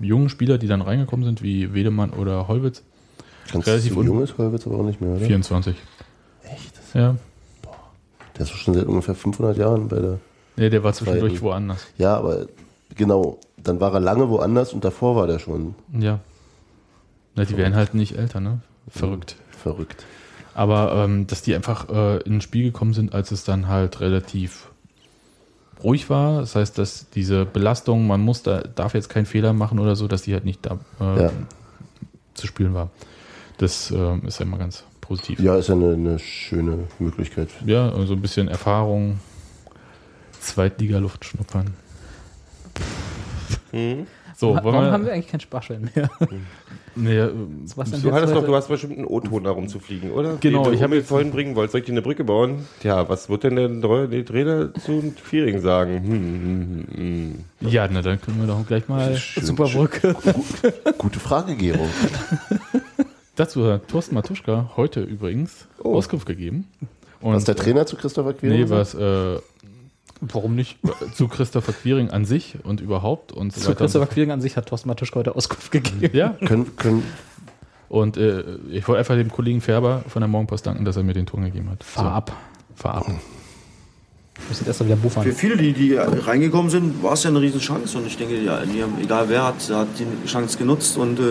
jungen 0.00 0.28
Spieler, 0.28 0.58
die 0.58 0.66
dann 0.66 0.80
reingekommen 0.82 1.24
sind, 1.24 1.42
wie 1.42 1.72
Wedemann 1.74 2.10
oder 2.10 2.48
Holwitz, 2.48 2.82
Ganz 3.52 3.66
Relativ 3.66 3.94
so 3.94 4.00
un- 4.00 4.06
jung 4.06 4.22
ist 4.22 4.36
Holwitz 4.36 4.66
aber 4.66 4.78
auch 4.78 4.84
nicht 4.84 5.00
mehr, 5.00 5.12
oder? 5.16 5.24
24. 5.24 5.74
Echt? 6.44 6.72
Ja. 6.92 7.16
Der 8.36 8.42
ist 8.42 8.50
schon 8.50 8.74
seit 8.74 8.84
ungefähr 8.84 9.14
500 9.14 9.56
Jahren 9.56 9.88
bei 9.88 9.98
der. 10.00 10.18
Nee, 10.56 10.68
der 10.68 10.84
war 10.84 10.92
zwischendurch 10.92 11.40
woanders. 11.40 11.86
Ja, 11.96 12.16
aber 12.18 12.46
genau. 12.94 13.38
Dann 13.62 13.80
war 13.80 13.92
er 13.92 14.00
lange 14.00 14.28
woanders 14.28 14.72
und 14.72 14.84
davor 14.84 15.16
war 15.16 15.26
der 15.26 15.38
schon 15.38 15.74
Ja. 15.92 16.20
Na, 17.34 17.44
die 17.44 17.56
werden 17.56 17.74
halt 17.76 17.94
nicht 17.94 18.16
älter, 18.16 18.40
ne? 18.40 18.60
Verrückt. 18.88 19.36
verrückt. 19.50 20.04
Aber 20.54 20.92
ähm, 21.04 21.26
dass 21.26 21.42
die 21.42 21.54
einfach 21.54 21.88
äh, 21.88 22.16
in 22.22 22.36
ein 22.36 22.40
Spiel 22.40 22.64
gekommen 22.64 22.92
sind, 22.94 23.14
als 23.14 23.30
es 23.30 23.44
dann 23.44 23.68
halt 23.68 24.00
relativ 24.00 24.70
ruhig 25.84 26.10
war. 26.10 26.40
Das 26.40 26.56
heißt, 26.56 26.76
dass 26.78 27.08
diese 27.10 27.44
Belastung, 27.44 28.06
man 28.08 28.20
muss 28.20 28.42
da, 28.42 28.62
darf 28.62 28.94
jetzt 28.94 29.08
keinen 29.08 29.26
Fehler 29.26 29.52
machen 29.52 29.78
oder 29.78 29.94
so, 29.94 30.08
dass 30.08 30.22
die 30.22 30.32
halt 30.32 30.44
nicht 30.44 30.66
da 30.66 30.78
äh, 31.00 31.22
Ja. 31.24 31.30
zu 32.34 32.46
spielen 32.48 32.74
war. 32.74 32.90
Das 33.58 33.90
ähm, 33.92 34.22
ist 34.26 34.40
ja 34.40 34.46
immer 34.46 34.58
ganz 34.58 34.82
positiv. 35.00 35.38
Ja, 35.40 35.56
ist 35.56 35.68
ja 35.68 35.74
eine, 35.74 35.92
eine 35.92 36.18
schöne 36.18 36.78
Möglichkeit. 36.98 37.50
Ja, 37.64 37.90
so 38.06 38.14
ein 38.14 38.20
bisschen 38.22 38.48
Erfahrung, 38.48 39.20
Zweitliga-Luft 40.40 41.24
schnuppern. 41.24 41.74
Mhm. 43.72 44.06
So, 44.36 44.54
Warum 44.54 44.72
wollen 44.72 44.84
wir, 44.86 44.92
haben 44.92 45.04
wir 45.06 45.12
eigentlich 45.12 45.28
keinen 45.28 45.40
Sparschwein 45.40 45.90
mehr? 45.94 46.08
nee, 46.94 47.16
äh, 47.16 47.30
Sebastian, 47.64 48.02
Du 48.02 48.12
hattest 48.12 48.34
doch, 48.34 48.44
du 48.46 48.54
hast 48.54 48.68
bestimmt 48.68 48.96
einen 48.96 49.06
O-Ton 49.06 49.42
da 49.44 49.50
rumzufliegen, 49.50 50.12
oder? 50.12 50.36
Genau, 50.40 50.64
Den 50.64 50.72
ich 50.74 50.78
du 50.78 50.84
hab 50.84 50.90
mir 50.90 50.96
jetzt- 50.96 51.08
vorhin 51.08 51.30
bringen 51.32 51.56
wolltest. 51.56 51.72
Soll 51.72 51.80
ich 51.80 51.86
dir 51.86 51.92
eine 51.92 52.02
Brücke 52.02 52.22
bauen? 52.24 52.66
Tja, 52.80 53.08
was 53.08 53.28
wird 53.28 53.44
denn 53.44 53.56
der, 53.80 54.24
Trainer 54.24 54.72
zu 54.74 55.12
Fiering 55.22 55.60
sagen? 55.60 55.94
Hm, 56.02 56.12
hm, 56.12 56.86
hm, 56.94 57.34
hm. 57.60 57.68
ja, 57.68 57.88
na, 57.90 58.00
dann 58.00 58.20
können 58.20 58.40
wir 58.40 58.46
doch 58.46 58.64
gleich 58.66 58.88
mal 58.88 59.16
Super 59.40 59.66
Brücke. 59.68 60.14
Gute 60.98 61.18
Frage, 61.18 61.56
Gero. 61.56 61.86
Dazu 63.36 63.64
hat 63.70 63.88
Thorsten 63.88 64.14
Matuschka 64.14 64.70
heute 64.76 65.00
übrigens 65.00 65.66
Oh. 65.82 65.94
Auskunft 65.94 66.26
gegeben. 66.26 66.66
Und, 67.20 67.34
Was 67.34 67.44
der 67.44 67.56
Trainer 67.56 67.86
zu 67.86 67.96
Christopher 67.96 68.32
Quinn 68.32 68.50
Nee, 68.50 68.68
was 68.70 68.94
äh, 68.94 69.36
Warum 70.20 70.54
nicht? 70.54 70.78
zu 71.14 71.28
Christopher 71.28 71.72
Quiring 71.72 72.10
an 72.10 72.24
sich 72.24 72.56
und 72.64 72.80
überhaupt 72.80 73.32
und 73.32 73.52
so 73.52 73.60
Zu 73.60 73.66
weiter. 73.68 73.78
so 73.78 73.84
Christopher 73.84 74.06
Quiring 74.06 74.30
an 74.32 74.40
sich 74.40 74.56
hat 74.56 74.66
Thorsten 74.66 74.88
Matuschka 74.88 75.20
heute 75.20 75.36
Auskunft 75.36 75.70
gegeben. 75.70 76.10
Ja, 76.16 76.30
Können, 76.44 76.76
können, 76.76 77.02
und 77.88 78.16
äh, 78.16 78.42
ich 78.70 78.86
wollte 78.86 78.98
einfach 78.98 79.14
dem 79.14 79.30
Kollegen 79.30 79.60
Färber 79.60 80.04
von 80.08 80.20
der 80.20 80.28
Morgenpost 80.28 80.66
danken, 80.66 80.84
dass 80.84 80.96
er 80.96 81.02
mir 81.02 81.14
den 81.14 81.26
Ton 81.26 81.44
gegeben 81.44 81.70
hat. 81.70 81.82
Fahr 81.84 82.12
ab. 82.12 82.36
Fahr 82.74 82.94
ab. 82.96 83.06
Ich 84.40 84.48
muss 84.48 84.58
jetzt 84.60 84.68
erst 84.68 84.80
mal 84.80 84.86
wieder 84.86 84.96
Für 84.96 85.02
buffern. 85.02 85.32
viele, 85.32 85.56
die, 85.56 85.72
die 85.72 85.94
reingekommen 85.96 86.70
sind, 86.70 87.02
war 87.02 87.14
es 87.14 87.24
ja 87.24 87.30
eine 87.30 87.40
Riesenchance. 87.40 87.98
Und 87.98 88.06
ich 88.06 88.16
denke, 88.16 88.40
ja, 88.40 88.60
die 88.64 88.82
haben, 88.82 88.94
egal 89.02 89.28
wer 89.28 89.44
hat, 89.44 89.68
hat 89.70 89.88
die 89.98 90.28
Chance 90.28 90.58
genutzt. 90.58 90.96
Und 90.96 91.18
äh, 91.18 91.22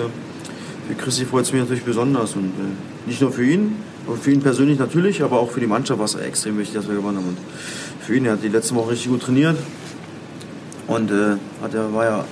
für 0.87 0.95
Christi 0.97 1.25
freut 1.25 1.45
es 1.45 1.53
mich 1.53 1.61
natürlich 1.61 1.83
besonders. 1.83 2.35
Und 2.35 2.45
äh, 2.45 3.07
nicht 3.07 3.21
nur 3.21 3.31
für 3.31 3.45
ihn, 3.45 3.75
und 4.07 4.19
für 4.21 4.31
ihn 4.31 4.41
persönlich 4.41 4.79
natürlich, 4.79 5.21
aber 5.21 5.39
auch 5.39 5.51
für 5.51 5.59
die 5.59 5.67
Mannschaft 5.67 5.99
war 5.99 6.05
es 6.05 6.15
extrem 6.15 6.57
wichtig, 6.57 6.75
dass 6.75 6.87
wir 6.87 6.95
gewonnen 6.95 7.17
haben. 7.17 7.27
Und 7.27 7.37
für 8.07 8.15
ihn, 8.15 8.25
er 8.25 8.33
hat 8.33 8.43
die 8.43 8.47
letzte 8.47 8.73
Woche 8.73 8.91
richtig 8.91 9.09
gut 9.11 9.21
trainiert. 9.21 9.57
Und 10.87 11.11
äh, 11.11 11.35
hat, 11.61 11.73
er 11.73 11.93
war 11.93 12.05
ja 12.05 12.25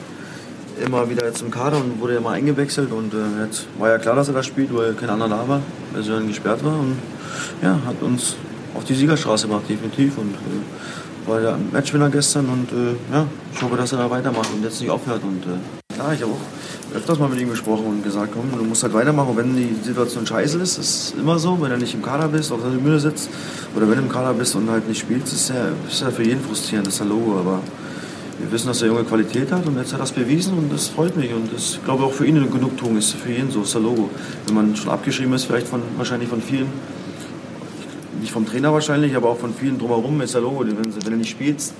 immer 0.85 1.09
wieder 1.09 1.25
jetzt 1.25 1.41
im 1.41 1.51
Kader 1.51 1.77
und 1.77 1.99
wurde 1.99 2.15
immer 2.15 2.29
eingewechselt. 2.29 2.93
Und 2.93 3.13
äh, 3.13 3.43
jetzt 3.43 3.67
war 3.77 3.89
ja 3.89 3.97
klar, 3.97 4.15
dass 4.15 4.29
er 4.29 4.35
das 4.35 4.45
spielt, 4.45 4.73
weil 4.73 4.93
kein 4.93 5.09
anderer 5.09 5.27
da 5.27 5.47
war, 5.49 5.61
weil 5.91 6.01
er 6.01 6.15
dann 6.15 6.29
gesperrt 6.29 6.63
war. 6.63 6.79
Und 6.79 6.95
ja, 7.61 7.77
hat 7.85 8.01
uns 8.01 8.37
auf 8.73 8.85
die 8.85 8.93
Siegerstraße 8.93 9.47
gebracht, 9.47 9.65
definitiv. 9.67 10.17
Und 10.17 10.35
äh, 10.35 11.27
war 11.29 11.41
der 11.41 11.57
Matchwinner 11.73 12.09
gestern 12.09 12.45
und 12.45 12.71
äh, 12.71 12.95
ja, 13.13 13.27
ich 13.53 13.61
hoffe, 13.61 13.75
dass 13.75 13.91
er 13.91 13.97
da 13.97 14.09
weitermacht 14.09 14.49
und 14.53 14.63
jetzt 14.63 14.79
nicht 14.79 14.89
aufhört. 14.89 15.23
Und 15.23 15.43
äh, 15.43 15.97
Ja, 15.97 16.13
ich 16.13 16.21
habe 16.21 16.31
auch 16.31 16.64
öfters 16.95 17.19
mal 17.19 17.29
mit 17.29 17.39
ihm 17.39 17.49
gesprochen 17.49 17.85
und 17.85 18.03
gesagt, 18.03 18.31
komm, 18.33 18.57
du 18.57 18.63
musst 18.63 18.83
halt 18.83 18.93
weitermachen. 18.93 19.29
Und 19.29 19.37
wenn 19.37 19.55
die 19.55 19.75
Situation 19.83 20.25
scheiße 20.25 20.59
ist, 20.59 20.77
ist 20.77 21.15
immer 21.19 21.37
so, 21.37 21.59
wenn 21.61 21.69
du 21.71 21.77
nicht 21.77 21.93
im 21.93 22.01
Kader 22.01 22.27
bist, 22.27 22.51
auf 22.51 22.61
der 22.61 22.71
Tribüne 22.71 22.99
sitzt 22.99 23.29
oder 23.75 23.87
wenn 23.89 23.97
du 23.97 24.03
im 24.03 24.09
Kader 24.09 24.33
bist 24.33 24.55
und 24.55 24.69
halt 24.69 24.87
nicht 24.87 24.99
spielst, 24.99 25.33
ist 25.33 25.49
ja, 25.49 25.67
ist 25.89 26.01
ja 26.01 26.09
für 26.11 26.23
jeden 26.23 26.41
frustrierend, 26.41 26.87
das 26.87 26.95
ist 26.95 26.99
ja 27.01 27.05
Logo. 27.05 27.39
Aber 27.39 27.59
wir 28.39 28.51
wissen, 28.51 28.67
dass 28.67 28.79
der 28.79 28.89
Junge 28.89 29.03
Qualität 29.03 29.51
hat 29.51 29.65
und 29.65 29.77
jetzt 29.77 29.93
hat 29.93 29.99
er 29.99 30.03
das 30.03 30.11
bewiesen 30.11 30.57
und 30.57 30.71
das 30.71 30.87
freut 30.87 31.15
mich. 31.17 31.33
Und 31.33 31.53
das, 31.53 31.73
ich 31.75 31.85
glaube 31.85 32.03
auch 32.03 32.11
für 32.13 32.25
ihn 32.25 32.37
eine 32.37 32.47
Genugtuung 32.47 32.97
ist, 32.97 33.13
für 33.13 33.31
jeden 33.31 33.51
so, 33.51 33.61
ist 33.61 33.73
der 33.73 33.81
Logo. 33.81 34.09
Wenn 34.47 34.55
man 34.55 34.75
schon 34.75 34.89
abgeschrieben 34.91 35.33
ist, 35.33 35.45
vielleicht 35.45 35.67
von, 35.67 35.81
wahrscheinlich 35.97 36.29
von 36.29 36.41
vielen, 36.41 36.67
nicht 38.21 38.31
vom 38.31 38.45
Trainer 38.45 38.71
wahrscheinlich, 38.73 39.15
aber 39.15 39.29
auch 39.29 39.37
von 39.37 39.53
vielen 39.53 39.77
drumherum 39.77 40.21
ist 40.21 40.33
der 40.33 40.41
Logo. 40.41 40.61
Wenn, 40.61 40.77
wenn 40.77 41.11
du 41.11 41.17
nicht 41.17 41.29
spielst, 41.31 41.73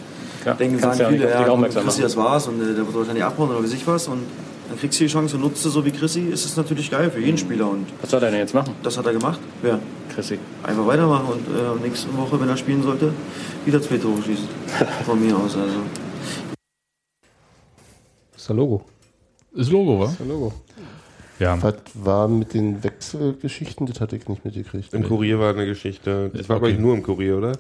Ja, 0.46 0.54
denken, 0.54 0.80
sagen 0.80 1.00
ja 1.00 1.10
viele, 1.10 1.30
ja, 1.30 1.56
machen. 1.56 1.72
das 1.74 2.18
war's 2.18 2.48
und 2.48 2.62
äh, 2.62 2.66
der 2.68 2.86
wird 2.86 2.94
wahrscheinlich 2.94 3.24
abhauen 3.24 3.50
oder 3.50 3.64
wie 3.64 3.68
sich 3.68 3.86
was. 3.88 4.08
Und 4.08 4.22
dann 4.70 4.78
kriegst 4.80 5.00
du 5.00 5.04
die 5.04 5.10
Chance 5.10 5.36
und 5.36 5.42
nutzt 5.44 5.64
sie 5.64 5.70
so 5.70 5.86
wie 5.86 5.92
Chrissy, 5.92 6.22
ist 6.22 6.46
es 6.46 6.58
natürlich 6.58 6.90
geil 6.92 7.10
für 7.12 7.20
jeden 7.20 7.38
Spieler. 7.38 7.70
Und 7.70 7.86
Was 8.02 8.10
soll 8.12 8.24
er 8.24 8.32
denn 8.32 8.40
jetzt 8.40 8.54
machen, 8.54 8.74
das 8.84 8.98
hat 8.98 9.06
er 9.06 9.14
gemacht. 9.14 9.40
Ja. 9.64 9.80
Chrissy? 10.14 10.40
Einfach 10.64 10.86
weitermachen 10.88 11.26
und 11.28 11.48
äh, 11.48 11.82
nächste 11.88 12.16
Woche, 12.18 12.40
wenn 12.40 12.48
er 12.50 12.58
spielen 12.58 12.82
sollte, 12.84 13.14
wieder 13.66 13.82
zwei 13.82 13.98
Tore 13.98 14.22
schießen. 14.22 14.48
Von 15.06 15.26
mir 15.26 15.36
aus. 15.36 15.56
Also. 15.58 15.76
Das 18.32 18.42
ist 18.42 18.50
der 18.50 18.56
Logo. 18.56 18.86
Ist 19.54 19.72
Logo, 19.72 20.00
wa? 20.00 20.16
Der 20.20 20.26
Logo. 20.26 20.54
Ja. 21.40 21.62
Was 21.62 21.76
war 21.94 22.28
mit 22.28 22.54
den 22.54 22.84
Wechselgeschichten? 22.84 23.86
Das 23.88 24.00
hatte 24.00 24.16
ich 24.16 24.28
nicht 24.28 24.46
mitgekriegt. 24.46 24.94
Im 24.94 25.04
Kurier 25.04 25.40
war 25.40 25.54
eine 25.54 25.66
Geschichte. 25.66 26.32
Das 26.34 26.48
war, 26.48 26.58
glaube 26.58 26.70
ich, 26.70 26.76
Okay. 26.76 26.82
nur 26.82 26.96
im 26.96 27.04
Kurier, 27.04 27.38
oder? 27.38 27.54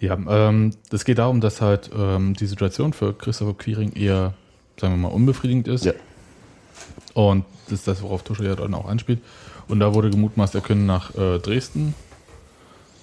Ja, 0.00 0.18
ähm, 0.28 0.72
das 0.90 1.04
geht 1.04 1.18
darum, 1.18 1.40
dass 1.40 1.60
halt 1.60 1.90
ähm, 1.96 2.34
die 2.34 2.46
Situation 2.46 2.92
für 2.92 3.14
Christopher 3.14 3.54
Quiring 3.54 3.92
eher, 3.92 4.34
sagen 4.80 4.94
wir 4.94 5.08
mal, 5.08 5.14
unbefriedigend 5.14 5.68
ist. 5.68 5.84
Ja. 5.84 5.92
Und 7.14 7.44
das 7.66 7.80
ist 7.80 7.88
das, 7.88 8.02
worauf 8.02 8.22
Tusche 8.22 8.44
ja 8.44 8.54
dann 8.54 8.74
auch 8.74 8.88
anspielt. 8.88 9.20
Und 9.68 9.80
da 9.80 9.94
wurde 9.94 10.10
gemutmaßt, 10.10 10.54
er 10.54 10.60
könne 10.60 10.82
nach 10.82 11.14
äh, 11.14 11.38
Dresden 11.38 11.94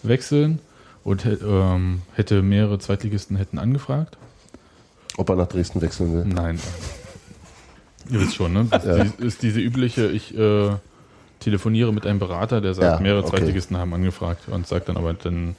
wechseln 0.03 0.59
und 1.03 1.25
ähm, 1.25 2.01
hätte 2.13 2.41
mehrere 2.41 2.79
Zweitligisten 2.79 3.37
hätten 3.37 3.59
angefragt. 3.59 4.17
Ob 5.17 5.29
er 5.29 5.35
nach 5.35 5.47
Dresden 5.47 5.81
wechseln 5.81 6.13
will. 6.13 6.25
Nein. 6.25 6.59
Ihr 8.09 8.21
wisst 8.21 8.35
schon, 8.35 8.53
ne? 8.53 8.67
Das 8.71 8.85
Ja. 8.85 8.95
ist, 9.03 9.19
ist 9.19 9.41
diese 9.43 9.59
übliche, 9.59 10.07
ich 10.07 10.35
äh, 10.37 10.69
telefoniere 11.39 11.93
mit 11.93 12.05
einem 12.05 12.19
Berater, 12.19 12.61
der 12.61 12.73
sagt, 12.73 12.97
Ja, 12.97 12.99
mehrere 12.99 13.21
okay. 13.23 13.37
Zweitligisten 13.37 13.77
haben 13.77 13.93
angefragt 13.93 14.47
und 14.49 14.67
sagt 14.67 14.89
dann 14.89 14.97
aber 14.97 15.13
dann, 15.13 15.55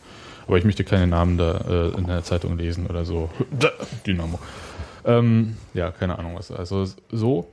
aber 0.47 0.59
ich 0.59 0.65
möchte 0.65 0.85
keine 0.85 1.07
Namen 1.07 1.39
da 1.39 1.59
äh, 1.69 1.89
in 1.99 2.07
der 2.07 2.25
Zeitung 2.25 2.59
lesen 2.59 2.87
oder 2.87 3.05
so. 3.05 3.31
Dynamo. 4.07 4.39
Ähm, 5.05 5.57
ja, 5.75 5.91
keine 5.91 6.19
Ahnung 6.19 6.35
was. 6.37 6.51
Also 6.51 6.85
so. 7.11 7.47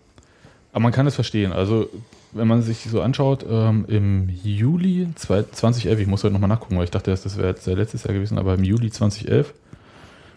Aber 0.71 0.81
man 0.81 0.91
kann 0.91 1.07
es 1.07 1.15
verstehen. 1.15 1.51
Also, 1.53 1.89
wenn 2.33 2.47
man 2.47 2.61
sich 2.61 2.87
so 2.89 3.01
anschaut, 3.01 3.45
ähm, 3.49 3.85
im 3.87 4.29
Juli 4.43 5.09
2011, 5.15 5.99
ich 5.99 6.07
muss 6.07 6.23
heute 6.23 6.33
nochmal 6.33 6.49
nachgucken, 6.49 6.77
weil 6.77 6.83
ich 6.83 6.91
dachte, 6.91 7.11
das 7.11 7.37
wäre 7.37 7.49
jetzt 7.49 7.65
letztes 7.65 8.03
Jahr 8.03 8.13
gewesen, 8.13 8.37
aber 8.37 8.53
im 8.53 8.63
Juli 8.63 8.91
2011 8.91 9.53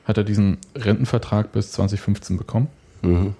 hat 0.05 0.16
er 0.16 0.25
diesen 0.25 0.59
Rentenvertrag 0.75 1.53
bis 1.53 1.73
2015 1.73 2.37
bekommen. 2.37 2.69
Mhm. 3.03 3.35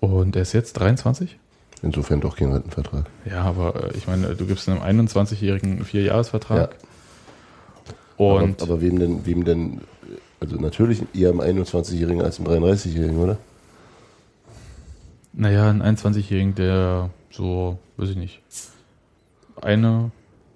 Und 0.00 0.36
er 0.36 0.42
ist 0.42 0.52
jetzt 0.52 0.74
23? 0.74 1.38
Insofern 1.82 2.20
doch 2.20 2.36
kein 2.36 2.52
Rentenvertrag. 2.52 3.06
Ja, 3.24 3.42
aber 3.42 3.84
äh, 3.84 3.96
ich 3.96 4.06
meine, 4.06 4.34
du 4.34 4.46
gibst 4.46 4.68
einem 4.68 4.82
21-Jährigen 4.82 5.72
einen 5.72 5.84
Vierjahresvertrag. 5.84 6.76
Und 8.16 8.62
aber, 8.62 8.72
aber 8.72 8.80
wem 8.82 8.98
denn, 8.98 9.24
wem 9.24 9.44
denn, 9.44 9.80
also 10.40 10.56
natürlich 10.56 11.02
eher 11.14 11.30
einem 11.30 11.40
21-Jährigen 11.40 12.22
als 12.22 12.38
einem 12.38 12.48
33-Jährigen, 12.48 13.18
oder? 13.18 13.38
Naja, 15.32 15.70
ein 15.70 15.82
21-Jährigen, 15.82 16.54
der 16.54 17.10
so, 17.30 17.78
weiß 17.96 18.10
ich 18.10 18.16
nicht, 18.16 18.42
eine 19.60 20.10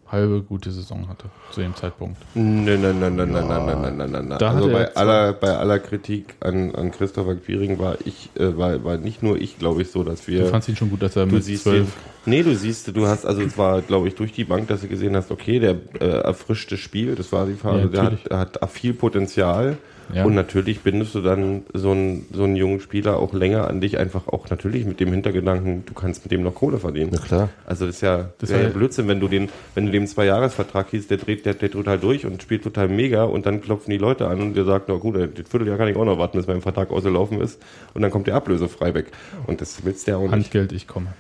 halbe 0.07 0.43
gute 0.43 0.71
Saison 0.71 1.09
hatte 1.09 1.31
zu 1.55 1.61
dem 1.61 1.75
Zeitpunkt. 1.75 2.17
Nein, 2.35 2.65
nein, 2.65 2.99
nein, 2.99 3.17
nein, 3.17 3.17
nein, 3.17 3.31
nein, 3.31 3.49
nein, 3.49 3.97
nein, 3.97 4.11
nein, 4.11 4.29
nein, 4.29 4.43
Also 4.43 4.69
bei 4.69 4.95
aller, 4.95 5.33
bei 5.33 5.57
aller 5.57 5.79
Kritik 5.79 6.35
an, 6.41 6.75
an 6.75 6.91
Christopher 6.91 7.37
Quiring 7.37 7.79
war 7.79 7.97
ich, 8.05 8.31
äh, 8.39 8.57
war, 8.57 8.83
war 8.85 8.97
nicht 8.97 9.23
nur 9.23 9.41
ich, 9.41 9.59
glaube 9.59 9.83
ich, 9.83 9.91
so, 9.91 10.03
dass 10.03 10.27
wir. 10.27 10.41
Du 10.41 10.49
fandst 10.49 10.69
ihn 10.69 10.77
schon 10.77 10.91
gut, 10.91 11.03
dass 11.03 11.17
er 11.17 11.27
Du 11.27 11.37
mit 11.37 11.45
siehst 11.45 11.65
12 11.65 11.79
ihn, 11.79 11.87
nee, 12.27 12.43
du 12.43 12.55
siehst, 12.55 12.95
du 12.95 13.07
hast, 13.07 13.25
also 13.25 13.43
es 13.43 13.57
war, 13.57 13.83
glaube 13.83 14.09
ich, 14.09 14.15
durch 14.15 14.33
die 14.33 14.45
Bank, 14.45 14.69
dass 14.69 14.81
du 14.81 14.89
gesehen 14.89 15.17
hast, 15.17 15.31
okay, 15.31 15.61
der 15.61 15.77
äh, 16.01 16.07
erfrischte 16.07 16.77
Spiel, 16.77 17.15
das 17.15 17.33
war 17.33 17.47
die 17.47 17.55
Phase, 17.55 17.91
Ja, 17.93 18.11
der 18.11 18.41
hat, 18.41 18.61
hat 18.61 18.71
viel 18.71 18.95
Potenzial. 18.95 19.79
Ja. 20.13 20.25
Und 20.25 20.35
natürlich 20.35 20.81
bindest 20.81 21.15
du 21.15 21.21
dann 21.21 21.63
so 21.73 21.93
einen, 21.93 22.27
so 22.33 22.45
einen 22.45 22.57
jungen 22.57 22.81
Spieler 22.81 23.19
auch 23.19 23.33
länger 23.33 23.69
an 23.69 23.81
dich, 23.81 23.99
einfach 23.99 24.29
auch 24.29 24.51
natürlich 24.51 24.85
mit 24.85 25.01
dem 25.01 25.11
Hintergedanken, 25.11 25.85
du 25.87 25.95
kannst 25.95 26.25
mit 26.25 26.33
dem 26.33 26.43
noch 26.43 26.55
Kohle 26.55 26.79
verdienen. 26.79 27.11
Na 27.13 27.19
klar. 27.19 27.49
Also 27.65 27.87
das 27.87 27.97
ist 27.97 28.01
ja, 28.03 28.31
Das 28.39 28.51
ja 28.51 28.69
Blödsinn, 28.69 29.09
wenn 29.09 29.21
du 29.21 29.29
den, 29.29 29.49
wenn 29.75 29.87
du 29.87 29.93
dem 29.93 30.07
zwei 30.07 30.27
Jahresvertrag 30.27 30.91
hieß, 30.91 31.09
der 31.09 31.19
dreht, 31.19 31.44
der, 31.45 31.55
der 31.55 31.71
total 31.71 31.99
durch 31.99 32.25
und 32.27 32.43
spielt 32.43 32.63
total 32.65 32.89
mega 32.89 33.25
und 33.25 33.47
dann 33.47 33.61
klopfen 33.61 33.91
die 33.91 33.99
Leute 33.99 34.27
an 34.29 34.41
und 34.41 34.55
der 34.55 34.65
sagt, 34.65 34.89
na 34.89 34.95
gut, 34.97 35.15
das 35.17 35.49
Vierteljahr 35.49 35.77
kann 35.77 35.89
ich 35.89 35.97
auch 35.97 36.05
noch 36.05 36.19
warten, 36.19 36.39
bis 36.39 36.47
mein 36.47 36.63
Vertrag 36.63 36.91
ausgelaufen 36.91 37.41
ist 37.41 37.61
und 37.95 38.03
dann 38.03 38.11
kommt 38.11 38.27
der 38.27 38.35
ablösefrei 38.37 38.95
weg. 38.95 39.13
Und 39.47 39.61
das 39.61 39.85
willst 39.85 40.07
du 40.07 40.13
ja 40.13 40.17
auch 40.17 40.23
nicht. 40.23 40.33
Handgeld, 40.33 40.73
ich 40.73 40.87
komme. 40.87 41.13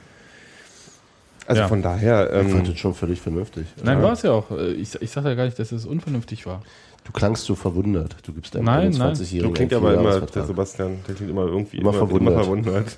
Also 1.46 1.60
Ja. 1.62 1.68
von 1.68 1.82
daher, 1.82 2.26
Ich 2.40 2.48
fand 2.52 2.66
ähm, 2.66 2.72
das 2.72 2.78
schon 2.78 2.94
völlig 2.94 3.20
vernünftig. 3.20 3.66
Nein, 3.82 3.98
Ja. 3.98 4.04
war 4.04 4.12
es 4.12 4.22
ja 4.22 4.30
auch. 4.32 4.50
Äh, 4.50 4.72
Ich, 4.72 4.94
ich 5.00 5.10
sage 5.10 5.28
ja 5.28 5.34
gar 5.34 5.44
nicht, 5.44 5.58
dass 5.58 5.72
es 5.72 5.84
unvernünftig 5.84 6.46
war. 6.46 6.62
Du 7.04 7.12
klangst 7.12 7.44
so 7.44 7.54
verwundert. 7.54 8.16
Du 8.26 8.32
gibst 8.32 8.56
einem 8.56 8.64
Nein, 8.64 8.90
nein. 8.96 9.14
21-Jährigen 9.14 9.48
du 9.50 9.52
klingt 9.54 9.74
einen 9.74 9.84
aber 9.84 9.94
immer, 9.94 10.20
der. 10.22 10.44
Sebastian, 10.46 11.00
der 11.06 11.14
klingt 11.14 11.30
immer 11.30 11.44
irgendwie 11.46 11.76
Immer 11.76 11.92
verwundert. 11.92 12.34
verwundert. 12.34 12.96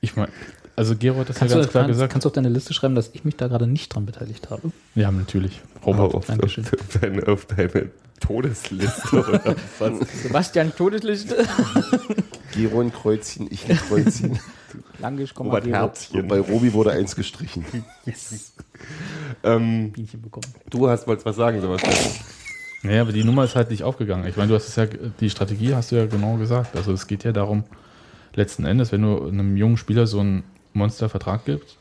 Ich 0.00 0.14
meine, 0.14 0.30
also 0.76 0.96
Gerold 0.96 1.20
hat 1.20 1.28
das 1.30 1.36
Kannst, 1.36 1.54
ja 1.54 1.60
du, 1.60 1.62
ganz 1.62 1.70
klar 1.70 1.84
kannst, 1.84 1.94
gesagt. 1.94 2.12
kannst 2.12 2.24
du 2.24 2.28
auf 2.28 2.32
deine 2.32 2.48
Liste 2.48 2.74
schreiben, 2.74 2.94
dass 2.94 3.10
ich 3.12 3.24
mich 3.24 3.36
da 3.36 3.48
gerade 3.48 3.66
nicht 3.66 3.94
dran 3.94 4.06
beteiligt 4.06 4.50
habe? 4.50 4.72
Ja, 4.94 5.10
natürlich. 5.10 5.60
Robert. 5.84 6.00
auf, 6.00 6.14
auf, 6.14 6.26
Dankeschön. 6.26 6.64
auf, 6.64 7.00
deine, 7.00 7.28
auf 7.28 7.46
deine 7.46 7.90
Todesliste 8.20 9.18
oder 9.18 9.56
was? 9.78 10.22
Sebastian, 10.22 10.74
Todesliste. 10.74 11.44
Gero 12.54 12.80
ein 12.80 12.92
Kreuzchen, 12.92 13.48
ich 13.50 13.68
ein 13.68 13.76
Kreuzchen. 13.76 14.38
Langisch, 14.98 15.34
komm 15.34 15.48
Robert 15.48 15.66
mal 15.66 15.72
Herzchen. 15.72 16.22
Und 16.22 16.28
bei 16.28 16.40
Robi 16.40 16.72
wurde 16.72 16.92
eins 16.92 17.14
gestrichen. 17.14 17.64
Ähm, 19.42 19.92
Bienchen 19.92 20.22
bekommen. 20.22 20.46
du 20.70 20.88
hast 20.88 21.06
wolltest 21.06 21.26
was 21.26 21.36
sagen, 21.36 21.60
Sebastian. 21.60 21.94
Naja, 22.82 23.00
aber 23.02 23.12
die 23.12 23.24
Nummer 23.24 23.44
ist 23.44 23.56
halt 23.56 23.70
nicht 23.70 23.82
aufgegangen. 23.82 24.26
Ich 24.26 24.36
meine, 24.36 24.48
du 24.48 24.54
hast 24.54 24.68
es 24.68 24.76
ja, 24.76 24.86
die 24.86 25.30
Strategie 25.30 25.74
hast 25.74 25.90
du 25.90 25.96
ja 25.96 26.06
genau 26.06 26.36
gesagt. 26.36 26.76
Also 26.76 26.92
es 26.92 27.06
geht 27.06 27.24
ja 27.24 27.32
darum, 27.32 27.64
letzten 28.34 28.66
Endes, 28.66 28.92
wenn 28.92 29.02
du 29.02 29.26
einem 29.26 29.56
jungen 29.56 29.76
Spieler 29.76 30.06
so 30.06 30.20
einen 30.20 30.44
Monstervertrag 30.74 31.44
gibst 31.44 31.78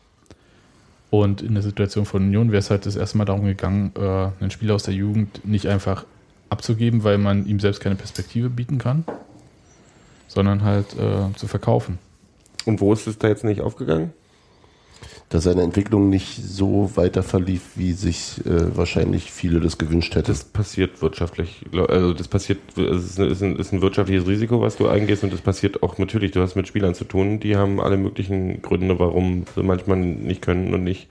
und 1.09 1.41
in 1.41 1.53
der 1.53 1.61
Situation 1.61 2.05
von 2.05 2.23
Union 2.23 2.51
wäre 2.51 2.59
es 2.59 2.69
halt 2.69 2.85
das 2.85 2.95
erste 2.95 3.17
Mal 3.17 3.25
darum 3.25 3.45
gegangen, 3.45 3.91
äh, 3.95 4.29
einen 4.39 4.49
Spieler 4.49 4.75
aus 4.75 4.83
der 4.83 4.95
Jugend 4.95 5.45
nicht 5.45 5.67
einfach 5.67 6.05
abzugeben, 6.49 7.03
weil 7.03 7.17
man 7.17 7.45
ihm 7.45 7.59
selbst 7.59 7.81
keine 7.81 7.95
Perspektive 7.95 8.49
bieten 8.49 8.77
kann, 8.77 9.05
sondern 10.27 10.63
halt 10.63 10.93
äh, 10.97 11.35
zu 11.35 11.47
verkaufen. 11.47 11.99
Und 12.65 12.81
wo 12.81 12.93
ist 12.93 13.05
es 13.07 13.19
da 13.19 13.27
jetzt 13.27 13.43
nicht 13.43 13.61
aufgegangen? 13.61 14.13
Dass 15.33 15.45
seine 15.45 15.63
Entwicklung 15.63 16.09
nicht 16.09 16.35
so 16.35 16.91
weiter 16.93 17.23
verlief, 17.23 17.61
wie 17.73 17.93
sich 17.93 18.39
äh, 18.45 18.77
wahrscheinlich 18.77 19.31
viele 19.31 19.59
das 19.59 19.79
gewünscht 19.79 20.13
hätten. 20.13 20.27
Das 20.27 20.43
passiert 20.43 21.01
wirtschaftlich. 21.01 21.65
Also 21.73 22.13
das 22.13 22.27
passiert, 22.27 22.59
es 22.77 23.03
ist 23.03 23.19
ein, 23.19 23.31
ist, 23.31 23.41
ein, 23.41 23.55
ist 23.55 23.73
ein 23.73 23.81
wirtschaftliches 23.81 24.27
Risiko, 24.27 24.61
was 24.61 24.77
du 24.77 24.87
eingehst 24.87 25.23
und 25.23 25.33
das 25.33 25.41
passiert 25.41 25.81
auch 25.81 25.97
natürlich. 25.97 26.33
Du 26.33 26.41
hast 26.41 26.55
mit 26.55 26.67
Spielern 26.67 26.93
zu 26.93 27.03
tun, 27.03 27.39
die 27.39 27.57
haben 27.57 27.81
alle 27.81 27.97
möglichen 27.97 28.61
Gründe, 28.61 28.99
warum 28.99 29.45
sie 29.55 29.63
manchmal 29.63 29.97
nicht 29.97 30.43
können 30.43 30.71
und 30.71 30.83
nicht. 30.83 31.07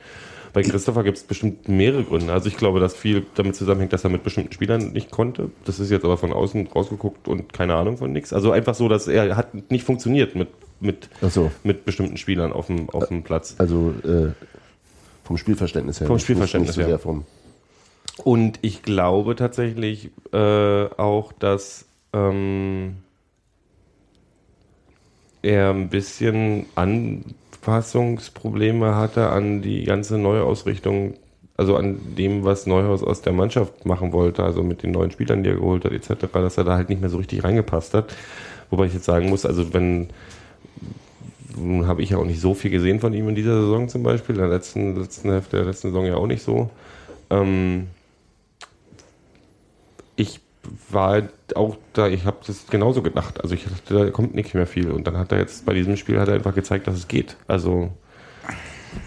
Bei 0.52 0.62
Christopher 0.62 1.02
gibt 1.02 1.16
es 1.16 1.24
bestimmt 1.24 1.68
mehrere 1.68 2.04
Gründe. 2.04 2.32
Also 2.32 2.46
ich 2.46 2.56
glaube, 2.56 2.78
dass 2.78 2.94
viel 2.94 3.24
damit 3.34 3.56
zusammenhängt, 3.56 3.92
dass 3.92 4.04
er 4.04 4.10
mit 4.10 4.22
bestimmten 4.22 4.52
Spielern 4.52 4.92
nicht 4.92 5.10
konnte. 5.10 5.50
Das 5.64 5.80
ist 5.80 5.90
jetzt 5.90 6.04
aber 6.04 6.18
von 6.18 6.32
außen 6.32 6.68
rausgeguckt 6.68 7.26
und 7.26 7.52
keine 7.52 7.74
Ahnung 7.74 7.96
von 7.96 8.12
nichts. 8.12 8.32
Also 8.32 8.52
einfach 8.52 8.74
so, 8.74 8.88
dass 8.88 9.08
er 9.08 9.36
hat 9.36 9.70
nicht 9.70 9.84
funktioniert 9.84 10.34
mit, 10.34 10.48
mit, 10.82 11.08
so. 11.22 11.50
mit 11.62 11.84
bestimmten 11.84 12.16
Spielern 12.16 12.52
auf 12.52 12.66
dem, 12.66 12.90
auf 12.90 13.06
dem 13.08 13.22
Platz. 13.22 13.54
Also 13.58 13.94
äh, 14.04 14.32
vom 15.24 15.38
Spielverständnis 15.38 16.00
her. 16.00 16.08
Vom 16.08 16.18
Spielverständnis 16.18 16.74
so 16.74 16.82
her. 16.82 16.98
vom 16.98 17.24
Und 18.24 18.58
ich 18.62 18.82
glaube 18.82 19.36
tatsächlich 19.36 20.10
äh, 20.32 20.86
auch, 20.96 21.32
dass 21.32 21.86
ähm, 22.12 22.96
er 25.42 25.70
ein 25.70 25.88
bisschen 25.88 26.66
Anpassungsprobleme 26.74 28.96
hatte 28.96 29.30
an 29.30 29.62
die 29.62 29.84
ganze 29.84 30.18
Neuausrichtung, 30.18 31.14
also 31.56 31.76
an 31.76 32.00
dem, 32.16 32.44
was 32.44 32.66
Neuhaus 32.66 33.02
aus 33.02 33.22
der 33.22 33.32
Mannschaft 33.32 33.86
machen 33.86 34.12
wollte, 34.12 34.44
also 34.44 34.62
mit 34.62 34.82
den 34.82 34.90
neuen 34.92 35.10
Spielern, 35.10 35.42
die 35.42 35.48
er 35.50 35.56
geholt 35.56 35.84
hat, 35.84 35.92
etc., 35.92 36.26
dass 36.32 36.58
er 36.58 36.64
da 36.64 36.76
halt 36.76 36.88
nicht 36.88 37.00
mehr 37.00 37.10
so 37.10 37.18
richtig 37.18 37.44
reingepasst 37.44 37.94
hat. 37.94 38.14
Wobei 38.70 38.86
ich 38.86 38.94
jetzt 38.94 39.04
sagen 39.04 39.28
muss, 39.28 39.44
also 39.44 39.74
wenn 39.74 40.08
nun 41.56 41.86
habe 41.86 42.02
ich 42.02 42.10
ja 42.10 42.18
auch 42.18 42.24
nicht 42.24 42.40
so 42.40 42.54
viel 42.54 42.70
gesehen 42.70 43.00
von 43.00 43.12
ihm 43.12 43.28
in 43.28 43.34
dieser 43.34 43.60
Saison 43.60 43.88
zum 43.88 44.02
Beispiel, 44.02 44.34
in 44.36 44.40
der 44.40 44.50
letzten, 44.50 44.96
letzten 44.96 45.30
Hälfte 45.30 45.56
der 45.56 45.66
letzten 45.66 45.88
Saison 45.88 46.06
ja 46.06 46.16
auch 46.16 46.26
nicht 46.26 46.42
so. 46.42 46.70
Ähm, 47.30 47.88
ich 50.16 50.40
war 50.90 51.10
halt 51.10 51.30
auch 51.56 51.76
da, 51.92 52.08
ich 52.08 52.24
habe 52.24 52.38
das 52.46 52.66
genauso 52.68 53.02
gedacht. 53.02 53.42
Also 53.42 53.54
ich 53.54 53.64
dachte, 53.64 53.94
da 53.94 54.10
kommt 54.10 54.34
nicht 54.34 54.54
mehr 54.54 54.66
viel. 54.66 54.90
Und 54.90 55.06
dann 55.06 55.16
hat 55.16 55.32
er 55.32 55.38
jetzt 55.38 55.66
bei 55.66 55.74
diesem 55.74 55.96
Spiel 55.96 56.18
hat 56.20 56.28
er 56.28 56.34
einfach 56.34 56.54
gezeigt, 56.54 56.86
dass 56.86 56.96
es 56.96 57.08
geht. 57.08 57.36
Also 57.48 57.90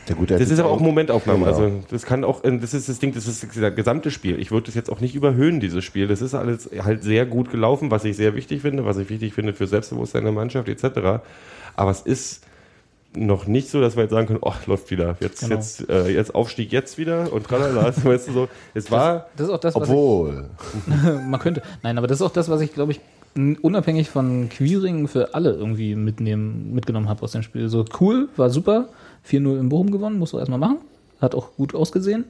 Ja, 0.08 0.16
gut, 0.16 0.32
das 0.32 0.50
ist 0.50 0.60
aber 0.60 0.70
auch 0.70 0.80
Momentaufnahme. 0.80 1.46
Genau. 1.46 1.52
Also 1.52 1.84
das 1.90 2.04
kann 2.04 2.24
auch, 2.24 2.44
äh, 2.44 2.58
das 2.58 2.74
ist 2.74 2.90
das 2.90 3.00
Ding, 3.00 3.14
das 3.14 3.28
ist 3.28 3.44
das 3.44 3.76
gesamte 3.76 4.12
Spiel. 4.12 4.40
Ich 4.40 4.52
würde 4.52 4.66
das 4.68 4.76
jetzt 4.76 4.90
auch 4.90 5.00
nicht 5.00 5.16
überhöhen, 5.16 5.60
dieses 5.60 5.84
Spiel. 5.84 6.08
Das 6.08 6.22
ist 6.22 6.34
alles 6.34 6.70
halt 6.84 7.04
sehr 7.04 7.26
gut 7.26 7.52
gelaufen, 7.52 7.92
was 7.92 8.04
ich 8.06 8.18
sehr 8.18 8.36
wichtig 8.36 8.62
finde, 8.62 8.86
was 8.86 8.98
ich 8.98 9.10
wichtig 9.10 9.34
finde 9.34 9.54
für 9.54 9.68
Selbstbewusstsein 9.68 10.24
der 10.24 10.34
Mannschaft 10.34 10.70
etc. 10.70 11.22
Aber 11.76 11.92
es 11.92 12.02
ist 12.02 12.44
noch 13.16 13.48
nicht 13.48 13.70
so, 13.70 13.80
dass 13.82 13.96
wir 13.96 14.04
jetzt 14.04 14.12
sagen 14.12 14.28
können, 14.28 14.42
ach, 14.46 14.68
läuft 14.68 14.92
wieder. 14.92 15.16
Jetzt, 15.20 15.42
Genau. 15.42 15.56
jetzt, 15.56 15.90
äh, 15.90 16.10
jetzt 16.10 16.36
Aufstieg 16.36 16.72
jetzt 16.72 16.98
wieder 16.98 17.32
und 17.32 17.46
tralala. 17.46 17.94
weißt 18.04 18.28
du 18.28 18.32
so. 18.34 18.48
Es 18.74 18.92
war, 18.92 19.28
Das 19.38 19.48
ist 19.48 19.54
auch 19.54 19.60
das, 19.60 19.76
was 19.76 19.84
Obwohl, 19.84 20.46
ich, 20.88 21.04
man 21.04 21.40
könnte. 21.40 21.62
Nein, 21.82 21.98
aber 21.98 22.08
das 22.08 22.20
ist 22.20 22.22
auch 22.22 22.32
das, 22.34 22.50
was 22.50 22.62
ich, 22.62 22.74
glaube 22.74 22.92
ich, 22.92 23.00
unabhängig 23.62 24.10
von 24.10 24.50
Queering 24.50 25.08
für 25.08 25.34
alle 25.34 25.52
irgendwie 25.52 25.96
mitnehmen, 25.96 26.74
mitgenommen 26.74 27.10
habe 27.10 27.22
aus 27.24 27.32
dem 27.34 27.44
Spiel. 27.44 27.68
So 27.70 27.86
cool, 28.00 28.30
war 28.38 28.50
super. 28.50 28.88
4-0 29.30 29.60
in 29.60 29.70
Bochum 29.70 29.92
gewonnen, 29.92 30.20
musst 30.20 30.34
du 30.34 30.38
erstmal 30.40 30.60
machen. 30.60 30.78
Hat 31.22 31.36
auch 31.36 31.56
gut 31.56 31.74
ausgesehen. 31.74 32.26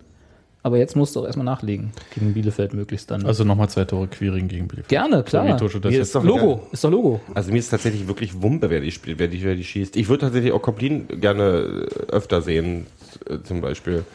Aber 0.66 0.80
jetzt 0.80 0.95
musst 0.95 1.16
du 1.16 1.20
auch 1.20 1.26
erstmal 1.26 1.45
nachlegen. 1.45 1.91
Gegen 2.16 2.34
Bielefeld 2.34 2.74
möglichst 2.74 3.11
dann. 3.11 3.24
Also 3.24 3.43
nochmal 3.43 3.70
zwei 3.70 3.86
Tore 3.86 4.07
Queering 4.07 4.47
gegen 4.47 4.68
Bielefeld. 4.68 4.88
Gerne, 4.88 5.22
klar. 5.22 5.45
So 5.45 5.53
wie 5.53 5.59
Tosche 5.59 5.80
das 5.80 5.91
Mir 5.91 5.97
jetzt 5.99 6.07
ist 6.07 6.16
doch 6.16 6.24
Logo, 6.24 6.68
ist 6.72 6.84
doch 6.84 6.89
Logo. 6.89 7.22
Also 7.36 7.51
mir 7.51 7.59
ist 7.59 7.70
tatsächlich 7.70 8.07
wirklich 8.07 8.41
Wumpe, 8.41 8.72
wer 8.72 8.80
die 8.80 8.89
spielt, 8.89 9.20
wer 9.20 9.28
die, 9.28 9.43
wer 9.43 9.53
die 9.53 9.63
schießt. 9.63 9.95
Ich 9.95 10.09
würde 10.09 10.22
tatsächlich 10.22 10.53
auch 10.53 10.63
Koplin 10.63 11.07
gerne 11.22 11.88
äh, 12.09 12.11
öfter 12.11 12.41
sehen, 12.41 12.88
äh, 13.30 13.38
zum 13.43 13.61
Beispiel. 13.61 14.05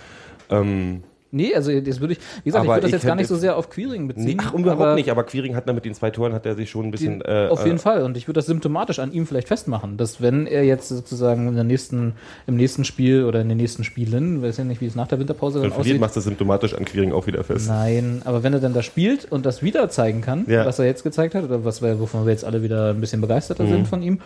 Ähm, 0.51 1.05
Nee, 1.33 1.55
also 1.55 1.71
das 1.81 2.01
würde 2.01 2.15
ich, 2.15 2.19
wie 2.19 2.51
gesagt, 2.51 2.65
ich 2.65 2.69
Aber 2.71 2.77
würde 2.77 2.81
das 2.83 2.89
ich 2.89 2.93
jetzt 2.95 3.07
gar 3.07 3.15
nicht 3.15 3.29
so 3.29 3.37
sehr 3.37 3.57
auf 3.57 3.71
Queering 3.71 4.09
beziehen. 4.09 4.25
nee, 4.25 4.37
ach, 4.39 4.53
überhaupt 4.53 4.81
aber 4.81 4.95
nicht, 4.97 5.11
aber 5.11 5.23
Quiring 5.23 5.55
hat 5.55 5.67
mit 5.73 5.85
den 5.85 5.95
zwei 5.95 6.11
Toren 6.11 6.33
hat 6.33 6.45
er 6.45 6.57
sich 6.57 6.69
schon 6.71 6.87
ein 6.87 6.91
bisschen. 6.91 7.21
Die, 7.21 7.25
äh, 7.27 7.49
auf 7.49 7.65
jeden 7.65 7.77
äh, 7.77 7.81
Fall. 7.81 8.03
Und 8.03 8.17
ich 8.17 8.27
würde 8.27 8.39
das 8.39 8.47
symptomatisch 8.47 8.99
an 8.99 9.13
ihm 9.13 9.27
vielleicht 9.27 9.47
festmachen, 9.47 9.97
dass 9.97 10.21
wenn 10.21 10.47
er 10.49 10.65
jetzt 10.65 10.89
sozusagen 10.89 11.47
in 11.49 11.55
der 11.55 11.63
nächsten, 11.65 12.15
im 12.49 12.57
nächsten 12.57 12.85
Spiel 12.85 13.25
oder 13.25 13.41
in 13.41 13.49
den 13.49 13.59
nächsten 13.59 13.85
Spielen, 13.85 14.43
weiß 14.43 14.57
ja 14.57 14.65
nicht, 14.65 14.81
wie 14.81 14.87
es 14.87 14.97
nach 14.97 15.07
der 15.07 15.21
Winterpause 15.21 15.61
dann 15.61 15.71
verliert, 15.71 15.81
aussieht. 15.93 16.01
machst 16.01 16.17
du 16.17 16.21
symptomatisch 16.21 16.75
an 16.75 16.85
Quiring 16.85 17.13
auch 17.13 17.27
wieder 17.29 17.45
fest. 17.45 17.69
Nein, 17.69 18.23
aber 18.25 18.43
wenn 18.43 18.53
er 18.53 18.61
dann 18.61 18.75
da 18.75 18.83
spielt 18.83 19.31
und 19.31 19.47
das 19.47 19.63
wieder 19.63 19.89
zeigen 19.89 20.23
kann, 20.23 20.47
Ja. 20.49 20.67
was 20.67 20.79
er 20.81 20.87
jetzt 20.87 21.05
gezeigt 21.05 21.37
hat, 21.37 21.45
oder 21.45 21.65
was 21.65 21.81
wir, 21.81 22.01
wovon 22.01 22.25
wir 22.27 22.33
jetzt 22.33 22.45
alle 22.45 22.63
wieder 22.65 22.91
ein 22.91 23.01
bisschen 23.01 23.21
begeisterter 23.21 23.65
Mhm. 23.65 23.69
sind 23.71 23.89
von 23.89 24.03
ihm, 24.03 24.19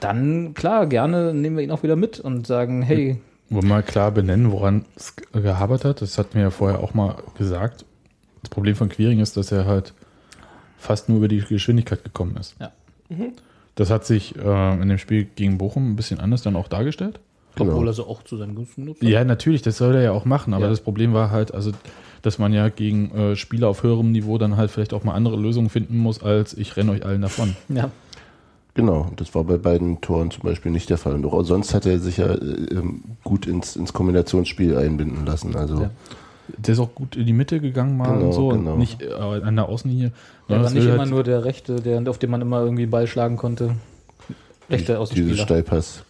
dann 0.00 0.54
klar, 0.54 0.86
gerne 0.86 1.34
nehmen 1.34 1.56
wir 1.56 1.64
ihn 1.64 1.70
auch 1.70 1.82
wieder 1.82 1.96
mit 1.96 2.20
und 2.20 2.46
sagen, 2.46 2.82
hey, 2.82 3.20
Wollen 3.50 3.62
wir 3.64 3.68
mal 3.68 3.82
klar 3.82 4.10
benennen, 4.10 4.50
woran 4.50 4.84
es 4.96 5.14
ge- 5.16 5.42
gehabert 5.42 5.84
hat? 5.84 6.00
Das 6.02 6.18
hatten 6.18 6.34
wir 6.34 6.42
ja 6.42 6.50
vorher 6.50 6.80
auch 6.80 6.94
mal 6.94 7.16
gesagt. 7.38 7.84
Das 8.42 8.50
Problem 8.50 8.74
von 8.74 8.88
Queering 8.88 9.20
ist, 9.20 9.36
dass 9.36 9.52
er 9.52 9.66
halt 9.66 9.92
fast 10.78 11.08
nur 11.08 11.18
über 11.18 11.28
die 11.28 11.40
Geschwindigkeit 11.40 12.02
gekommen 12.04 12.36
ist. 12.36 12.56
Ja. 12.60 12.72
Das 13.74 13.90
hat 13.90 14.04
sich 14.06 14.34
äh, 14.36 14.82
in 14.82 14.88
dem 14.88 14.98
Spiel 14.98 15.24
gegen 15.24 15.58
Bochum 15.58 15.90
ein 15.92 15.96
bisschen 15.96 16.20
anders 16.20 16.42
dann 16.42 16.56
auch 16.56 16.68
dargestellt. 16.68 17.20
Genau. 17.56 17.70
obwohl 17.74 17.86
er 17.86 17.92
so 17.92 18.08
auch 18.08 18.24
zu 18.24 18.36
seinem 18.36 18.56
Gunsten 18.56 18.84
nutzt. 18.84 19.00
Ja, 19.04 19.22
natürlich, 19.22 19.62
das 19.62 19.76
soll 19.76 19.94
er 19.94 20.02
ja 20.02 20.10
auch 20.10 20.24
machen, 20.24 20.52
aber 20.54 20.64
Ja. 20.64 20.70
das 20.70 20.80
Problem 20.80 21.12
war 21.14 21.30
halt, 21.30 21.54
also, 21.54 21.70
dass 22.22 22.40
man 22.40 22.52
ja 22.52 22.68
gegen 22.68 23.12
äh, 23.12 23.36
Spieler 23.36 23.68
auf 23.68 23.84
höherem 23.84 24.10
Niveau 24.10 24.38
dann 24.38 24.56
halt 24.56 24.72
vielleicht 24.72 24.92
auch 24.92 25.04
mal 25.04 25.14
andere 25.14 25.36
Lösungen 25.36 25.68
finden 25.70 25.96
muss, 25.98 26.20
als 26.20 26.54
ich 26.58 26.76
renne 26.76 26.90
euch 26.90 27.04
allen 27.06 27.22
davon. 27.22 27.54
Ja. 27.68 27.90
Genau, 28.74 29.10
das 29.16 29.34
war 29.34 29.44
bei 29.44 29.56
beiden 29.56 30.00
Toren 30.00 30.30
zum 30.30 30.42
Beispiel 30.42 30.70
nicht 30.72 30.90
der 30.90 30.98
Fall. 30.98 31.14
Und 31.14 31.24
auch 31.26 31.42
sonst 31.42 31.74
hat 31.74 31.86
er 31.86 31.98
sich 31.98 32.18
ja 32.18 32.26
äh, 32.26 32.36
ähm, 32.72 33.02
gut 33.24 33.46
ins, 33.46 33.76
ins 33.76 33.92
Kombinationsspiel 33.92 34.76
einbinden 34.76 35.24
lassen. 35.26 35.56
Also 35.56 35.82
Ja. 35.82 35.90
Der 36.58 36.74
ist 36.74 36.78
auch 36.78 36.94
gut 36.94 37.16
in 37.16 37.24
die 37.24 37.32
Mitte 37.32 37.58
gegangen 37.58 37.96
mal 37.96 38.12
Genau, 38.12 38.26
und 38.26 38.32
so, 38.34 38.48
genau. 38.48 38.72
und 38.74 38.78
nicht 38.78 39.00
äh, 39.00 39.10
an 39.14 39.56
der 39.56 39.66
Außenlinie. 39.66 40.08
Er 40.08 40.12
sondern 40.48 40.64
war 40.64 40.70
nicht 40.72 40.84
immer 40.86 40.98
halt- 40.98 41.10
nur 41.10 41.22
der 41.24 41.44
Rechte, 41.46 41.76
der, 41.76 42.02
auf 42.06 42.18
den 42.18 42.30
man 42.30 42.42
immer 42.42 42.60
irgendwie 42.60 42.84
Ball 42.84 43.06
schlagen 43.06 43.38
konnte. 43.38 43.76
Rechter 44.68 44.94
dieses 44.94 44.96
Außenspieler. 44.98 45.42
Steilpass, 45.44 46.04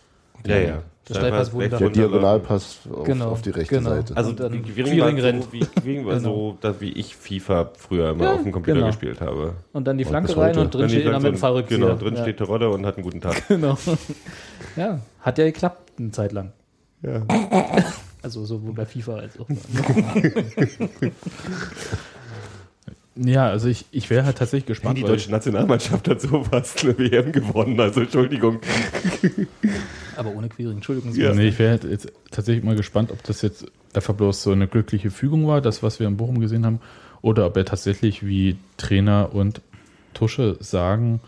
Ja, 0.46 0.56
ja. 0.58 0.82
Der 1.08 1.14
Steilpass 1.16 1.52
wurde 1.52 1.68
dann- 1.68 1.78
der. 1.80 1.90
Diagonalpass 1.90 2.78
auf, 2.90 3.04
Genau, 3.04 3.30
auf 3.32 3.42
die 3.42 3.50
rechte 3.50 3.76
genau. 3.76 3.90
Seite. 3.90 4.16
Also 4.16 4.34
Quiring 4.34 4.98
war, 5.00 5.08
rennt. 5.22 5.44
so, 5.44 5.52
wie, 5.52 5.60
Quiring 5.60 6.06
war 6.06 6.14
Genau. 6.16 6.52
so, 6.52 6.58
dass, 6.62 6.80
wie 6.80 6.92
ich 6.92 7.14
FIFA 7.14 7.70
früher 7.76 8.10
immer 8.10 8.24
Ja, 8.24 8.32
auf 8.34 8.42
dem 8.42 8.52
Computer 8.52 8.76
genau. 8.76 8.86
gespielt 8.86 9.20
habe. 9.20 9.52
Und 9.74 9.86
dann 9.86 9.98
die 9.98 10.06
Flanke 10.06 10.34
rein 10.36 10.56
und 10.56 10.72
drin 10.74 10.88
steht 10.88 11.04
sag, 11.04 11.22
mit 11.22 11.32
dem 11.32 11.36
Fallrückzieher. 11.36 11.78
Genau, 11.78 11.94
drin 11.96 12.14
ja. 12.16 12.22
steht 12.22 12.38
Terodde 12.38 12.70
und 12.70 12.86
hat 12.86 12.96
einen 12.96 13.04
guten 13.04 13.20
Tag. 13.20 13.42
Genau. 13.48 13.76
Ja, 14.76 14.98
hat 15.20 15.36
ja 15.38 15.44
geklappt 15.44 15.92
eine 15.98 16.10
Zeit 16.10 16.32
lang. 16.32 16.52
Ja. 17.02 17.22
Also 18.22 18.46
sowohl 18.46 18.72
bei 18.72 18.86
FIFA 18.86 19.16
als 19.16 19.38
auch. 19.38 19.46
Ja, 23.16 23.46
also 23.48 23.68
ich, 23.68 23.84
ich 23.92 24.10
wäre 24.10 24.24
halt 24.24 24.38
tatsächlich 24.38 24.66
gespannt. 24.66 24.98
Die 24.98 25.02
weil 25.02 25.10
deutsche 25.10 25.30
Nationalmannschaft 25.30 26.08
hat 26.08 26.20
so 26.20 26.42
fast 26.44 26.84
eine 26.84 26.98
WM 26.98 27.30
gewonnen, 27.30 27.78
also 27.78 28.00
Entschuldigung. 28.00 28.60
Aber 30.16 30.30
ohne 30.30 30.48
Queering, 30.48 30.76
Entschuldigung. 30.76 31.12
Sie. 31.12 31.22
Ja. 31.22 31.32
Nee, 31.32 31.48
ich 31.48 31.58
wäre 31.58 31.70
halt 31.70 31.84
jetzt 31.84 32.10
tatsächlich 32.30 32.64
mal 32.64 32.74
gespannt, 32.74 33.12
ob 33.12 33.22
das 33.22 33.42
jetzt 33.42 33.66
einfach 33.94 34.14
bloß 34.14 34.42
so 34.42 34.52
eine 34.52 34.66
glückliche 34.66 35.10
Fügung 35.10 35.46
war, 35.46 35.60
das, 35.60 35.82
was 35.82 36.00
wir 36.00 36.08
in 36.08 36.16
Bochum 36.16 36.40
gesehen 36.40 36.66
haben, 36.66 36.80
oder 37.22 37.46
ob 37.46 37.56
er 37.56 37.64
tatsächlich, 37.64 38.26
wie 38.26 38.56
Trainer 38.76 39.30
und 39.32 39.60
Tusche 40.12 40.56
sagen, 40.60 41.20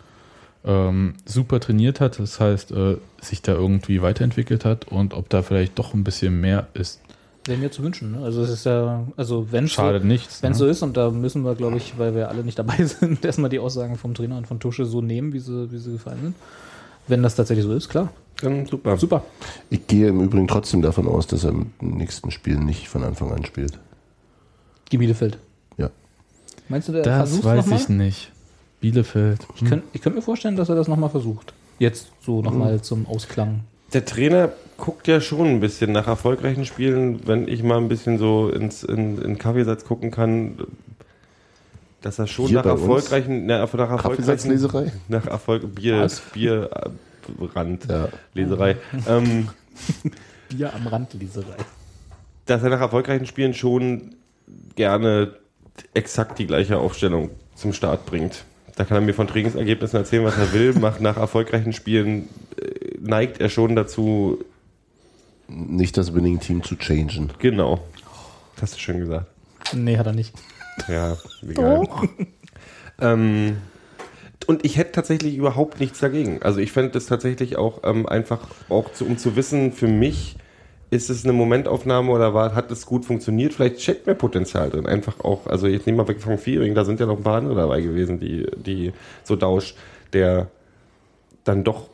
ähm, 0.64 1.14
super 1.24 1.61
trainiert 1.61 2.01
hat, 2.01 2.18
das 2.18 2.41
heißt, 2.41 2.72
äh, 2.72 2.97
sich 3.20 3.43
da 3.43 3.53
irgendwie 3.53 4.03
weiterentwickelt 4.03 4.64
hat 4.64 4.89
und 4.89 5.14
ob 5.14 5.28
da 5.28 5.43
vielleicht 5.43 5.78
doch 5.78 5.95
ein 5.95 6.05
bisschen 6.05 6.41
mehr 6.41 6.66
ist. 6.74 7.01
Wäre 7.47 7.59
mir 7.59 7.71
zu 7.71 7.83
wünschen. 7.83 8.13
Ne? 8.13 8.25
Also 8.25 8.43
es 8.43 8.51
ist 8.51 8.67
ja, 8.67 9.07
also 9.17 9.53
wenn 9.53 9.65
es 9.65 9.71
so, 9.71 9.77
Schadet 9.83 10.05
nichts. 10.05 10.43
wenn 10.43 10.53
es 10.53 10.59
ne? 10.59 10.65
so 10.65 10.71
ist, 10.71 10.83
und 10.83 10.97
da 10.97 11.11
müssen 11.11 11.45
wir, 11.45 11.55
glaube 11.55 11.77
ich, 11.77 11.97
weil 11.97 12.15
wir 12.15 12.29
alle 12.29 12.43
nicht 12.43 12.59
dabei 12.59 12.85
sind, 12.85 13.25
erstmal 13.25 13.51
die 13.51 13.61
Aussagen 13.61 13.97
vom 13.97 14.15
Trainer 14.15 14.37
und 14.37 14.47
von 14.47 14.59
Tusche 14.59 14.85
so 14.85 15.01
nehmen, 15.01 15.33
wie 15.33 15.39
sie, 15.39 15.71
wie 15.71 15.79
sie 15.79 15.93
gefallen 15.93 16.21
sind. 16.23 16.35
Wenn 17.09 17.23
das 17.23 17.37
tatsächlich 17.37 17.65
so 17.65 17.73
ist, 17.73 17.89
klar. 17.89 18.13
Dann 18.43 18.67
super. 18.67 18.97
Super. 18.97 19.25
Ich 19.71 19.87
gehe 19.87 20.09
im 20.09 20.21
Übrigen 20.21 20.49
trotzdem 20.49 20.83
davon 20.83 21.07
aus, 21.07 21.27
dass 21.27 21.45
er 21.45 21.51
im 21.51 21.71
nächsten 21.81 22.31
Spiel 22.31 22.59
nicht 22.59 22.89
von 22.89 23.05
Anfang 23.05 23.31
an 23.33 23.45
spielt. 23.45 23.79
Die 24.93 24.99
Bielefeld. 24.99 25.39
Ja. 25.79 25.91
Meinst 26.69 26.89
du, 26.89 26.93
der 26.93 27.03
Das 27.03 27.45
weiß 27.45 27.71
ich 27.71 27.89
nicht. 27.89 28.33
Bielefeld. 28.81 29.47
Ich 29.55 29.65
könnte 29.65 29.87
ich 29.93 30.03
könnt 30.03 30.17
mir 30.17 30.23
vorstellen, 30.23 30.57
dass 30.57 30.69
er 30.69 30.75
das 30.75 30.89
nochmal 30.89 31.11
versucht. 31.11 31.55
Jetzt 31.79 32.09
so 32.21 32.43
nochmal 32.43 32.83
zum 32.83 33.07
Ausklang. 33.07 33.61
Der 33.93 34.05
Trainer 34.05 34.51
guckt 34.76 35.07
ja 35.09 35.20
schon 35.20 35.47
ein 35.47 35.61
bisschen 35.61 35.93
nach 35.93 36.07
erfolgreichen 36.07 36.64
Spielen, 36.66 37.26
wenn 37.26 37.49
ich 37.49 37.62
mal 37.62 37.78
ein 37.78 37.89
bisschen 37.89 38.18
so 38.18 38.49
ins 38.51 38.82
in, 38.82 39.18
in 39.22 39.39
Kaffeesatz 39.39 39.84
gucken 39.84 40.11
kann, 40.11 40.59
dass 42.03 42.18
er 42.18 42.26
schon 42.26 42.49
Hier 42.49 42.59
nach 42.59 42.66
erfolgreichen, 42.66 43.47
nach, 43.47 43.61
nach 43.61 43.91
erfolgreichen, 43.91 44.03
Kaffeesatzleserei? 44.03 44.93
nach 45.09 45.26
Erfolg, 45.26 45.74
Bier, 45.74 46.01
Was? 46.01 46.20
Bierrand, 46.20 47.87
Ja. 47.89 48.09
Leserei, 48.34 48.76
ähm, 49.09 49.49
Bier 50.49 50.74
am 50.74 50.87
Rand 50.87 51.14
Leserei. 51.14 51.57
dass 52.47 52.62
er 52.62 52.68
nach 52.70 52.80
erfolgreichen 52.80 53.26
Spielen 53.26 53.55
schon 53.55 54.14
gerne 54.74 55.32
exakt 55.95 56.39
die 56.39 56.47
gleiche 56.47 56.78
Aufstellung 56.78 57.30
zum 57.55 57.72
Start 57.72 58.07
bringt. 58.07 58.45
Da 58.76 58.84
kann 58.84 58.99
er 58.99 59.01
mir 59.01 59.14
von 59.14 59.26
Trainingsergebnissen 59.26 59.99
erzählen, 59.99 60.24
was 60.24 60.37
er 60.37 60.53
will. 60.53 60.74
Macht 60.74 61.01
nach 61.01 61.16
erfolgreichen 61.16 61.72
Spielen 61.72 62.28
äh, 62.61 62.66
neigt 63.07 63.41
er 63.41 63.49
schon 63.49 63.77
dazu, 63.77 64.39
Nicht 65.49 65.97
das 65.97 66.13
Winning-Team 66.15 66.63
zu 66.65 66.77
changen. 66.77 67.33
genau. 67.39 67.81
Das 68.55 68.63
hast 68.63 68.75
du 68.77 68.79
schön 68.81 68.99
gesagt. 69.01 69.27
Nee, 69.75 69.97
hat 69.99 70.07
er 70.07 70.13
nicht. 70.13 70.35
Ja, 70.89 71.17
egal. 71.49 71.87
Ähm, 72.99 73.59
und 74.47 74.65
ich 74.65 74.79
hätte 74.79 74.93
tatsächlich 74.93 75.37
überhaupt 75.37 75.81
nichts 75.81 75.99
dagegen. 76.01 76.41
Also 76.43 76.61
ich 76.61 76.73
fände 76.73 76.93
das 76.93 77.05
tatsächlich 77.05 77.57
auch 77.59 77.81
ähm, 77.85 78.07
einfach, 78.07 78.41
auch 78.71 78.91
zu, 78.93 79.05
um 79.05 79.19
zu 79.19 79.37
wissen, 79.37 79.73
für 79.73 79.87
mich 79.87 80.37
ist 80.89 81.11
es 81.11 81.25
eine 81.25 81.35
Momentaufnahme 81.35 82.11
oder 82.11 82.33
war, 82.33 82.55
hat 82.55 82.71
es 82.71 82.87
gut 82.87 83.05
funktioniert? 83.05 83.53
Vielleicht 83.53 83.83
steckt 83.83 84.07
mehr 84.07 84.15
Potenzial 84.15 84.71
drin. 84.71 84.87
Einfach 84.87 85.21
auch, 85.21 85.47
also 85.47 85.67
jetzt 85.67 85.87
nehmen 85.87 85.99
wir 85.99 86.09
weg 86.09 86.23
vom 86.23 86.39
Fearing, 86.39 86.75
da 86.75 86.87
sind 86.87 86.99
ja 86.99 87.05
noch 87.05 87.19
ein 87.19 87.23
paar 87.23 87.37
andere 87.37 87.55
dabei 87.57 87.83
gewesen, 87.83 88.19
die, 88.19 88.47
die 88.57 88.95
so 89.25 89.37
Dausch, 89.37 89.75
der 90.15 90.49
dann 91.45 91.63
doch 91.65 91.89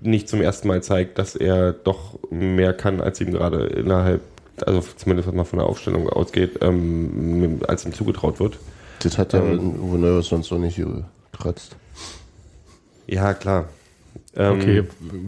nicht 0.00 0.28
zum 0.28 0.40
ersten 0.40 0.68
Mal 0.68 0.82
zeigt, 0.82 1.18
dass 1.18 1.34
er 1.36 1.72
doch 1.72 2.18
mehr 2.30 2.72
kann, 2.72 3.00
als 3.00 3.20
ihm 3.20 3.32
gerade 3.32 3.66
innerhalb, 3.66 4.20
also 4.64 4.82
zumindest 4.96 5.28
was 5.28 5.34
mal 5.34 5.44
von 5.44 5.58
der 5.58 5.68
Aufstellung 5.68 6.08
ausgeht, 6.08 6.58
ähm, 6.62 7.60
als 7.66 7.84
ihm 7.84 7.92
zugetraut 7.92 8.38
wird. 8.40 8.58
Das 9.02 9.18
hat 9.18 9.32
ja 9.32 9.40
Ähm. 9.42 9.80
Uwe 9.80 9.98
Neuhaus 9.98 10.28
sonst 10.28 10.50
noch 10.50 10.58
nicht 10.58 10.80
gekratzt. 11.32 11.76
Ja, 13.06 13.34
klar. 13.34 13.68
Ähm, 14.36 14.58
Okay, 14.60 14.84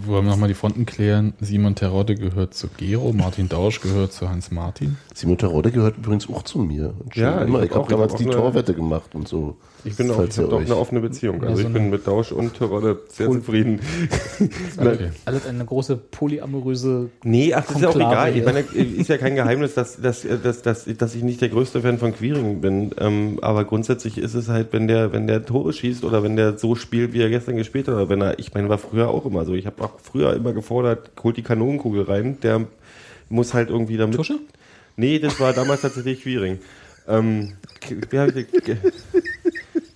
wollen 0.07 0.25
wir 0.27 0.31
nochmal 0.33 0.49
die 0.49 0.55
Fronten 0.55 0.85
klären? 0.87 1.33
Simon 1.41 1.75
Terodde 1.75 2.15
gehört 2.15 2.55
zu 2.55 2.69
Gero, 2.77 3.13
Martin 3.13 3.49
Dausch 3.49 3.81
gehört 3.81 4.13
zu 4.13 4.29
Hans 4.29 4.51
Martin. 4.51 4.99
Simon 5.15 5.39
Terodde 5.39 5.71
gehört 5.73 5.97
übrigens 5.97 6.29
auch 6.29 6.43
zu 6.43 6.59
mir. 6.59 6.95
Ja, 7.15 7.41
ich 7.43 7.49
immer. 7.49 7.59
hab 7.61 7.65
ich 7.65 7.71
habe 7.71 7.81
auch- 7.85 7.89
damals 7.89 8.13
ich 8.15 8.19
die 8.21 8.27
hab 8.27 8.33
Torwette 8.35 8.75
gemacht 8.75 9.15
und 9.15 9.27
so. 9.29 9.57
Ich 9.85 9.97
bin 9.97 10.11
auch, 10.11 10.23
ich 10.23 10.31
hab 10.37 10.45
ihr 10.45 10.49
doch 10.49 10.59
euch- 10.59 10.67
eine 10.67 10.77
offene 10.77 11.01
Beziehung. 11.01 11.41
Ja, 11.43 11.49
Also 11.49 11.63
so 11.63 11.69
ich 11.69 11.73
bin 11.75 11.91
mit 11.91 12.07
Dausch 12.07 12.33
und 12.33 12.55
Terodde 12.55 13.01
sehr 13.09 13.29
Cool. 13.29 13.37
zufrieden. 13.39 13.81
Okay. 14.79 15.11
Alles 15.27 15.47
eine 15.47 15.65
große 15.65 15.97
polyamoröse. 15.97 17.11
Nee, 17.25 17.53
ach, 17.55 17.65
das 17.67 17.77
ist 17.77 17.83
ja 17.83 17.89
auch 17.91 17.97
egal. 17.97 18.37
Ich 18.37 18.45
meine, 18.45 18.61
ist 18.75 19.09
ja 19.09 19.19
kein 19.19 19.35
Geheimnis, 19.35 19.75
dass, 19.75 20.01
dass, 20.01 20.27
dass, 20.43 20.63
dass, 20.63 20.85
dass 20.87 21.15
ich 21.15 21.23
nicht 21.23 21.41
der 21.41 21.49
größte 21.51 21.81
Fan 21.83 21.99
von 21.99 22.15
Queering 22.15 22.61
bin. 22.61 22.91
Ähm, 22.99 23.39
aber 23.43 23.65
grundsätzlich 23.65 24.19
ist 24.19 24.35
es 24.35 24.49
halt, 24.49 24.73
wenn 24.73 24.89
der, 24.89 25.13
wenn 25.13 25.27
der 25.27 25.45
Tore 25.45 25.73
schießt 25.73 26.05
oder 26.05 26.23
wenn 26.23 26.37
der 26.37 26.57
so 26.59 26.75
spielt, 26.75 27.13
wie 27.13 27.21
er 27.21 27.29
gestern 27.31 27.57
gespielt 27.57 27.89
hat, 27.89 27.95
oder 27.95 28.09
wenn 28.09 28.21
er, 28.23 28.39
ich 28.39 28.55
meine, 28.55 28.69
war 28.69 28.79
früher 28.79 29.09
auch 29.09 29.27
immer 29.27 29.45
so. 29.45 29.55
Ich 29.55 29.67
habe 29.67 29.83
auch 29.85 29.93
früher 30.03 30.35
immer 30.35 30.53
gefordert, 30.53 31.11
holt 31.23 31.37
die 31.37 31.43
Kanonenkugel 31.43 32.03
rein. 32.03 32.39
Der 32.43 32.67
muss 33.29 33.55
halt 33.55 33.69
irgendwie 33.71 33.97
damit. 33.97 34.17
Tusche? 34.17 34.39
Nee, 34.97 35.19
das 35.19 35.39
war 35.41 35.53
damals 35.53 35.83
tatsächlich 35.83 36.23
Queering. 36.23 36.59
Ähm, 37.09 37.53
wie 38.11 38.19
hab 38.19 38.29
ich, 38.37 38.47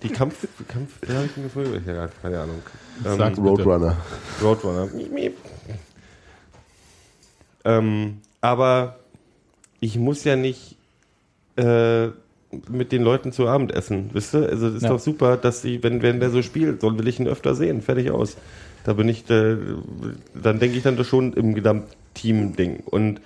die, 0.07 0.13
Kampf, 0.13 0.47
Kampf, 0.67 0.89
habe 1.13 1.25
ich 1.25 1.33
denn 1.33 1.43
gefolgt? 1.43 1.87
Ja, 1.87 2.07
keine 2.21 2.39
Ahnung. 2.41 2.61
Ähm, 3.05 3.17
bitte. 3.17 3.41
Roadrunner. 3.41 3.97
Roadrunner. 4.41 4.87
Ähm, 7.63 8.17
aber 8.41 8.99
ich 9.79 9.97
muss 9.97 10.23
ja 10.23 10.35
nicht 10.35 10.77
äh, 11.57 12.07
mit 12.69 12.91
den 12.91 13.01
Leuten 13.03 13.31
zu 13.31 13.47
Abend 13.47 13.73
essen, 13.73 14.09
wisst 14.13 14.33
ihr? 14.35 14.47
Also 14.49 14.67
das 14.67 14.75
ist 14.77 14.83
Ja. 14.83 14.89
doch 14.89 14.99
super, 14.99 15.37
dass 15.37 15.61
sie, 15.61 15.81
wenn, 15.83 16.01
wenn 16.01 16.19
der 16.19 16.29
so 16.29 16.41
spielt, 16.41 16.81
so 16.81 16.97
will 16.97 17.07
ich 17.07 17.19
ihn 17.19 17.27
öfter 17.27 17.55
sehen. 17.55 17.81
Fertig 17.81 18.11
aus. 18.11 18.37
Da 18.83 18.93
bin 18.93 19.09
ich, 19.09 19.29
äh, 19.29 19.57
dann 20.35 20.59
denke 20.59 20.77
ich 20.77 20.83
dann 20.83 20.95
doch 20.95 21.05
schon 21.05 21.33
im 21.33 21.55
Gesamtteam-Ding. 21.55 22.81
Und 22.85 23.19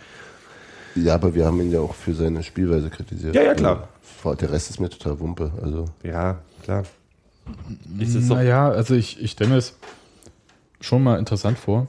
Ja, 0.96 1.16
aber 1.16 1.36
wir 1.36 1.46
haben 1.46 1.60
ihn 1.62 1.72
ja 1.72 1.82
auch 1.82 1.94
für 1.94 2.14
seine 2.14 2.44
Spielweise 2.44 2.90
kritisiert. 2.90 3.36
Ja, 3.36 3.44
ja, 3.44 3.54
klar. 3.54 3.90
Also, 4.24 4.36
Der 4.36 4.52
Rest 4.52 4.70
ist 4.70 4.80
mir 4.80 4.90
total 4.90 5.20
Wumpe. 5.20 5.52
Also 5.62 5.86
ja, 6.04 6.40
klar. 6.64 6.84
Ist 7.98 8.16
es 8.16 8.30
Naja, 8.30 8.70
also 8.70 8.94
ich, 8.96 9.22
ich 9.22 9.32
stelle 9.32 9.52
mir 9.52 9.58
es 9.58 9.76
schon 10.82 11.04
mal 11.04 11.18
interessant 11.18 11.58
vor. 11.58 11.88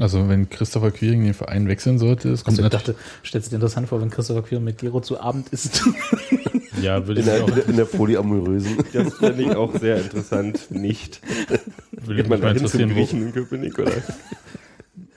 Also 0.00 0.28
wenn 0.28 0.50
Christopher 0.50 0.90
Quiring 0.90 1.24
den 1.24 1.34
Verein 1.34 1.68
wechseln 1.68 1.98
sollte, 1.98 2.30
es 2.30 2.44
kommt 2.44 2.58
Also 2.58 2.66
ich 2.66 2.72
dachte, 2.72 2.96
stellst 3.24 3.48
du 3.48 3.50
dir 3.50 3.56
interessant 3.56 3.88
vor, 3.88 4.00
wenn 4.00 4.10
Christopher 4.10 4.42
Queer 4.42 4.60
mit 4.60 4.78
Gero 4.78 5.00
zu 5.00 5.20
Abend 5.20 5.48
isst? 5.50 5.82
ja, 6.82 7.06
würde 7.06 7.20
in 7.20 7.26
ich 7.26 7.32
der, 7.32 7.46
mich 7.46 7.48
in 7.48 7.52
auch, 7.52 7.54
der, 7.54 7.68
in 7.68 7.76
der 7.76 7.84
polyamorösen. 7.84 8.76
das 8.92 9.14
finde 9.14 9.42
ich 9.42 9.56
auch 9.56 9.78
sehr 9.78 9.98
interessant. 10.02 10.70
Nicht. 10.70 11.20
würde 11.92 12.16
Geht 12.16 12.16
mich 12.16 12.28
man 12.28 12.40
mal 12.40 12.54
da 12.54 12.60
hin 12.60 12.68
zum 12.68 12.80
interessieren, 12.80 12.90
Griechen 12.90 13.22
in 13.26 13.32
Köpenick, 13.32 13.78
oder? 13.78 13.92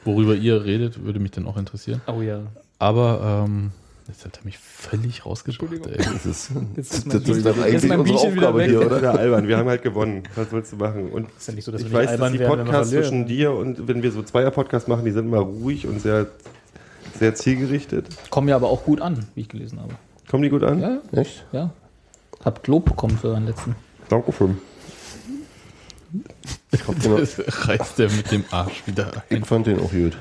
wo, 0.05 0.11
worüber 0.13 0.35
ihr 0.35 0.63
redet, 0.63 1.03
würde 1.03 1.19
mich 1.19 1.31
dann 1.31 1.45
auch 1.45 1.57
interessieren. 1.57 2.01
oh 2.07 2.21
ja. 2.21 2.43
Aber 2.77 3.45
ähm, 3.47 3.71
jetzt 4.09 4.25
hat 4.25 4.37
er 4.41 4.45
mich 4.45 4.57
völlig 4.57 5.25
rausgebracht. 5.25 5.87
Ey. 5.87 5.97
Das 5.97 6.25
ist, 6.25 6.51
Jetzt 6.75 6.91
das 6.91 6.97
ist 6.99 7.05
mein 7.07 7.37
ist 7.37 7.45
doch 7.45 7.57
eigentlich 7.57 7.83
unsere 7.83 8.03
Bierchen 8.03 8.35
wieder 8.35 8.49
Aufgabe 8.49 8.57
weg. 8.59 8.69
hier, 8.69 8.85
Oder 8.85 8.97
oder? 8.97 9.19
albern, 9.19 9.47
wir 9.47 9.57
haben 9.57 9.69
halt 9.69 9.81
gewonnen. 9.83 10.23
Was 10.35 10.51
willst 10.51 10.71
du 10.73 10.75
machen? 10.77 11.09
Und 11.09 11.27
Ist 11.37 11.47
ja 11.47 11.53
nicht 11.53 11.63
so, 11.65 11.71
dass 11.71 11.81
ich 11.81 11.91
weiß, 11.93 12.11
nicht 12.11 12.21
dass 12.21 12.31
die 12.31 12.37
Podcasts 12.39 12.91
zwischen 12.91 13.25
dir 13.27 13.51
und 13.53 13.87
wenn 13.87 14.03
wir 14.03 14.11
so 14.11 14.21
Zweier-Podcasts 14.21 14.87
machen, 14.87 15.05
die 15.05 15.11
sind 15.11 15.25
immer 15.27 15.39
ruhig 15.39 15.87
und 15.87 16.01
sehr, 16.01 16.27
sehr 17.17 17.35
zielgerichtet. 17.35 18.07
Kommen 18.29 18.47
ja 18.49 18.55
aber 18.55 18.69
auch 18.69 18.83
gut 18.83 19.01
an, 19.01 19.25
wie 19.35 19.41
ich 19.41 19.49
gelesen 19.49 19.79
habe. 19.79 19.93
Kommen 20.29 20.43
die 20.43 20.49
gut 20.49 20.63
an? 20.63 20.79
Ja, 20.81 20.97
Echt? 21.11 21.45
ja. 21.51 21.71
Hab 22.43 22.65
Lob 22.67 22.85
bekommen 22.85 23.17
für 23.17 23.29
euren 23.29 23.45
letzten. 23.45 23.75
Danke 24.09 24.31
schön. 24.31 24.57
Ich, 26.71 26.81
den, 26.81 27.17
Das 27.17 27.67
reißt 27.67 27.99
er 27.99 28.09
mit 28.11 28.31
dem 28.31 28.43
Arsch 28.51 28.83
wieder 28.85 29.11
ein. 29.29 29.37
ich 29.41 29.45
fand 29.45 29.67
den 29.67 29.79
auch 29.79 29.91
gut. 29.91 30.17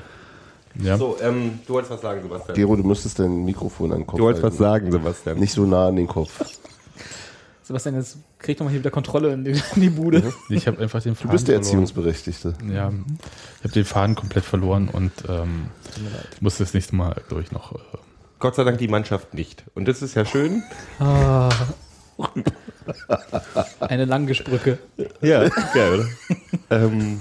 Ja. 0.81 0.97
So, 0.97 1.17
ähm, 1.21 1.59
du 1.67 1.73
wolltest 1.73 1.91
was 1.93 2.01
sagen, 2.01 2.21
Sebastian. 2.21 2.55
Gero, 2.55 2.75
du 2.75 2.83
müsstest 2.83 3.19
dein 3.19 3.43
Mikrofon 3.45 3.91
an 3.91 3.99
den 3.99 4.07
Kopf 4.07 4.17
Du 4.17 4.23
wolltest 4.23 4.43
was 4.43 4.51
halten. 4.59 4.63
sagen, 4.63 4.91
Sebastian. 4.91 5.37
Nicht 5.39 5.53
so 5.53 5.65
nah 5.65 5.87
an 5.87 5.95
den 5.95 6.07
Kopf. 6.07 6.31
Sebastian, 7.63 7.95
jetzt 7.95 8.17
krieg 8.39 8.57
doch 8.57 8.65
mal 8.65 8.71
hier 8.71 8.79
wieder 8.79 8.89
Kontrolle 8.89 9.31
in 9.33 9.43
die, 9.43 9.51
in 9.75 9.81
die 9.81 9.89
Bude. 9.91 10.33
Ich 10.49 10.65
habe 10.67 10.81
einfach 10.81 11.03
den 11.03 11.13
Du 11.13 11.19
Faden 11.19 11.31
bist 11.31 11.47
der 11.47 11.55
verloren. 11.55 11.65
Erziehungsberechtigte. 11.83 12.53
Ja, 12.73 12.89
ich 12.89 13.63
habe 13.63 13.73
den 13.73 13.85
Faden 13.85 14.15
komplett 14.15 14.43
verloren 14.43 14.89
und 14.89 15.11
ähm, 15.27 15.65
muss 16.39 16.57
das 16.57 16.73
nächste 16.73 16.95
Mal, 16.95 17.21
glaube 17.27 17.43
ich, 17.43 17.51
noch. 17.51 17.73
Äh, 17.73 17.77
Gott 18.39 18.55
sei 18.55 18.63
Dank 18.63 18.77
die 18.79 18.87
Mannschaft 18.87 19.33
nicht. 19.35 19.65
Und 19.75 19.87
das 19.87 20.01
ist 20.01 20.15
ja 20.15 20.25
schön. 20.25 20.63
Ah. 20.99 21.49
Eine 23.81 24.05
Langgesprücke. 24.05 24.79
Ja, 25.21 25.47
geil, 25.73 25.93
oder? 25.93 26.07
ähm, 26.85 27.19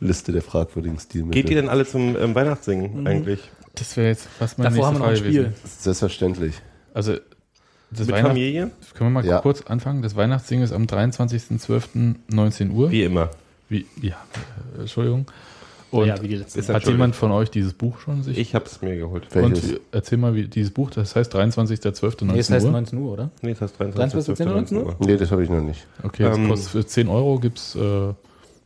Liste 0.00 0.32
der 0.32 0.42
fragwürdigen 0.42 0.98
Stilmittel. 0.98 1.42
geht 1.42 1.50
ihr 1.50 1.56
denn 1.60 1.68
alle 1.68 1.86
zum 1.86 2.16
ähm, 2.16 2.34
Weihnachtssingen 2.34 3.06
eigentlich? 3.06 3.40
das 3.74 3.96
wäre 3.96 4.08
jetzt 4.08 4.26
fast 4.38 4.58
meine 4.58 4.70
Davor 4.70 4.86
haben 4.86 4.94
wir 4.96 4.98
noch 5.00 5.06
ein 5.08 5.16
Spiel. 5.16 5.32
gewesen. 5.44 5.54
Selbstverständlich. 5.78 6.54
Also, 6.94 7.14
das 7.90 8.00
Mit 8.00 8.10
Weihnacht, 8.10 8.28
Familie? 8.28 8.70
können 8.94 9.10
wir 9.10 9.22
mal 9.22 9.24
Ja. 9.26 9.40
kurz 9.40 9.62
anfangen? 9.62 10.02
Das 10.02 10.14
Weihnachtssingen 10.16 10.64
ist 10.64 10.72
am 10.72 10.84
23.12.19 10.84 12.70
Uhr. 12.70 12.90
Wie 12.90 13.02
immer. 13.04 13.30
Wie, 13.68 13.86
ja, 14.00 14.16
äh, 14.76 14.80
Entschuldigung. 14.80 15.26
Und 15.90 16.06
ja, 16.06 16.20
wie 16.20 16.28
die 16.28 16.36
letzten. 16.36 16.58
Ist 16.60 16.68
hat 16.68 16.86
jemand 16.86 17.16
von 17.16 17.30
euch 17.30 17.50
dieses 17.50 17.72
Buch 17.72 17.98
schon 18.00 18.22
sich? 18.22 18.36
Ich 18.36 18.54
hab's 18.54 18.82
mir 18.82 18.96
geholt. 18.96 19.26
Welches? 19.34 19.70
Und 19.72 19.80
erzähl 19.90 20.18
mal, 20.18 20.34
wie 20.34 20.46
dieses 20.46 20.70
Buch, 20.70 20.90
das 20.90 21.16
heißt 21.16 21.34
23.12.19 21.34 22.24
Nee, 22.26 22.38
es 22.38 22.50
heißt 22.50 22.66
Uhr. 22.66 22.72
19 22.72 22.98
Uhr, 22.98 23.12
oder? 23.12 23.30
Nee, 23.40 23.52
das 23.52 23.62
heißt 23.62 23.78
23, 23.78 24.36
23. 24.36 24.46
19 24.46 24.76
Uhr? 24.78 24.96
Nee, 24.98 25.16
das 25.16 25.30
habe 25.30 25.42
ich 25.44 25.48
noch 25.48 25.62
nicht. 25.62 25.86
Okay, 26.02 26.24
das 26.24 26.36
Ähm, 26.36 26.48
kostet 26.48 26.70
für 26.72 26.86
10 26.86 27.08
Euro, 27.08 27.38
gibt's, 27.38 27.74
äh, 27.74 27.80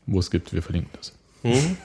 wo 0.07 0.19
es 0.19 0.33
gibt, 0.33 0.53
wir 0.53 0.63
verlinken 0.63 0.91
das. 0.97 1.13
Hm? 1.43 1.77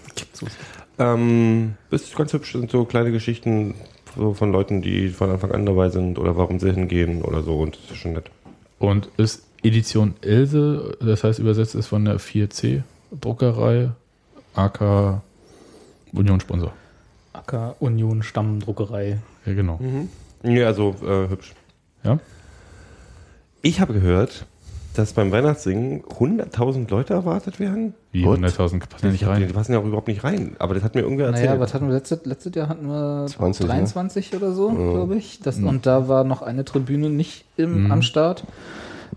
Ähm, 0.99 1.73
das 1.89 2.03
ist 2.03 2.15
ganz 2.15 2.33
hübsch, 2.33 2.53
sind 2.53 2.71
so 2.71 2.85
kleine 2.85 3.11
Geschichten 3.11 3.75
so 4.15 4.33
von 4.33 4.51
Leuten, 4.51 4.81
die 4.81 5.09
von 5.09 5.29
Anfang 5.29 5.51
an 5.51 5.65
dabei 5.65 5.89
sind 5.89 6.17
oder 6.17 6.37
warum 6.37 6.59
sie 6.59 6.71
hingehen 6.71 7.21
oder 7.21 7.43
so 7.43 7.59
und 7.59 7.77
das 7.77 7.91
ist 7.91 7.97
schon 7.97 8.13
nett. 8.13 8.31
Und 8.79 9.09
ist 9.17 9.43
Edition 9.63 10.15
Else, 10.21 10.97
das 11.01 11.23
heißt 11.23 11.39
übersetzt 11.39 11.75
ist 11.75 11.87
von 11.87 12.05
der 12.05 12.19
4C 12.19 12.83
Druckerei, 13.11 13.91
AK 14.55 15.21
Union 16.13 16.39
Sponsor. 16.39 16.73
Acker 17.33 17.75
Union 17.79 18.23
Stammdruckerei. 18.23 19.19
Ja, 19.45 19.53
genau. 19.53 19.79
Ja, 20.43 20.67
also 20.67 20.95
äh, 21.03 21.29
hübsch. 21.29 21.53
Ja? 22.03 22.19
Ich 23.61 23.79
habe 23.79 23.93
gehört, 23.93 24.45
dass 24.97 25.13
beim 25.13 25.31
Weihnachtssingen 25.31 26.03
100.000 26.03 26.89
Leute 26.89 27.13
erwartet 27.13 27.59
werden. 27.59 27.93
Wie 28.11 28.25
What? 28.25 28.39
100.000 28.39 28.79
passen 28.87 29.05
ja 29.05 29.09
nicht 29.11 29.21
Die 29.21 29.25
rein. 29.25 29.47
passen 29.53 29.73
ja 29.73 29.79
auch 29.79 29.85
überhaupt 29.85 30.07
nicht 30.07 30.23
rein, 30.23 30.55
aber 30.59 30.73
das 30.73 30.83
hat 30.83 30.95
mir 30.95 31.01
irgendwer 31.01 31.27
erzählt. 31.27 31.49
Naja, 31.49 31.59
was 31.59 31.73
hatten 31.73 31.87
wir 31.87 31.93
letztes, 31.95 32.25
letztes 32.25 32.55
Jahr? 32.55 32.69
Hatten 32.69 32.87
wir 32.87 33.25
20, 33.27 33.65
23 33.65 34.35
oder 34.35 34.51
so, 34.53 34.69
glaube 34.71 35.15
ich. 35.15 35.39
Das, 35.41 35.57
Mhm. 35.57 35.67
Und 35.67 35.85
da 35.85 36.07
war 36.07 36.23
noch 36.23 36.41
eine 36.41 36.65
Tribüne 36.65 37.09
nicht 37.09 37.45
im, 37.57 37.85
Mhm. 37.85 37.91
am 37.91 38.01
Start. 38.01 38.43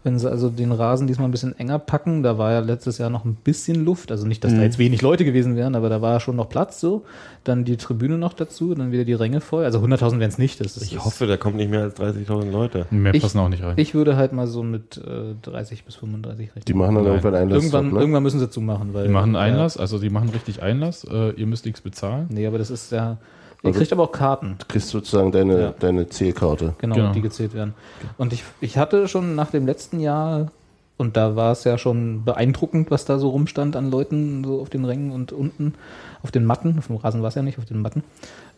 Wenn 0.05 0.19
sie 0.19 0.31
also 0.31 0.49
den 0.51 0.73
Rasen 0.73 1.07
diesmal 1.07 1.29
ein 1.29 1.31
bisschen 1.31 1.59
enger 1.59 1.79
packen, 1.79 2.23
da 2.23 2.39
war 2.39 2.53
ja 2.53 2.61
letztes 2.61 2.99
Jahr 2.99 3.11
noch 3.11 3.25
ein 3.25 3.35
bisschen 3.35 3.85
Luft. 3.85 4.11
Also 4.11 4.27
nicht, 4.27 4.43
dass 4.45 4.53
Mhm. 4.53 4.57
da 4.59 4.63
jetzt 4.63 4.79
wenig 4.79 5.03
Leute 5.03 5.25
gewesen 5.25 5.57
wären, 5.57 5.75
aber 5.75 5.89
da 5.89 6.01
war 6.01 6.13
ja 6.15 6.21
schon 6.21 6.37
noch 6.37 6.49
Platz 6.49 6.81
so. 6.81 7.05
Dann 7.45 7.65
die 7.65 7.77
Tribüne 7.77 8.19
noch 8.19 8.33
dazu, 8.35 8.75
dann 8.75 8.93
wieder 8.93 9.05
die 9.05 9.15
Ränge 9.15 9.41
voll. 9.41 9.65
Also 9.65 9.81
100.000 9.81 10.21
wären 10.21 10.31
es 10.31 10.39
nicht. 10.39 10.61
Das 10.61 10.77
ist, 10.77 10.83
ich 10.85 11.03
hoffe, 11.05 11.27
da 11.27 11.37
kommt 11.37 11.57
nicht 11.57 11.71
mehr 11.71 11.83
als 11.83 11.95
30.000 11.97 12.51
Leute. 12.51 12.87
Mehr 12.91 13.15
Ich- 13.15 13.23
passen 13.23 13.39
auch 13.39 13.49
nicht 13.49 13.63
rein. 13.63 13.75
Ich 13.77 13.95
würde 13.95 14.17
halt 14.17 14.33
mal 14.33 14.47
so 14.47 14.63
mit 14.63 14.97
äh, 14.99 15.35
30 15.43 15.85
bis 15.85 15.95
35 15.97 16.49
rechnen. 16.49 16.65
Die 16.67 16.75
machen 16.75 16.95
dann 16.95 17.05
Nein. 17.05 17.13
irgendwann 17.15 17.35
Einlass. 17.35 17.59
irgendwann, 17.63 17.93
ne? 17.93 18.01
irgendwann 18.01 18.23
müssen 18.23 18.41
sie 18.41 18.51
zumachen. 18.51 18.95
Weil, 18.95 19.07
die 19.07 19.13
machen 19.13 19.35
ja, 19.35 19.41
Einlass, 19.41 19.77
also 19.77 19.99
die 19.99 20.11
machen 20.11 20.29
richtig 20.31 20.63
Einlass. 20.63 21.05
Äh, 21.05 21.31
ihr 21.33 21.47
müsst 21.47 21.65
nichts 21.65 21.81
bezahlen. 21.81 22.27
Nee, 22.31 22.47
aber 22.47 22.59
das 22.59 22.71
ist 22.71 22.93
ja. 22.93 23.17
Ihr 23.63 23.69
Also- 23.69 23.79
kriegt 23.79 23.93
aber 23.93 24.05
auch 24.05 24.13
Karten. 24.13 24.57
Du 24.59 24.65
kriegst 24.67 24.89
sozusagen 24.89 25.33
deine, 25.33 25.61
Ja. 25.61 25.75
deine 25.79 26.09
Zählkarte. 26.09 26.75
Genau, 26.79 26.95
Genau. 26.95 27.13
die 27.13 27.21
gezählt 27.21 27.53
werden. 27.55 27.75
Und 28.17 28.33
ich, 28.33 28.43
ich 28.61 28.79
hatte 28.79 29.07
schon 29.09 29.35
nach 29.35 29.51
dem 29.51 29.67
letzten 29.67 30.01
Jahr, 30.01 30.51
und 30.97 31.17
da 31.17 31.37
war 31.37 31.53
es 31.53 31.65
ja 31.65 31.77
schon 31.79 32.25
beeindruckend, 32.25 32.91
was 32.91 33.05
da 33.05 33.19
so 33.19 33.29
rumstand 33.31 33.77
an 33.77 33.91
Leuten, 33.91 34.45
so 34.45 34.61
auf 34.61 34.71
den 34.71 34.85
Rängen 34.85 35.13
und 35.13 35.33
unten 35.33 35.75
auf 36.23 36.31
den 36.31 36.45
Matten, 36.45 36.77
auf 36.79 36.87
dem 36.87 36.97
Rasen 36.97 37.21
war 37.23 37.29
es 37.29 37.35
ja 37.35 37.43
nicht, 37.43 37.59
auf 37.59 37.65
den 37.67 37.81
Matten, 37.83 38.03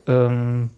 ähm, 0.06 0.70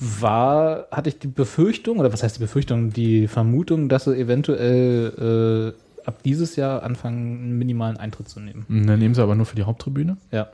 war, 0.00 0.86
hatte 0.90 1.08
ich 1.08 1.18
die 1.18 1.28
Befürchtung, 1.28 1.98
oder 1.98 2.12
was 2.12 2.22
heißt 2.22 2.36
die 2.36 2.40
Befürchtung, 2.40 2.92
die 2.92 3.28
Vermutung, 3.28 3.88
dass 3.88 4.04
sie 4.04 4.16
eventuell 4.16 5.74
äh, 5.74 6.06
ab 6.08 6.22
dieses 6.24 6.56
Jahr 6.56 6.82
anfangen, 6.82 7.38
einen 7.42 7.58
minimalen 7.58 7.96
Eintritt 7.96 8.28
zu 8.28 8.40
nehmen. 8.40 8.64
Dann 8.68 8.98
nehmen 8.98 9.14
sie 9.14 9.22
aber 9.22 9.34
nur 9.36 9.46
für 9.46 9.54
die 9.56 9.62
Haupttribüne. 9.64 10.16
Ja. 10.32 10.48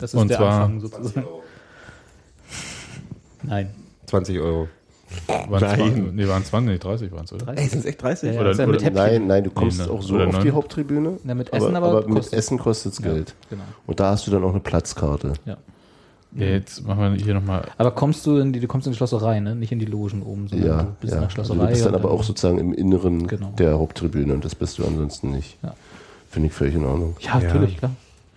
Das 0.00 0.14
ist 0.14 0.20
Und 0.20 0.28
der 0.28 0.38
zwar- 0.38 0.52
Anfang 0.64 0.80
sozusagen. 0.80 1.26
Nein. 3.42 3.70
20 4.06 4.38
Euro. 4.40 4.68
Waren 5.26 5.60
Nein. 5.60 5.76
20, 5.78 6.12
nee, 6.14 6.26
waren 6.28 6.42
20, 6.44 6.72
nee, 6.72 6.78
30 6.78 7.12
waren 7.12 7.24
es, 7.24 7.32
oder? 7.34 7.48
Ey, 7.58 7.68
sind 7.68 7.80
es 7.80 7.84
echt 7.84 8.00
30? 8.02 8.28
Ja, 8.28 8.34
ja, 8.34 8.40
Oder- 8.40 8.52
ja 8.54 8.66
oder-. 8.66 8.90
Nein, 8.90 9.26
nein, 9.26 9.44
du 9.44 9.50
kommst 9.50 9.78
Nee, 9.78 9.84
ne. 9.86 9.90
auch 9.92 10.02
so 10.02 10.16
auf 10.18 10.32
neun. 10.32 10.42
die 10.42 10.50
Haupttribüne. 10.52 11.18
Ja, 11.24 11.34
mit 11.34 11.52
Essen 11.52 11.76
aber, 11.76 11.88
aber 11.88 11.98
aber 11.98 12.06
mit 12.08 12.16
kostet- 12.16 12.38
Essen 12.38 12.58
kostet 12.58 12.92
es 12.94 12.98
Ja, 13.00 13.12
Geld. 13.12 13.34
genau. 13.50 13.62
Und 13.86 14.00
da 14.00 14.10
hast 14.12 14.26
du 14.26 14.30
dann 14.30 14.42
auch 14.42 14.50
eine 14.50 14.60
Platzkarte. 14.60 15.34
Ja. 15.44 15.58
Ja, 16.34 16.46
jetzt 16.46 16.86
machen 16.86 17.12
wir 17.14 17.22
hier 17.22 17.34
nochmal. 17.34 17.66
Aber 17.76 17.90
kommst 17.90 18.24
du 18.24 18.38
in 18.38 18.54
die, 18.54 18.60
du 18.60 18.66
kommst 18.66 18.86
in 18.86 18.92
die 18.94 18.96
Schlosserei, 18.96 19.38
ne? 19.40 19.54
Nicht 19.54 19.70
in 19.70 19.78
die 19.78 19.84
Logen 19.84 20.22
oben, 20.22 20.48
sondern 20.48 20.66
Ja, 20.66 20.82
du 20.84 20.88
bist 20.98 21.12
ja. 21.12 21.18
in 21.18 21.20
der 21.20 21.22
Also 21.24 21.34
Schlosserei. 21.34 21.66
du 21.66 21.72
bist 21.72 21.84
dann 21.84 21.94
aber 21.94 22.10
auch 22.10 22.22
sozusagen 22.22 22.56
im 22.58 22.72
Inneren 22.72 23.26
Genau. 23.26 23.52
der 23.58 23.78
Haupttribüne 23.78 24.32
und 24.32 24.42
das 24.42 24.54
bist 24.54 24.78
du 24.78 24.86
ansonsten 24.86 25.30
nicht. 25.30 25.58
Ja. 25.62 25.74
Finde 26.30 26.46
ich 26.48 26.54
völlig 26.54 26.74
in 26.74 26.86
Ordnung. 26.86 27.16
Ja, 27.20 27.38
Ja. 27.38 27.48
natürlich, 27.48 27.76
klar. 27.76 27.90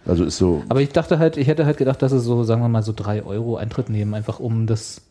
Also 0.07 0.23
ist 0.23 0.37
so, 0.37 0.63
Aber 0.69 0.81
ich 0.81 0.89
dachte 0.89 1.19
halt, 1.19 1.37
ich 1.37 1.47
hätte 1.47 1.65
halt 1.65 1.77
gedacht, 1.77 2.01
dass 2.01 2.11
sie 2.11 2.19
so, 2.19 2.43
sagen 2.43 2.61
wir 2.61 2.69
mal, 2.69 2.83
so 2.83 2.93
drei 2.95 3.23
Euro 3.23 3.57
Eintritt 3.57 3.89
nehmen, 3.89 4.13
einfach 4.13 4.39
um 4.39 4.67
das. 4.67 5.01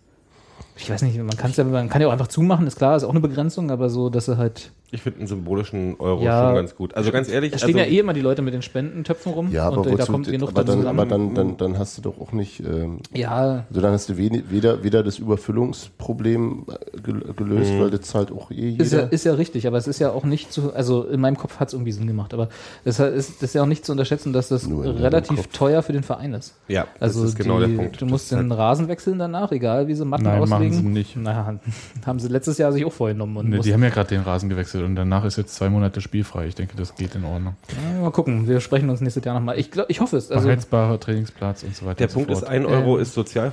Ich 0.77 0.89
weiß 0.89 1.03
nicht, 1.03 1.17
man, 1.19 1.37
kann's 1.37 1.57
ja, 1.57 1.65
man 1.65 1.89
kann 1.89 2.01
ja 2.01 2.09
auch 2.09 2.13
einfach 2.13 2.29
zumachen, 2.29 2.67
ist 2.67 2.77
klar, 2.77 2.97
ist 2.97 3.05
auch 3.05 3.11
eine 3.11 3.21
Begrenzung, 3.21 3.71
aber 3.71 3.91
so, 3.91 4.09
dass 4.11 4.27
sie 4.27 4.39
halt. 4.39 4.71
Ich 4.91 5.03
finde 5.03 5.19
einen 5.21 5.27
symbolischen 5.27 5.97
Euro 5.99 6.23
Ja. 6.23 6.47
schon 6.47 6.55
ganz 6.55 6.77
gut. 6.77 6.95
Also 6.95 7.11
ganz 7.11 7.29
ehrlich, 7.29 7.51
Da 7.51 7.59
stehen 7.59 7.75
also, 7.77 7.89
ja 7.91 7.93
eh 7.93 7.99
immer 7.99 8.13
die 8.13 8.21
Leute 8.21 8.43
mit 8.43 8.55
den 8.55 8.63
Spendentöpfen 8.63 9.33
rum 9.33 9.51
ja, 9.51 9.65
aber, 9.67 9.79
und 9.79 9.99
da 9.99 10.07
kommt 10.07 10.29
genug 10.31 10.51
aber, 10.51 10.63
dann 10.63 10.79
dann, 10.85 10.87
aber 10.87 11.09
zusammen. 11.09 11.35
dann, 11.35 11.49
dann, 11.49 11.57
dann 11.73 11.79
hast 11.81 11.99
du 11.99 12.03
doch 12.03 12.21
auch 12.21 12.31
nicht, 12.31 12.61
ähm, 12.61 13.01
ja, 13.13 13.65
also 13.69 13.81
dann 13.81 13.93
hast 13.93 14.09
du 14.09 14.17
weder, 14.17 14.85
weder 14.85 15.03
das 15.03 15.19
Überfüllungsproblem 15.19 16.67
äh, 16.69 17.01
gel- 17.01 17.35
gelöst, 17.35 17.73
weil 17.79 17.91
das 17.91 18.03
zahlt 18.03 18.31
auch 18.31 18.51
eh 18.51 18.55
jeder. 18.71 18.85
ist 18.85 18.93
ja, 18.93 19.01
ist 19.01 19.25
ja 19.25 19.35
richtig, 19.35 19.67
aber 19.67 19.79
es 19.79 19.89
ist 19.89 19.99
ja 19.99 20.11
auch 20.13 20.25
nicht 20.25 20.53
zu, 20.53 20.73
also 20.75 21.05
in 21.05 21.21
meinem 21.21 21.37
Kopf 21.37 21.59
hat 21.59 21.69
es 21.69 21.75
irgendwie 21.75 21.93
Sinn 21.93 22.07
gemacht, 22.07 22.33
aber 22.35 22.49
es 22.85 22.99
ist, 23.01 23.43
das 23.43 23.43
ist 23.51 23.55
ja 23.55 23.63
auch 23.63 23.67
nicht 23.67 23.85
zu 23.85 23.93
unterschätzen, 23.93 24.33
dass 24.33 24.49
das 24.49 24.69
relativ 24.71 25.49
teuer 25.49 25.83
für 25.83 25.93
den 25.93 26.03
Verein 26.03 26.35
ist. 26.35 26.55
ja, 26.69 26.87
Also 27.01 27.23
das 27.23 27.31
ist 27.31 27.37
genau 27.39 27.61
die, 27.61 27.69
der 27.73 27.77
Punkt. 27.83 28.01
du 28.01 28.07
musst 28.07 28.31
Das 28.31 28.39
den 28.39 28.53
Rasen 28.53 28.89
wechseln 28.89 29.19
danach, 29.19 29.53
egal 29.53 29.89
wie 29.89 29.95
sie 29.95 30.05
Matten 30.05 30.25
Nein, 30.25 30.41
machen 30.41 30.53
auslegen. 30.55 30.77
sie 30.79 30.83
nicht. 30.89 31.17
Naja, 31.25 31.59
haben 32.07 32.19
sie 32.19 32.29
letztes 32.29 32.59
Jahr 32.59 32.71
sich 32.73 32.85
auch 32.85 32.93
vorgenommen. 32.93 33.37
Und 33.39 33.49
Ne, 33.49 33.57
mussten- 33.57 33.69
die 33.69 33.75
haben 33.75 33.83
ja 33.83 33.89
gerade 33.89 34.09
den 34.11 34.21
Rasen 34.21 34.49
gewechselt 34.51 34.74
und 34.83 34.97
danach 34.97 35.25
ist 35.25 35.37
jetzt 35.37 35.55
zwei 35.55 35.69
Monate 35.69 36.01
spielfrei. 36.01 36.47
Ich 36.47 36.55
denke, 36.55 36.77
das 36.77 36.95
geht 36.97 37.15
in 37.15 37.25
Ordnung. 37.25 37.55
Ja, 37.95 38.01
mal 38.01 38.11
gucken, 38.11 38.49
wir 38.49 38.61
sprechen 38.61 38.91
uns 38.91 39.01
nächstes 39.01 39.25
Jahr 39.25 39.35
nochmal. 39.35 39.59
Ich, 39.59 39.71
glaub, 39.71 39.89
ich 39.91 40.01
hoffe 40.01 40.17
es. 40.17 40.31
Also, 40.31 40.47
Beheizbarer 40.49 40.99
Trainingsplatz 40.99 41.63
und 41.63 41.77
so 41.77 41.87
weiter. 41.87 41.97
Der 41.97 42.09
Punkt 42.09 42.31
so 42.31 42.37
ist, 42.39 42.45
ein 42.45 42.67
Euro 42.67 42.97
Ähm. 42.97 43.03
ist 43.03 43.15
sozial 43.15 43.53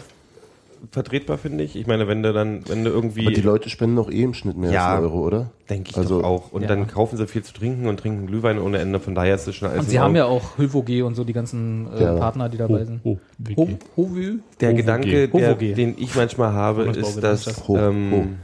vertretbar, 0.92 1.38
finde 1.38 1.64
ich. 1.64 1.76
Ich 1.76 1.86
meine, 1.86 2.08
wenn 2.08 2.24
du 2.24 2.34
dann, 2.34 2.68
wenn 2.68 2.84
du 2.84 2.90
irgendwie, 2.90 3.22
aber 3.28 3.36
die 3.36 3.42
Leute 3.42 3.70
spenden 3.70 3.98
doch 3.98 4.10
eh 4.10 4.24
im 4.24 4.34
Schnitt 4.34 4.58
mehr 4.58 4.72
Ja. 4.72 4.88
als 4.88 4.98
einen 4.98 5.06
Euro, 5.06 5.28
oder? 5.28 5.52
denke 5.70 5.92
ich 5.92 5.98
also- 5.98 6.22
doch 6.22 6.28
auch. 6.28 6.52
Und 6.52 6.64
Ja. 6.64 6.68
dann 6.70 6.88
kaufen 6.88 7.18
sie 7.18 7.28
viel 7.28 7.44
zu 7.44 7.54
trinken 7.54 7.86
und 7.88 7.98
trinken 8.00 8.26
Glühwein 8.26 8.58
ohne 8.58 8.80
Ende. 8.80 9.00
Von 9.00 9.14
daher 9.14 9.36
ist 9.36 9.48
es 9.48 9.56
schon 9.56 9.70
alles 9.70 9.82
und 9.82 9.90
sie 9.92 10.00
haben 10.00 10.16
ja 10.16 10.26
auch 10.26 10.58
Hülvo-G 10.58 11.04
und 11.04 11.14
so 11.14 11.24
die 11.24 11.34
ganzen 11.34 11.88
äh, 11.94 12.02
Ja. 12.04 12.16
Partner, 12.16 12.50
die 12.50 12.58
dabei 12.58 12.84
sind. 12.84 13.04
Ho 13.06 13.20
Wiki. 13.38 13.78
Hovü? 13.96 14.40
Der 14.60 14.74
Gedanke, 14.74 15.28
der, 15.28 15.56
den 15.56 15.96
ich 16.00 16.16
manchmal 16.16 16.52
habe, 16.54 16.86
ist, 16.86 17.22
dass 17.22 17.44
das 17.44 17.68
Ho, 17.68 17.78
ähm, 17.78 18.38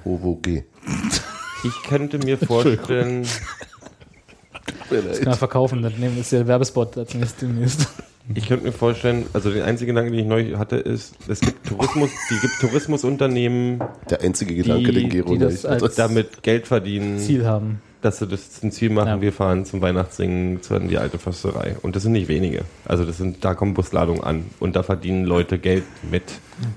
ich 1.64 1.84
könnte 1.84 2.18
mir 2.20 2.38
vorstellen, 2.38 3.26
Das 4.90 5.18
kann 5.20 5.26
man 5.30 5.38
verkaufen, 5.38 5.82
das 5.82 5.94
nehmen- 5.98 6.20
ist 6.20 6.32
ja 6.32 6.40
der 6.40 6.48
Werbespot 6.48 6.98
als 6.98 7.14
nächstes. 7.14 7.40
demnächst. 7.40 7.88
ich 8.34 8.48
könnte 8.48 8.66
mir 8.66 8.72
vorstellen, 8.72 9.26
also 9.34 9.50
den 9.52 9.64
einzigen 9.64 9.94
Gedanken, 9.94 10.12
den 10.14 10.22
ich 10.22 10.28
neu 10.28 10.58
hatte, 10.58 10.78
ist, 10.78 11.16
es 11.28 11.40
gibt 11.40 11.68
Tourismus, 11.68 12.10
die 12.30 12.40
gibt 12.40 12.54
Tourismusunternehmen, 12.60 13.82
Der 14.10 14.22
einzige 14.22 14.56
Gedanke, 14.56 14.92
Die- 14.92 15.02
den 15.02 15.10
Gero 15.10 15.34
die 15.34 15.40
das 15.40 15.54
nicht. 15.54 15.66
als- 15.66 15.84
Also, 15.84 15.96
damit 15.96 16.44
Geld 16.44 16.68
verdienen, 16.68 17.20
Ziel 17.20 17.46
haben. 17.46 17.82
dass 18.02 18.20
sie 18.20 18.28
das 18.28 18.62
ein 18.64 18.72
Ziel 18.72 18.90
machen, 18.92 19.08
Ja. 19.08 19.22
wir 19.22 19.34
fahren 19.34 19.66
zum 19.66 19.82
Weihnachtssingen 19.82 20.62
zu 20.62 20.76
in 20.76 20.88
die 20.88 20.98
alte 20.98 21.18
Försterei. 21.20 21.76
Und 21.82 21.96
das 21.96 22.04
sind 22.04 22.12
nicht 22.14 22.28
wenige. 22.28 22.62
Also 22.86 23.04
das 23.06 23.18
sind, 23.18 23.44
da 23.44 23.56
kommen 23.56 23.74
Busladungen 23.74 24.24
an 24.24 24.46
und 24.60 24.76
da 24.76 24.84
verdienen 24.84 25.26
Leute 25.26 25.58
Geld 25.60 25.84
mit 26.10 26.24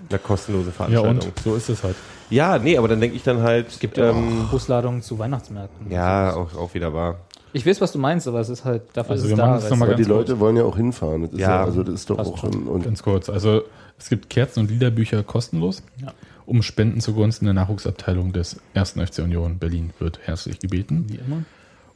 einer 0.09 0.18
kostenlosen 0.18 0.68
Ja, 0.68 0.72
Veranstaltung. 0.72 1.28
und 1.28 1.39
so 1.45 1.55
ist 1.57 1.68
es 1.68 1.83
halt. 1.85 1.97
Ja, 2.31 2.59
nee, 2.59 2.78
aber 2.78 2.89
dann 2.89 3.01
denke 3.01 3.16
ich 3.16 3.22
dann 3.22 3.43
halt, 3.43 3.78
Gibt 3.81 3.97
ja 3.99 4.11
ähm, 4.11 4.45
auch 4.47 4.51
Busladungen 4.51 5.03
zu 5.03 5.18
Weihnachtsmärkten. 5.18 5.91
ja, 5.91 6.35
auch, 6.35 6.55
auch 6.57 6.74
wieder 6.74 6.95
wahr. 6.95 7.18
Ich 7.53 7.66
weiß, 7.66 7.81
was 7.81 7.91
du 7.93 7.99
meinst, 7.99 8.28
aber 8.28 8.39
es 8.41 8.49
ist 8.49 8.64
halt, 8.64 8.83
dafür 8.93 9.12
Also 9.12 9.24
ist 9.24 9.31
wir 9.31 9.35
es 9.35 9.39
da. 9.39 9.55
das 9.68 9.72
aber 9.72 9.87
die 9.87 10.05
ganz 10.05 10.09
kurz. 10.09 10.09
Leute 10.28 10.39
wollen 10.41 10.57
ja 10.57 10.62
auch 10.64 10.76
hinfahren. 10.76 11.22
Das 11.22 11.33
ist 11.33 11.41
Ja. 11.41 11.51
ja, 11.51 11.64
also 11.64 11.83
das 11.83 11.95
ist 11.97 12.11
doch 12.11 12.18
auch 12.18 12.39
schon. 12.39 12.53
schon. 12.53 12.66
Und 12.68 12.85
Ganz 12.85 13.03
kurz. 13.03 13.28
Also 13.28 13.62
es 13.99 14.09
gibt 14.09 14.31
Kerzen- 14.31 14.61
und 14.61 14.70
Liederbücher 14.70 15.22
kostenlos. 15.24 15.83
Ja. 16.01 16.12
Um 16.47 16.62
Spenden 16.62 17.01
zugunsten 17.01 17.47
der 17.47 17.55
Nachwuchsabteilung 17.55 18.33
des 18.33 18.61
1. 18.74 18.93
FC 19.05 19.18
Union 19.22 19.59
Berlin 19.59 19.91
wird 19.99 20.20
herzlich 20.22 20.61
gebeten. 20.61 21.07
Wie 21.09 21.16
immer. 21.16 21.43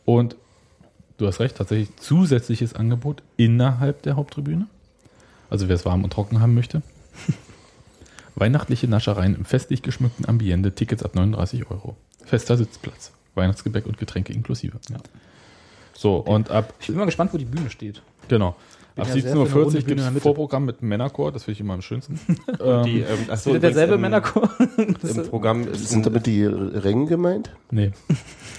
Und 0.05 0.35
du 1.18 1.26
hast 1.28 1.39
recht, 1.41 1.57
tatsächlich 1.57 1.97
zusätzliches 1.99 2.74
Angebot 2.74 3.22
innerhalb 3.37 4.03
der 4.03 4.16
Haupttribüne. 4.16 4.66
Also 5.51 5.68
wer 5.68 5.76
es 5.76 5.85
warm 5.85 6.03
und 6.03 6.12
trocken 6.12 6.41
haben 6.41 6.55
möchte. 6.55 6.82
Weihnachtliche 8.37 8.89
Naschereien 8.89 9.35
im 9.37 9.45
festlich 9.45 9.82
geschmückten 9.82 10.28
Ambiente, 10.28 10.74
Tickets 10.74 11.03
ab 11.03 11.14
39 11.14 11.70
Euro. 11.70 11.97
Fester 12.24 12.57
Sitzplatz, 12.57 13.12
Weihnachtsgebäck 13.35 13.87
und 13.87 13.99
Getränke 13.99 14.32
inklusive. 14.32 14.78
Ja. 14.91 14.97
So, 15.93 16.16
und 16.16 16.51
ab, 16.51 16.74
Ich 16.80 16.89
bin 16.89 16.97
mal 16.97 17.05
gespannt, 17.05 17.32
wo 17.32 17.39
die 17.39 17.45
Bühne 17.45 17.70
steht. 17.70 18.03
genau, 18.28 18.57
Bin 18.97 19.03
ab 19.03 19.09
ja 19.09 19.14
sehr 19.14 19.22
für 19.22 19.28
eine 19.41 19.53
runde 19.53 19.78
17.40 19.78 19.80
Uhr 19.80 19.82
gibt 19.82 20.01
es. 20.01 20.22
Vorprogramm 20.22 20.64
mit 20.64 20.82
Männerchor, 20.82 21.30
das 21.30 21.45
finde 21.45 21.55
ich 21.55 21.61
immer 21.61 21.74
am 21.74 21.82
schönsten. 21.82 22.18
Die, 22.85 23.01
ähm, 23.01 23.07
ähm, 23.09 23.18
ach 23.28 23.37
so, 23.37 23.51
Wieder 23.51 23.61
derselbe 23.61 23.95
übrigens, 23.95 24.35
Männerchor. 24.35 24.51
Im, 24.78 24.97
im 25.22 25.28
Programm 25.28 25.68
ist 25.68 25.89
sind 25.89 26.05
damit 26.07 26.26
die 26.26 26.45
Ränge 26.45 27.07
gemeint? 27.07 27.51
nee, 27.70 27.93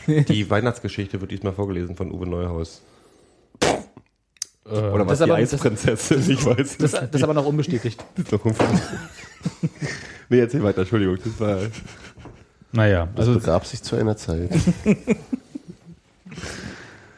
die 0.07 0.49
Weihnachtsgeschichte 0.49 1.19
wird 1.19 1.31
diesmal 1.31 1.53
vorgelesen 1.53 1.95
von 1.95 2.11
Uwe 2.11 2.27
Neuhaus. 2.27 2.81
Äh, 4.65 4.69
Oder 4.89 5.05
was 5.07 5.19
Das 5.19 5.25
die 5.27 5.31
aber- 5.31 5.41
das- 5.41 5.53
Eisprinzessin, 5.53 6.29
ich 6.29 6.45
weiß 6.45 6.77
Das, 6.77 6.91
das 6.91 7.09
ist 7.13 7.23
aber 7.23 7.33
noch 7.33 7.45
unbestätigt. 7.45 8.03
nicht. 8.17 8.55
nee, 10.29 10.39
erzähl 10.39 10.63
weiter, 10.63 10.79
Entschuldigung. 10.81 11.17
Das 11.23 11.39
war, 11.39 11.57
naja, 12.71 13.07
Das 13.15 13.27
also 13.27 13.39
begab 13.39 13.65
sich 13.65 13.81
zu 13.83 13.95
einer 13.95 14.17
Zeit. 14.17 14.49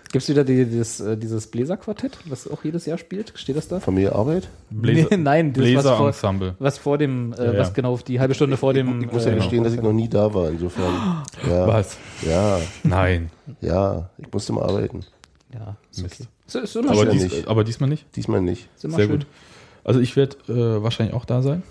Gibt 0.10 0.24
es 0.24 0.30
wieder 0.30 0.45
die, 0.45 0.64
dieses, 0.66 1.02
äh, 1.02 1.18
dieses 1.18 1.48
Bläserquartett, 1.48 2.18
was 2.30 2.50
auch 2.50 2.64
jedes 2.64 2.86
Jahr 2.86 2.98
spielt? 2.98 3.34
Steht 3.36 3.58
das 3.58 3.68
da? 3.68 3.82
Familie 3.82 4.14
Arbeit? 4.16 4.48
Bläser, 4.70 5.10
Nee, 5.12 5.18
nein, 5.18 5.52
das, 5.54 5.64
was 5.66 5.72
vor, 5.74 5.82
Bläserensemble. 5.98 6.56
was 6.60 6.78
vor 6.78 6.98
dem, 6.98 7.34
äh, 7.34 7.38
Ja, 7.45 7.52
ja. 7.54 7.60
was 7.60 7.74
genau 7.74 7.98
die 7.98 8.18
halbe 8.20 8.34
Stunde 8.34 8.56
vor 8.56 8.74
dem. 8.74 9.02
Ich 9.02 9.12
muss 9.12 9.26
ja 9.26 9.32
äh, 9.34 9.36
gestehen, 9.36 9.66
dass 9.66 9.74
ich 9.74 9.82
noch 9.82 9.91
nie 9.91 10.08
da 10.08 10.34
war, 10.34 10.50
insofern. 10.50 11.24
Ja, 11.48 11.68
Was? 11.68 11.98
ja, 12.26 12.58
Nein. 12.84 13.30
ja, 13.60 14.10
ich 14.18 14.32
musste 14.32 14.54
mal 14.54 14.64
arbeiten. 14.64 15.04
Ja, 15.54 15.76
ist 15.91 16.02
Mist. 16.04 16.22
okay. 16.22 16.30
Ist, 16.48 16.56
ist 16.56 16.76
immer 16.76 16.91
Aber, 16.91 17.04
schön. 17.04 17.12
dies, 17.12 17.48
aber 17.48 17.64
diesmal 17.64 17.89
nicht. 17.89 18.06
Diesmal 18.16 18.41
nicht. 18.41 18.70
Ist 18.76 18.86
immer 18.86 18.95
Sehr 18.98 19.06
schön. 19.08 19.20
gut. 19.20 19.28
Also 19.84 20.00
ich 20.00 20.16
werde 20.16 20.36
äh, 20.50 20.82
wahrscheinlich 20.84 21.16
auch 21.16 21.26
da 21.26 21.41
sein. 21.41 21.64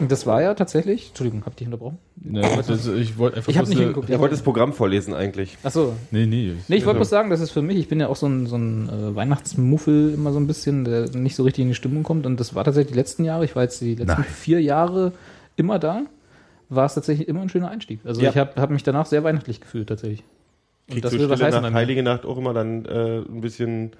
Das 0.00 0.26
war 0.26 0.42
ja 0.42 0.54
tatsächlich. 0.54 1.08
Entschuldigung, 1.10 1.42
hab 1.46 1.50
ich 1.52 1.56
dich 1.58 1.68
unterbrochen? 1.68 1.98
Ne, 2.16 2.40
das, 2.66 2.86
ich 2.88 3.16
wollte 3.16 3.36
einfach 3.36 3.48
Ich 3.48 3.56
habe 3.56 3.66
bloß 3.66 3.68
nicht 3.68 3.78
hingeguckt. 3.78 4.10
ich 4.10 4.18
wollte 4.18 4.34
das 4.34 4.42
Programm 4.42 4.72
vorlesen 4.72 5.14
eigentlich. 5.14 5.56
Achso. 5.62 5.94
Nee, 6.10 6.26
nee. 6.26 6.54
Nee, 6.66 6.76
ich 6.76 6.84
wollte 6.84 6.98
Also- 6.98 6.98
bloß 6.98 7.10
sagen, 7.10 7.30
das 7.30 7.40
ist 7.40 7.52
für 7.52 7.62
mich, 7.62 7.76
ich 7.78 7.86
bin 7.88 8.00
ja 8.00 8.08
auch 8.08 8.16
so 8.16 8.26
ein, 8.26 8.46
so 8.46 8.56
ein 8.56 8.88
äh, 8.88 9.14
Weihnachtsmuffel 9.14 10.12
immer 10.14 10.32
so 10.32 10.40
ein 10.40 10.48
bisschen, 10.48 10.84
der 10.84 11.10
nicht 11.10 11.36
so 11.36 11.44
richtig 11.44 11.62
in 11.62 11.68
die 11.68 11.74
Stimmung 11.76 12.02
kommt. 12.02 12.26
Und 12.26 12.40
das 12.40 12.56
war 12.56 12.64
tatsächlich 12.64 12.92
die 12.92 12.98
letzten 12.98 13.24
Jahre, 13.24 13.44
ich 13.44 13.54
war 13.54 13.62
jetzt 13.62 13.80
die 13.80 13.94
letzten 13.94 14.20
Nein. 14.22 14.24
vier 14.24 14.60
Jahre 14.60 15.12
immer 15.54 15.78
da, 15.78 16.02
war 16.70 16.86
es 16.86 16.94
tatsächlich 16.94 17.28
immer 17.28 17.42
ein 17.42 17.48
schöner 17.48 17.70
Einstieg. 17.70 18.00
Also 18.04 18.20
Ja. 18.20 18.30
ich 18.30 18.36
habe 18.36 18.60
hab 18.60 18.70
mich 18.70 18.82
danach 18.82 19.06
sehr 19.06 19.22
weihnachtlich 19.22 19.60
gefühlt 19.60 19.88
tatsächlich. 19.88 20.24
Und 20.86 20.92
Kriegst 20.92 21.04
das 21.04 21.12
du 21.12 21.18
will 21.18 21.30
was 21.30 21.38
Stille 21.38 21.48
heißen 21.52 21.62
Nacht. 21.62 21.74
Heilige 21.74 22.02
Nacht 22.02 22.26
auch 22.26 22.36
immer 22.36 22.52
dann 22.52 22.84
äh, 22.84 23.18
ein 23.18 23.40
bisschen. 23.40 23.92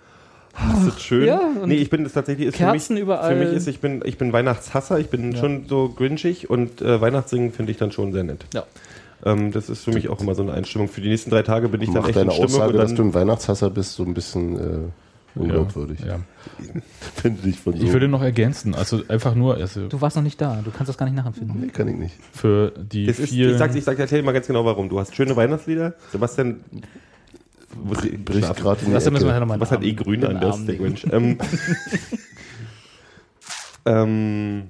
Das 0.53 0.87
ist 0.87 1.01
schön. 1.03 1.25
Ja, 1.27 1.41
nee, 1.67 1.75
ich 1.77 1.91
bin 1.91 2.05
das 2.05 2.13
tatsächlich. 2.13 2.49
Ist 2.49 2.57
Kerzen 2.57 2.87
für 2.87 2.93
mich, 2.95 3.03
überall. 3.03 3.37
Für 3.37 3.45
mich 3.45 3.55
ist, 3.55 3.67
ich 3.67 3.81
bin, 3.81 4.03
ich 4.05 4.19
bin 4.19 4.33
Weihnachtshasser, 4.33 4.99
ich 5.01 5.09
bin 5.09 5.33
Ja. 5.33 5.39
schon 5.39 5.67
so 5.69 5.89
grinchig 5.89 6.49
und 6.49 6.81
äh, 6.81 7.01
Weihnachtssingen 7.01 7.53
finde 7.53 7.73
ich 7.73 7.79
dann 7.79 7.91
schon 7.91 8.13
sehr 8.13 8.23
nett. 8.23 8.45
Ja. 8.55 8.63
Ähm, 9.25 9.51
das 9.51 9.69
ist 9.69 9.83
für 9.85 9.91
mich 9.93 10.09
auch 10.11 10.21
immer 10.21 10.35
so 10.35 10.43
eine 10.43 10.53
Einstimmung. 10.53 10.89
Für 10.89 11.01
die 11.01 11.09
nächsten 11.09 11.31
drei 11.31 11.43
Tage 11.43 11.69
bin 11.69 11.81
ich 11.81 11.89
dann 11.89 12.03
Macht 12.03 12.11
echt 12.11 12.19
in 12.19 12.29
deine 12.29 12.33
Stimmung 12.33 12.55
Aussage, 12.63 12.73
und 12.73 12.79
dass 12.79 12.91
du 12.91 12.97
dann, 12.99 13.07
ein 13.09 13.15
Weihnachtshasser 13.15 13.71
bist, 13.71 13.95
so 13.95 14.05
ein 14.05 14.15
bisschen 14.15 14.57
äh, 14.57 14.89
unglaubwürdig. 15.35 16.01
Ja. 16.01 16.21
Finde 17.15 17.49
ich 17.49 17.59
von 17.59 17.77
so. 17.77 17.85
Ich 17.85 17.93
würde 17.93 18.09
noch 18.09 18.23
ergänzen, 18.23 18.75
also 18.75 19.03
einfach 19.09 19.35
nur 19.35 19.57
also 19.57 19.89
Du 19.89 20.01
warst 20.01 20.17
noch 20.17 20.23
nicht 20.23 20.41
da, 20.41 20.61
du 20.65 20.71
kannst 20.71 20.89
das 20.89 20.99
gar 20.99 21.07
nicht 21.07 21.17
nachempfinden. 21.17 21.61
nee, 21.61 21.69
kann 21.69 21.89
ich 21.89 21.97
nicht. 21.97 22.15
für 22.33 22.73
die 22.77 23.07
das 23.07 23.19
ist, 23.19 23.31
vielen... 23.31 23.53
ich 23.53 23.59
sag, 23.59 23.75
ich 23.75 23.85
sag, 23.85 23.99
erzähl 23.99 24.21
dir 24.21 24.25
mal 24.25 24.33
ganz 24.33 24.47
genau 24.47 24.65
warum. 24.65 24.89
Du 24.89 24.99
hast 24.99 25.15
schöne 25.15 25.35
Weihnachtslieder. 25.37 25.95
Sebastian 26.13 26.61
muss 27.83 28.05
ich 28.05 28.25
Bricht 28.25 28.45
schlafen. 28.45 28.63
gerade 28.63 28.81
in 28.81 28.87
die 28.87 28.93
ja 28.93 28.99
Ecke. 29.01 29.41
nochmal 29.41 29.61
Was 29.61 29.71
hat 29.71 29.83
eh 29.83 29.93
grün 29.95 30.25
an, 30.25 30.67
der 30.67 30.77
Grinch. 30.77 31.07
Ähm, 31.13 31.39
ähm, 33.87 34.63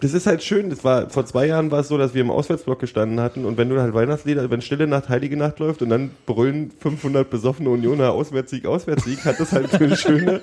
das 0.00 0.14
ist 0.14 0.26
halt 0.26 0.42
schön. 0.42 0.70
Das 0.70 0.84
war 0.84 1.10
vor 1.10 1.24
zwei 1.26 1.46
Jahren 1.46 1.70
war 1.70 1.80
es 1.80 1.88
so, 1.88 1.98
dass 1.98 2.14
wir 2.14 2.20
im 2.20 2.30
Auswärtsblock 2.30 2.78
gestanden 2.78 3.20
hatten 3.20 3.44
und 3.44 3.56
wenn 3.56 3.68
du 3.68 3.80
halt 3.80 3.94
Weihnachtslieder, 3.94 4.50
wenn 4.50 4.62
Stille 4.62 4.86
Nacht, 4.86 5.08
Heilige 5.08 5.36
Nacht 5.36 5.58
läuft 5.58 5.82
und 5.82 5.90
dann 5.90 6.10
brüllen 6.26 6.70
500 6.80 7.28
besoffene 7.28 7.70
Unioner 7.70 8.12
Auswärtssieg, 8.12 8.66
Auswärtssieg, 8.66 9.24
hat 9.24 9.40
das 9.40 9.52
halt 9.52 9.74
eine 9.74 9.96
schöne, 9.96 10.40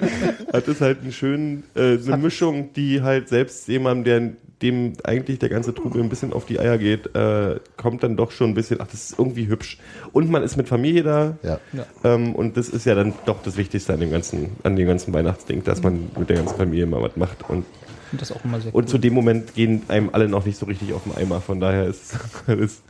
hat 0.54 0.68
das 0.68 0.82
halt 0.82 1.02
einen 1.02 1.12
schönen, 1.12 1.64
äh, 1.76 1.98
eine 1.98 2.18
Mischung, 2.18 2.74
die 2.74 3.02
halt 3.02 3.30
selbst 3.30 3.68
jemandem, 3.68 4.04
der 4.04 4.34
dem 4.62 4.94
eigentlich 5.04 5.40
der 5.40 5.50
ganze 5.50 5.74
Trubel 5.74 6.02
ein 6.02 6.10
bisschen 6.10 6.34
auf 6.34 6.46
die 6.46 6.60
Eier 6.60 6.78
geht, 6.78 7.16
äh, 7.16 7.60
kommt 7.78 8.04
dann 8.04 8.16
doch 8.16 8.32
schon 8.32 8.52
ein 8.52 8.54
bisschen, 8.54 8.80
ach, 8.80 8.88
das 8.88 9.12
ist 9.12 9.20
irgendwie 9.20 9.48
hübsch. 9.48 9.78
Und 10.14 10.30
man 10.30 10.44
ist 10.44 10.58
mit 10.58 10.68
Familie 10.68 11.04
da. 11.04 11.38
Ja. 11.44 11.60
Ähm, 12.04 12.36
und 12.36 12.58
das 12.58 12.70
ist 12.70 12.86
ja 12.86 12.96
dann 12.96 13.14
doch 13.26 13.42
das 13.44 13.58
Wichtigste 13.58 13.94
an 13.94 14.00
dem 14.00 14.12
ganzen, 14.12 14.52
an 14.64 14.76
dem 14.76 14.88
ganzen 14.88 15.14
Weihnachtsding, 15.14 15.64
dass 15.64 15.82
man 15.82 16.12
mit 16.18 16.30
der 16.30 16.38
ganzen 16.38 16.58
Familie 16.58 16.86
mal 16.86 17.02
was 17.02 17.16
macht. 17.16 17.50
Und, 17.50 17.66
finde 18.12 18.22
das 18.22 18.32
auch 18.32 18.46
immer 18.46 18.62
sehr 18.62 18.74
und 18.76 18.88
zu 18.88 18.98
dem 19.00 19.14
Moment 19.14 19.56
gehen 19.56 19.82
einem 19.88 20.10
alle 20.14 20.28
noch 20.30 20.46
nicht 20.46 20.58
so 20.60 20.66
richtig 20.68 20.94
auf 20.94 21.04
den 21.04 21.16
Eimer. 21.18 21.42
Von 21.42 21.60
daher 21.60 21.88
ist 21.88 22.14
das. 22.48 22.82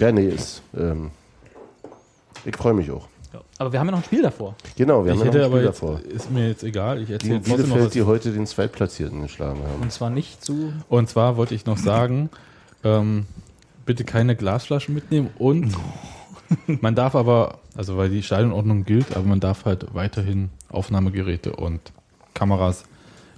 ja, 0.00 0.10
nee, 0.10 0.26
ist. 0.28 0.62
Ähm, 0.76 1.10
ich 2.44 2.56
freue 2.56 2.74
mich 2.74 2.90
auch. 2.90 3.06
Ja. 3.32 3.40
Aber 3.58 3.72
wir 3.72 3.78
haben 3.78 3.86
ja 3.86 3.92
noch 3.92 3.98
ein 4.00 4.04
Spiel 4.04 4.22
davor. 4.22 4.56
Genau, 4.76 5.04
wir 5.04 5.12
ich 5.12 5.20
haben 5.20 5.26
ja 5.26 5.32
noch 5.32 5.38
ein 5.38 5.44
aber 5.44 5.56
Spiel 5.58 5.66
jetzt, 5.68 5.82
davor. 5.82 6.00
ist 6.00 6.30
mir 6.32 6.48
jetzt 6.48 6.64
egal, 6.64 7.00
ich 7.00 7.06
Die 7.06 7.12
erzähle 7.12 7.42
trotzdem 7.42 7.68
noch 7.68 7.78
was. 7.78 7.90
die 7.92 8.02
heute 8.02 8.32
den 8.32 8.46
Zweitplatzierten 8.46 9.22
geschlagen 9.22 9.60
haben. 9.62 9.82
Und 9.82 9.92
zwar 9.92 10.10
nicht 10.10 10.44
zu. 10.44 10.72
Und 10.88 11.08
zwar 11.08 11.36
wollte 11.36 11.54
ich 11.54 11.66
noch 11.66 11.78
sagen, 11.78 12.28
ähm, 12.82 13.26
bitte 13.86 14.04
keine 14.04 14.34
Glasflaschen 14.34 14.94
mitnehmen 14.94 15.30
und 15.38 15.74
Man 16.80 16.94
darf 16.94 17.14
aber, 17.14 17.58
also 17.76 17.96
weil 17.96 18.08
die 18.08 18.22
Stadionordnung 18.22 18.84
gilt, 18.84 19.16
aber 19.16 19.24
man 19.24 19.38
darf 19.40 19.64
halt 19.64 19.94
weiterhin 19.94 20.50
Aufnahmegeräte 20.68 21.54
und 21.54 21.80
Kameras 22.34 22.84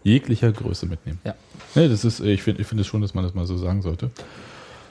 jeglicher 0.03 0.53
Größe 0.53 0.87
mitnehmen. 0.87 1.19
Ja. 1.25 1.35
Nee, 1.75 1.89
das 1.89 2.05
ist, 2.05 2.21
ich 2.21 2.43
finde 2.43 2.61
ich 2.61 2.67
finde 2.67 2.85
schon, 2.85 3.01
dass 3.01 3.15
man 3.15 3.25
das 3.25 3.35
mal 3.35 3.47
so 3.47 3.57
sagen 3.57 3.83
sollte. 3.83 4.11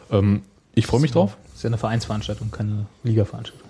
Ähm, 0.09 0.41
ich 0.73 0.87
freue 0.87 1.01
mich 1.01 1.11
drauf. 1.11 1.37
Das 1.47 1.55
ist 1.57 1.63
ja 1.63 1.67
eine 1.67 1.77
Vereinsveranstaltung, 1.77 2.51
keine 2.51 2.85
Liga-Veranstaltung. 3.03 3.67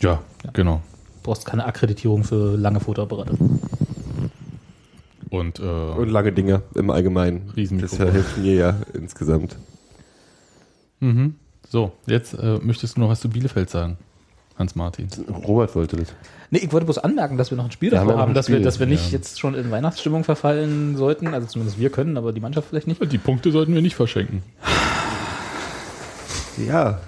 Ja, 0.00 0.22
genau. 0.52 0.82
Du 1.16 1.22
brauchst 1.24 1.44
keine 1.44 1.66
Akkreditierung 1.66 2.24
für 2.24 2.56
lange 2.56 2.80
Fotoapparate. 2.80 3.32
Und, 5.30 5.58
äh, 5.58 5.62
Und 5.62 6.08
lange 6.08 6.32
Dinge 6.32 6.62
im 6.74 6.90
Allgemeinen. 6.90 7.50
Riesenmikrofon. 7.54 8.06
Das 8.06 8.14
hilft 8.14 8.38
mir 8.38 8.54
ja 8.54 8.76
insgesamt. 8.94 9.56
mhm. 11.00 11.34
so, 11.68 11.92
jetzt 12.06 12.34
äh, 12.34 12.58
möchtest 12.62 12.96
du 12.96 13.00
noch 13.00 13.08
was 13.08 13.20
zu 13.20 13.28
Bielefeld 13.28 13.68
sagen, 13.68 13.98
Hans-Martin. 14.58 15.08
Robert 15.46 15.74
wollte 15.74 15.96
das. 15.96 16.08
Nee, 16.50 16.58
ich 16.58 16.72
wollte 16.72 16.86
bloß 16.86 16.98
anmerken, 16.98 17.36
dass 17.36 17.50
wir 17.50 17.56
noch 17.56 17.66
ein 17.66 17.70
Spiel 17.70 17.90
Wir 17.90 18.00
haben 18.00 18.08
davor 18.08 18.18
ja 18.20 18.22
noch 18.22 18.28
haben, 18.28 18.34
dass 18.34 18.48
wir, 18.48 18.56
Spiel, 18.56 18.64
dass 18.64 18.80
wir 18.80 18.86
nicht 18.86 19.06
ja. 19.06 19.18
jetzt 19.18 19.38
schon 19.38 19.54
in 19.54 19.70
Weihnachtsstimmung 19.70 20.24
verfallen 20.24 20.96
sollten. 20.96 21.28
Also 21.28 21.46
zumindest 21.46 21.78
wir 21.78 21.90
können, 21.90 22.16
aber 22.16 22.32
die 22.32 22.40
Mannschaft 22.40 22.68
vielleicht 22.68 22.88
nicht. 22.88 23.12
Die 23.12 23.18
Punkte 23.18 23.52
sollten 23.52 23.74
wir 23.74 23.82
nicht 23.82 23.94
verschenken. 23.96 24.42
Ja. 26.66 27.00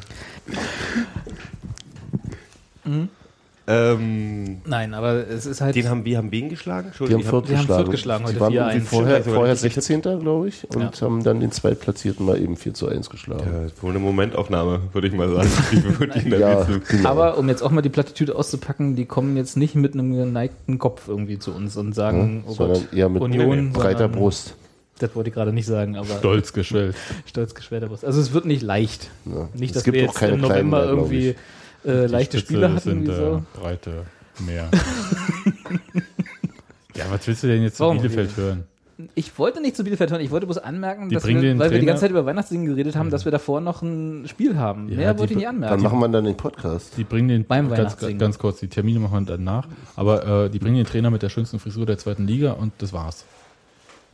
Ähm, 3.70 4.58
Nein, 4.66 4.94
aber 4.94 5.28
es 5.28 5.46
ist 5.46 5.60
halt. 5.60 5.76
den 5.76 5.88
haben 5.88 6.04
wir 6.04 6.18
haben 6.18 6.32
wen 6.32 6.48
geschlagen? 6.48 6.90
Die 6.98 7.14
haben 7.14 7.22
Fürth 7.22 7.48
wir 7.48 7.56
haben 7.56 7.66
geschlagen. 7.66 7.82
Fürth 7.84 7.90
geschlagen 7.90 8.24
heute 8.24 8.34
Die 8.34 8.40
waren 8.40 8.52
4-1. 8.52 8.56
irgendwie 8.56 8.80
vorher, 8.86 9.20
Stimmt, 9.20 9.34
vorher 9.34 9.50
also, 9.50 9.62
16. 9.62 10.02
glaube 10.20 10.48
ich 10.48 10.66
und 10.74 11.00
haben 11.02 11.22
dann 11.22 11.40
den 11.40 11.52
Zweitplatzierten 11.52 12.26
mal 12.26 12.40
eben 12.40 12.56
4 12.56 12.74
zu 12.74 12.88
1 12.88 13.10
geschlagen. 13.10 13.44
Ja, 13.52 13.66
ist 13.66 13.82
wohl 13.82 13.90
eine 13.90 13.98
Momentaufnahme, 14.00 14.80
würde 14.92 15.06
ich 15.08 15.14
mal 15.14 15.28
sagen. 15.30 15.48
Die 16.24 16.28
Ja, 16.30 16.64
genau. 16.88 17.08
aber 17.08 17.38
um 17.38 17.48
jetzt 17.48 17.62
auch 17.62 17.70
mal 17.70 17.82
die 17.82 17.88
Plattitüde 17.88 18.34
auszupacken, 18.34 18.96
die 18.96 19.04
kommen 19.06 19.36
jetzt 19.36 19.56
nicht 19.56 19.74
mit 19.74 19.94
einem 19.94 20.12
geneigten 20.14 20.78
Kopf 20.78 21.08
irgendwie 21.08 21.38
zu 21.38 21.52
uns 21.52 21.76
und 21.76 21.94
sagen, 21.94 22.44
oh 22.46 22.52
sondern 22.52 22.78
Gott, 22.82 22.92
eher 22.92 23.08
mit 23.08 23.22
Union, 23.22 23.72
breiter 23.72 23.98
sondern- 24.00 24.20
Brust. 24.20 24.54
das 24.98 25.14
wollte 25.14 25.28
ich 25.28 25.34
gerade 25.34 25.52
nicht 25.52 25.66
sagen, 25.66 25.96
aber 25.96 26.06
Stolz 26.18 26.52
geschwellt. 26.52 26.96
stolz 27.26 27.54
geschwerter 27.54 27.86
Brust. 27.88 28.04
Also 28.04 28.20
es 28.20 28.32
wird 28.32 28.46
nicht 28.46 28.62
leicht. 28.62 29.10
Ja. 29.26 29.48
Nicht, 29.54 29.70
Es 29.70 29.72
dass 29.74 29.84
gibt 29.84 29.96
wir 29.96 30.04
auch 30.04 30.08
jetzt 30.08 30.18
keine 30.18 30.32
im 30.34 30.40
November 30.40 30.78
mehr, 30.80 30.88
irgendwie 30.88 31.28
ich. 31.30 31.36
Äh, 31.84 32.06
leichte 32.06 32.36
Die 32.36 32.40
Spitze 32.42 32.52
Spiele 32.54 32.68
hatten. 32.74 32.80
sind 32.80 33.08
Wie 33.08 33.14
so. 33.14 33.42
breite 33.54 34.04
Meer. 34.44 34.68
ja, 36.96 37.04
was 37.10 37.26
willst 37.26 37.42
du 37.42 37.46
denn 37.48 37.62
jetzt 37.62 37.76
zu 37.76 37.84
Warum? 37.84 37.98
Bielefeld 37.98 38.36
hören? 38.36 38.64
Ich 39.14 39.38
wollte 39.38 39.62
nicht 39.62 39.76
zu 39.76 39.84
Bielefeld 39.84 40.10
hören, 40.10 40.20
ich 40.20 40.30
wollte 40.30 40.44
bloß 40.46 40.58
anmerken, 40.58 41.08
Die 41.08 41.14
dass 41.14 41.26
wir, 41.26 41.34
weil 41.34 41.42
wir 41.42 41.54
die 41.54 41.58
Trainer- 41.70 41.86
ganze 41.86 42.00
Zeit 42.02 42.10
über 42.10 42.26
Weihnachtsdingen 42.26 42.66
geredet 42.66 42.96
haben, 42.96 43.08
dass 43.08 43.24
wir 43.24 43.32
davor 43.32 43.62
noch 43.62 43.80
ein 43.80 44.28
Spiel 44.28 44.58
haben. 44.58 44.90
Ja, 44.90 44.96
Mehr 44.96 45.18
wollte 45.18 45.32
ich 45.32 45.36
nicht 45.38 45.46
Dann 45.48 45.54
anmerken. 45.56 45.82
machen 45.82 45.98
wir 46.00 46.08
dann 46.08 46.24
den 46.26 46.36
Podcast. 46.36 46.98
Die 46.98 47.04
bringen 47.04 47.28
den 47.28 47.44
Beim 47.46 47.68
ganz, 47.68 47.78
Weihnachtssingen. 47.78 48.18
ganz 48.18 48.38
kurz, 48.38 48.60
die 48.60 48.68
Termine 48.68 49.00
machen 49.00 49.26
wir 49.26 49.36
dann 49.36 49.44
nach. 49.44 49.66
Aber 49.96 50.44
äh, 50.44 50.50
die 50.50 50.58
bringen 50.58 50.76
den 50.76 50.84
Trainer 50.84 51.10
mit 51.10 51.22
der 51.22 51.30
schönsten 51.30 51.58
Frisur 51.58 51.86
der 51.86 51.96
zweiten 51.96 52.26
Liga 52.26 52.52
und 52.52 52.72
das 52.78 52.92
war's. 52.92 53.24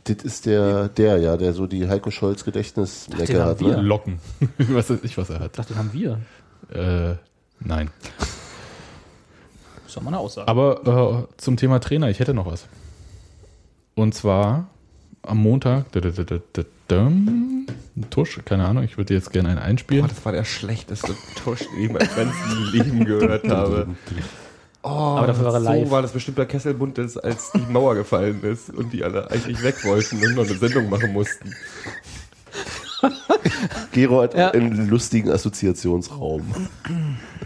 Das 0.05 0.23
ist 0.23 0.45
der, 0.45 0.87
der, 0.87 1.17
ja, 1.17 1.35
der 1.35 1.51
so 1.51 1.67
die 1.67 1.89
Heiko 1.89 2.09
Scholz 2.09 2.45
Gedächtnislecke 2.45 3.43
hat. 3.43 3.59
wir. 3.59 3.75
Ne? 3.75 3.81
Locken. 3.81 4.19
was 4.57 4.89
weiß 4.89 4.99
ich, 5.03 5.17
was 5.17 5.29
er 5.29 5.35
Ich 5.37 5.41
hat. 5.41 5.59
dachte, 5.59 5.73
den 5.73 5.79
haben 5.79 5.91
wir. 5.91 6.19
Äh, 6.73 7.15
nein. 7.59 7.89
Das 8.17 8.27
ist 9.87 9.97
doch 9.97 10.01
mal 10.01 10.09
eine 10.09 10.19
Aussage. 10.19 10.47
Aber 10.47 11.27
äh, 11.29 11.41
zum 11.41 11.57
Thema 11.57 11.79
Trainer, 11.79 12.09
ich 12.09 12.19
hätte 12.19 12.33
noch 12.33 12.45
was. 12.45 12.67
Und 13.95 14.13
zwar 14.13 14.67
am 15.23 15.37
Montag, 15.39 15.91
da, 15.91 15.99
da, 15.99 16.09
da, 16.09 16.23
da, 16.23 16.39
da, 16.53 16.63
da, 16.87 17.11
Tusch, 18.09 18.39
keine 18.45 18.65
Ahnung, 18.65 18.83
ich 18.83 18.97
würde 18.97 19.13
jetzt 19.13 19.31
gerne 19.31 19.49
einen 19.49 19.59
einspielen. 19.59 20.05
Oh, 20.05 20.07
das 20.07 20.23
war 20.23 20.31
der 20.31 20.43
schlechteste 20.43 21.15
Tusch, 21.43 21.59
den 21.59 21.79
ich 21.79 21.89
in 21.89 21.93
meinem 21.93 22.15
ganzen 22.15 22.71
Leben 22.71 23.05
gehört 23.05 23.47
habe. 23.49 23.87
Oh, 24.83 24.89
Aber 24.89 25.27
dafür 25.27 25.45
war 25.45 25.53
er 25.55 25.59
live. 25.59 25.85
So 25.85 25.91
war 25.91 26.01
das 26.01 26.11
bestimmt 26.11 26.37
bei 26.37 26.45
Kesselbuntes, 26.45 27.17
als 27.17 27.51
die 27.51 27.71
Mauer 27.71 27.95
gefallen 27.95 28.41
ist 28.43 28.69
und 28.69 28.93
die 28.93 29.03
alle 29.03 29.29
eigentlich 29.31 29.61
weg 29.63 29.83
wollten 29.83 30.23
und 30.23 30.35
noch 30.35 30.45
eine 30.45 30.55
Sendung 30.55 30.89
machen 30.89 31.11
mussten. 31.11 31.53
Gero 33.91 34.21
hat 34.21 34.33
Ja. 34.35 34.51
einen 34.51 34.89
lustigen 34.89 35.29
Assoziationsraum. 35.31 36.43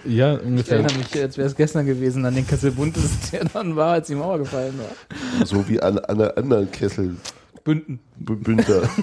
Ja, 0.05 0.35
ich 0.37 0.43
ungefähr. 0.45 0.77
erinnere 0.79 0.97
mich, 0.97 1.21
als 1.21 1.37
wäre 1.37 1.47
es 1.47 1.55
gestern 1.55 1.85
gewesen, 1.85 2.25
an 2.25 2.33
den 2.35 2.45
Kessel 2.47 2.71
Buntes, 2.71 3.31
der 3.31 3.45
dann 3.45 3.75
war, 3.75 3.93
als 3.93 4.07
die 4.07 4.15
Mauer 4.15 4.39
gefallen 4.39 4.73
war. 4.79 5.45
So 5.45 5.67
wie 5.69 5.81
an, 5.81 5.99
an 5.99 6.19
einer 6.21 6.37
anderen 6.37 6.71
Kessel. 6.71 7.15
Bünden. 7.63 7.99
B- 8.17 8.35
Bünter. 8.35 8.83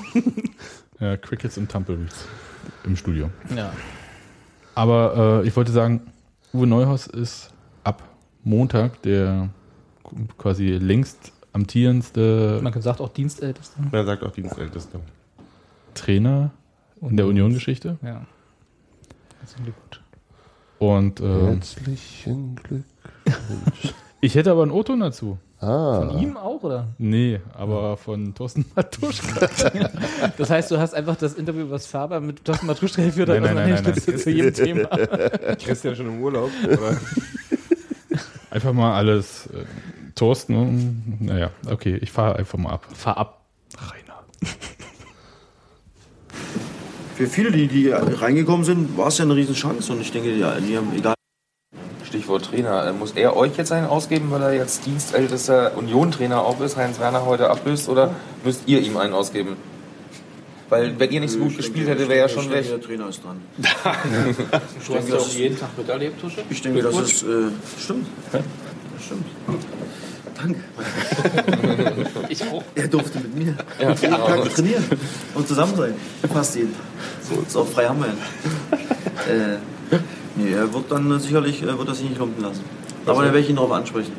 Ja, 1.01 1.17
Crickets 1.17 1.57
und 1.57 1.71
Tumbleweeds 1.71 2.25
im 2.83 2.97
Studio. 2.97 3.31
Ja. 3.57 3.73
Aber 4.75 5.43
äh, 5.45 5.47
ich 5.47 5.55
wollte 5.57 5.71
sagen, 5.71 6.01
Uwe 6.53 6.67
Neuhaus 6.67 7.07
ist 7.07 7.51
ab 7.85 8.03
Montag 8.43 9.01
der 9.03 9.49
quasi 10.39 10.71
längst 10.71 11.31
amtierendste 11.53 12.59
Man 12.65 12.73
sagt 12.83 13.01
auch 13.01 13.11
Dienstälteste. 13.11 13.81
Man 13.93 14.07
sagt 14.07 14.25
auch 14.25 14.33
Dienstälteste. 14.33 14.99
Trainer 15.95 16.51
in 17.03 17.17
der 17.17 17.27
Union-Geschichte. 17.27 17.99
Ja. 18.03 18.27
Herzlichen 19.41 19.65
Glückwunsch. 19.65 20.01
Und 20.79 21.21
äh, 21.21 21.47
Herzlichen 21.55 22.57
Glück. 22.57 22.85
ich 24.21 24.35
hätte 24.35 24.51
aber 24.53 24.63
einen 24.63 24.71
O-Ton 24.71 25.01
dazu. 25.01 25.39
Ah. 25.61 25.99
Von 26.07 26.19
ihm 26.21 26.37
auch, 26.37 26.63
oder? 26.63 26.87
Nee, 26.99 27.41
aber 27.53 27.97
von 27.97 28.33
Thorsten 28.35 28.65
Matuschka. 28.77 29.49
Das 30.37 30.51
heißt, 30.51 30.71
du 30.71 30.79
hast 30.79 30.95
einfach 30.95 31.17
das 31.17 31.35
Interview 31.35 31.63
über 31.63 31.73
das 31.73 31.87
Faber 31.87 32.21
mit 32.21 32.45
Thorsten 32.45 32.67
Matruschka 32.67 33.03
geführt, 33.03 33.29
Nein, 33.29 33.43
also 33.43 33.55
nein, 33.55 33.69
nein, 33.71 33.79
eine 33.79 33.83
nein, 33.83 34.01
Stütze 34.01 34.17
zu 34.17 34.31
jedem 34.31 34.55
Thema. 34.55 34.85
Christian 35.65 35.97
schon 35.97 36.07
im 36.07 36.23
Urlaub? 36.23 36.51
Oder? 36.65 36.97
Einfach 38.51 38.73
mal 38.73 38.95
alles. 38.97 39.47
Äh, 39.49 39.65
Thorsten, 40.15 40.55
und- 40.55 41.21
naja, 41.21 41.51
okay, 41.69 41.97
ich 41.97 42.13
fahre 42.13 42.37
einfach 42.37 42.59
mal 42.59 42.71
ab. 42.71 42.87
Fahr 42.95 43.17
ab. 43.17 43.45
Rainer. 43.77 44.25
Für 47.19 47.27
viele, 47.27 47.51
die, 47.51 47.67
die 47.67 47.89
reingekommen 47.91 48.65
sind, 48.65 48.97
war 48.97 49.09
es 49.09 49.19
ja 49.19 49.25
eine 49.25 49.35
Riesenchance. 49.35 49.93
Und 49.93 50.01
ich 50.01 50.13
denke, 50.13 50.29
die, 50.29 50.37
die 50.69 50.77
haben, 50.77 50.93
egal. 50.97 51.15
Stichwort 52.05 52.45
Trainer. 52.45 52.87
Äh, 52.87 52.93
Muss 52.93 53.11
er 53.11 53.37
euch 53.37 53.57
jetzt 53.57 53.73
einen 53.73 53.89
ausgeben, 53.89 54.31
weil 54.31 54.41
er 54.41 54.53
jetzt 54.53 54.87
dienstältester 54.87 55.77
Union-Trainer 55.77 56.41
auch 56.41 56.61
ist, 56.61 56.77
Heinz 56.77 57.01
Werner 57.01 57.27
heute 57.27 57.51
ablöst, 57.51 57.89
oder 57.89 58.15
müsst 58.45 58.69
ihr 58.69 58.81
ihm 58.83 58.97
einen 58.97 59.15
ausgeben? 59.15 59.57
Weil 60.69 60.97
wenn 61.01 61.11
ihr 61.11 61.19
nicht 61.19 61.33
so 61.33 61.41
gut 61.41 61.57
gespielt 61.57 61.89
hättet, 61.89 62.09
wäre 62.09 62.21
er 62.21 62.29
schon 62.29 62.45
ich 62.45 62.51
weg. 62.51 62.63
denke, 62.63 62.79
Der 62.79 62.87
Trainer 62.87 63.09
ist 63.09 63.25
dran. 63.25 63.41
Du 64.87 64.95
hast 64.95 65.09
ja 65.09 65.17
auch 65.17 65.29
jeden 65.31 65.59
Tag 65.59 65.77
miterlebt, 65.77 66.21
Tusche? 66.21 66.43
Ich 66.49 66.63
denke, 66.63 66.83
das 66.83 67.01
ist. 67.01 67.23
Äh, 67.25 67.27
stimmt. 67.81 68.07
Das 68.31 68.43
stimmt. 69.05 69.27
Danke. 70.41 70.61
Ich 72.29 72.43
auch. 72.45 72.63
Er 72.75 72.89
durfte 72.89 73.19
mit 73.21 73.35
mir 73.35 73.57
Ja, 73.81 73.91
jeden 73.91 74.01
genau. 74.01 74.27
Tag 74.27 74.55
trainieren 74.55 74.85
und 75.35 75.49
zusammen 75.49 75.75
sein. 75.77 75.95
Fast 76.33 76.55
jeden. 76.57 76.75
So, 77.23 77.43
so 77.49 77.65
frei 77.65 77.87
haben 77.89 78.01
wir 78.01 78.09
ihn. 78.09 78.19
Äh, 79.29 79.59
nee, 80.37 80.53
er 80.53 80.73
wird 80.73 80.91
dann 80.93 81.19
sicherlich 81.21 81.63
äh, 81.63 81.79
wird 81.79 81.89
er 81.89 81.95
sich 81.95 82.09
nicht 82.09 82.19
lumpen 82.19 82.43
lassen. 82.43 82.63
Aber 83.07 83.23
dann 83.23 83.33
werde 83.33 83.41
ich 83.41 83.49
ihn 83.51 83.57
darauf 83.57 83.73
ansprechen. 83.73 84.13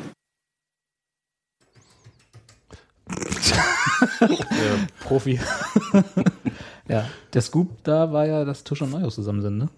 Profi. 5.00 5.40
ja, 6.88 7.04
der 7.32 7.42
Scoop 7.42 7.82
da 7.84 8.12
war 8.12 8.26
ja, 8.26 8.44
dass 8.44 8.64
Tusch 8.64 8.82
und 8.82 8.90
Neuhaus 8.90 9.14
zusammen 9.14 9.42
sind, 9.42 9.58
ne? 9.58 9.68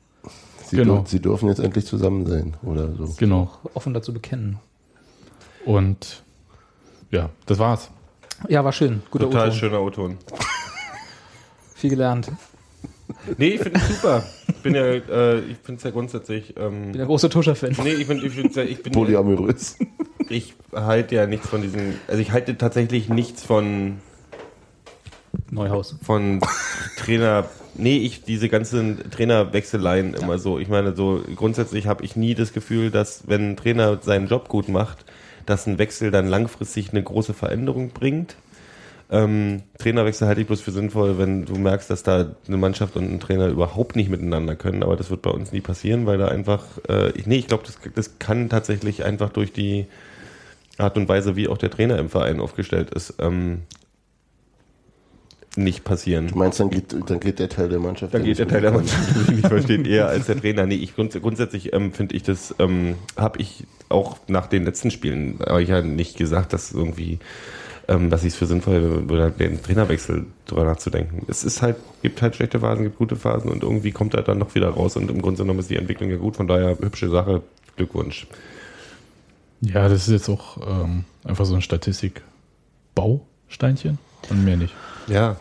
Sie, 0.66 0.76
Genau. 0.76 0.98
dür- 1.00 1.06
sie 1.08 1.20
dürfen 1.20 1.48
jetzt 1.48 1.58
endlich 1.60 1.84
zusammen 1.86 2.26
sein. 2.26 2.56
Oder 2.62 2.94
so. 2.96 3.14
Genau. 3.18 3.50
Offen 3.74 3.92
dazu 3.94 4.12
bekennen. 4.12 4.58
Und 5.64 6.22
ja, 7.12 7.30
das 7.46 7.58
war's. 7.58 7.90
Ja, 8.48 8.64
war 8.64 8.72
schön. 8.72 9.02
Guter 9.10 9.26
Total 9.26 9.48
O-Ton. 9.48 9.58
schöner 9.58 9.80
O-Ton. 9.82 10.18
Viel 11.74 11.90
gelernt. 11.90 12.32
Nee, 13.38 13.50
ich 13.50 13.60
finde 13.60 13.78
es 13.78 13.88
super. 13.88 14.24
Ich 14.48 14.56
bin 14.62 14.74
ja, 14.74 14.84
äh, 14.84 15.38
ich 15.40 15.56
finde 15.58 15.78
es 15.78 15.82
ja 15.84 15.90
grundsätzlich. 15.90 16.54
Ähm, 16.56 16.92
Bin 16.92 17.00
ein 17.00 17.06
großer 17.06 17.30
Tuscher-Fan. 17.30 17.76
nee, 17.84 17.92
ich 17.92 18.06
bin, 18.06 18.24
ich, 18.24 18.32
find's 18.32 18.56
ja, 18.56 18.62
ich 18.62 18.82
bin, 18.82 18.92
Polyamorös. 18.92 19.76
ich 20.28 20.54
halte 20.72 21.14
ja 21.14 21.26
nichts 21.26 21.48
von 21.48 21.62
diesen, 21.62 21.94
also 22.08 22.20
ich 22.20 22.32
halte 22.32 22.56
tatsächlich 22.56 23.08
nichts 23.08 23.42
von, 23.44 23.98
Neuhaus. 25.50 25.96
von 26.02 26.40
Trainer, 26.96 27.46
nee, 27.74 27.98
ich, 27.98 28.22
diese 28.24 28.48
ganzen 28.48 29.10
Trainerwechseleien 29.10 30.14
immer 30.14 30.38
so. 30.38 30.58
Ich 30.58 30.68
meine, 30.68 30.94
so 30.96 31.22
grundsätzlich 31.36 31.86
habe 31.86 32.04
ich 32.04 32.16
nie 32.16 32.34
das 32.34 32.52
Gefühl, 32.52 32.90
dass 32.90 33.28
wenn 33.28 33.50
ein 33.52 33.56
Trainer 33.56 33.98
seinen 34.02 34.26
Job 34.26 34.48
gut 34.48 34.68
macht, 34.68 35.04
dass 35.46 35.66
ein 35.66 35.78
Wechsel 35.78 36.10
dann 36.10 36.26
langfristig 36.28 36.90
eine 36.90 37.02
große 37.02 37.34
Veränderung 37.34 37.90
bringt. 37.90 38.36
Ähm, 39.10 39.62
Trainerwechsel 39.78 40.26
halte 40.26 40.40
ich 40.40 40.46
bloß 40.46 40.62
für 40.62 40.70
sinnvoll, 40.70 41.18
wenn 41.18 41.44
du 41.44 41.56
merkst, 41.56 41.90
dass 41.90 42.02
da 42.02 42.34
eine 42.48 42.56
Mannschaft 42.56 42.96
und 42.96 43.12
ein 43.12 43.20
Trainer 43.20 43.48
überhaupt 43.48 43.94
nicht 43.94 44.08
miteinander 44.08 44.56
können, 44.56 44.82
aber 44.82 44.96
das 44.96 45.10
wird 45.10 45.20
bei 45.20 45.30
uns 45.30 45.52
nie 45.52 45.60
passieren, 45.60 46.06
weil 46.06 46.16
da 46.16 46.28
einfach, 46.28 46.64
äh, 46.88 47.10
ich, 47.10 47.26
nee, 47.26 47.36
ich 47.36 47.46
glaube, 47.46 47.64
das, 47.66 47.78
das 47.94 48.18
kann 48.18 48.48
tatsächlich 48.48 49.04
einfach 49.04 49.28
durch 49.28 49.52
die 49.52 49.86
Art 50.78 50.96
und 50.96 51.08
Weise, 51.08 51.36
wie 51.36 51.48
auch 51.48 51.58
der 51.58 51.70
Trainer 51.70 51.98
im 51.98 52.08
Verein 52.08 52.40
aufgestellt 52.40 52.90
ist, 52.90 53.14
ähm, 53.18 53.62
nicht 55.56 55.84
passieren. 55.84 56.28
Du 56.28 56.38
meinst, 56.38 56.60
dann 56.60 56.70
geht, 56.70 56.94
dann 57.06 57.20
geht 57.20 57.38
der 57.38 57.48
Teil 57.48 57.68
der 57.68 57.78
Mannschaft. 57.78 58.14
Da 58.14 58.18
geht 58.18 58.38
der 58.38 58.48
Teil 58.48 58.62
der. 58.62 58.72
Mannschaft, 58.72 59.14
die 59.14 59.18
mich 59.18 59.30
nicht 59.30 59.48
versteht, 59.48 59.86
eher 59.86 60.08
als 60.08 60.26
der 60.26 60.40
Trainer. 60.40 60.66
Nee, 60.66 60.74
ich 60.76 60.94
grunds 60.94 61.18
grundsätzlich 61.20 61.72
ähm, 61.72 61.92
finde 61.92 62.14
ich 62.16 62.22
das, 62.22 62.54
ähm, 62.58 62.96
habe 63.16 63.40
ich 63.40 63.64
auch 63.88 64.18
nach 64.28 64.46
den 64.46 64.64
letzten 64.64 64.90
Spielen, 64.90 65.38
habe 65.46 65.62
ich 65.62 65.68
ja 65.68 65.82
nicht 65.82 66.16
gesagt, 66.16 66.54
dass 66.54 66.72
irgendwie, 66.72 67.18
ähm, 67.86 68.08
dass 68.08 68.24
ich 68.24 68.32
es 68.32 68.36
für 68.36 68.46
sinnvoll 68.46 69.04
oder 69.10 69.28
den 69.30 69.62
Trainerwechsel 69.62 70.24
drüber 70.46 70.64
nachzudenken. 70.64 71.26
Es 71.28 71.44
ist 71.44 71.60
halt, 71.60 71.76
gibt 72.00 72.22
halt 72.22 72.34
schlechte 72.34 72.60
Phasen, 72.60 72.84
gibt 72.84 72.96
gute 72.96 73.16
Phasen 73.16 73.50
und 73.50 73.62
irgendwie 73.62 73.92
kommt 73.92 74.14
er 74.14 74.22
dann 74.22 74.38
noch 74.38 74.54
wieder 74.54 74.70
raus 74.70 74.96
und 74.96 75.10
im 75.10 75.20
Grunde 75.20 75.42
genommen 75.42 75.60
ist 75.60 75.68
die 75.68 75.76
Entwicklung 75.76 76.08
ja 76.10 76.16
gut, 76.16 76.36
von 76.36 76.48
daher 76.48 76.78
hübsche 76.78 77.10
Sache, 77.10 77.42
Glückwunsch. 77.76 78.26
Ja, 79.60 79.86
das 79.88 80.08
ist 80.08 80.12
jetzt 80.12 80.30
auch 80.30 80.56
ähm, 80.66 81.04
einfach 81.24 81.44
so 81.44 81.54
ein 81.54 81.62
Statistik-Bausteinchen 81.62 83.98
und 84.30 84.44
mehr 84.44 84.56
nicht. 84.56 84.74
Ja. 85.08 85.36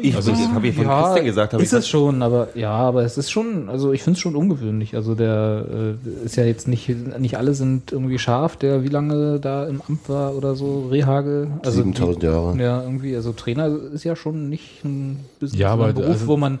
Ich, 0.00 0.14
also, 0.14 0.30
das 0.30 0.40
habe 0.48 0.66
ich 0.68 0.76
von 0.76 0.86
Christian 0.86 1.24
gesagt. 1.24 1.54
ist 1.54 1.60
ich 1.60 1.72
es 1.72 1.88
schon, 1.88 2.22
aber 2.22 2.48
ja, 2.54 2.70
aber 2.70 3.02
es 3.02 3.18
ist 3.18 3.30
schon, 3.32 3.68
also 3.68 3.92
ich 3.92 4.02
finde 4.02 4.16
es 4.16 4.20
schon 4.20 4.36
ungewöhnlich. 4.36 4.94
Also 4.94 5.16
der 5.16 5.96
äh, 6.06 6.24
ist 6.24 6.36
ja 6.36 6.44
jetzt 6.44 6.68
nicht, 6.68 6.88
nicht 7.18 7.36
alle 7.36 7.52
sind 7.52 7.90
irgendwie 7.90 8.18
scharf, 8.18 8.56
der 8.56 8.84
wie 8.84 8.88
lange 8.88 9.40
da 9.40 9.66
im 9.66 9.82
Amt 9.86 10.08
war 10.08 10.34
oder 10.36 10.54
so, 10.54 10.86
Rehagel. 10.88 11.48
Also 11.64 11.82
7000 11.82 12.22
Jahre. 12.22 12.56
Ja, 12.62 12.80
irgendwie, 12.82 13.14
also 13.16 13.32
Trainer 13.32 13.76
ist 13.92 14.04
ja 14.04 14.14
schon 14.14 14.48
nicht 14.48 14.84
ein, 14.84 15.18
Business, 15.40 15.60
Ja, 15.60 15.72
aber 15.72 15.86
ein 15.86 15.94
Beruf, 15.94 16.10
also- 16.10 16.26
wo 16.28 16.36
man 16.36 16.60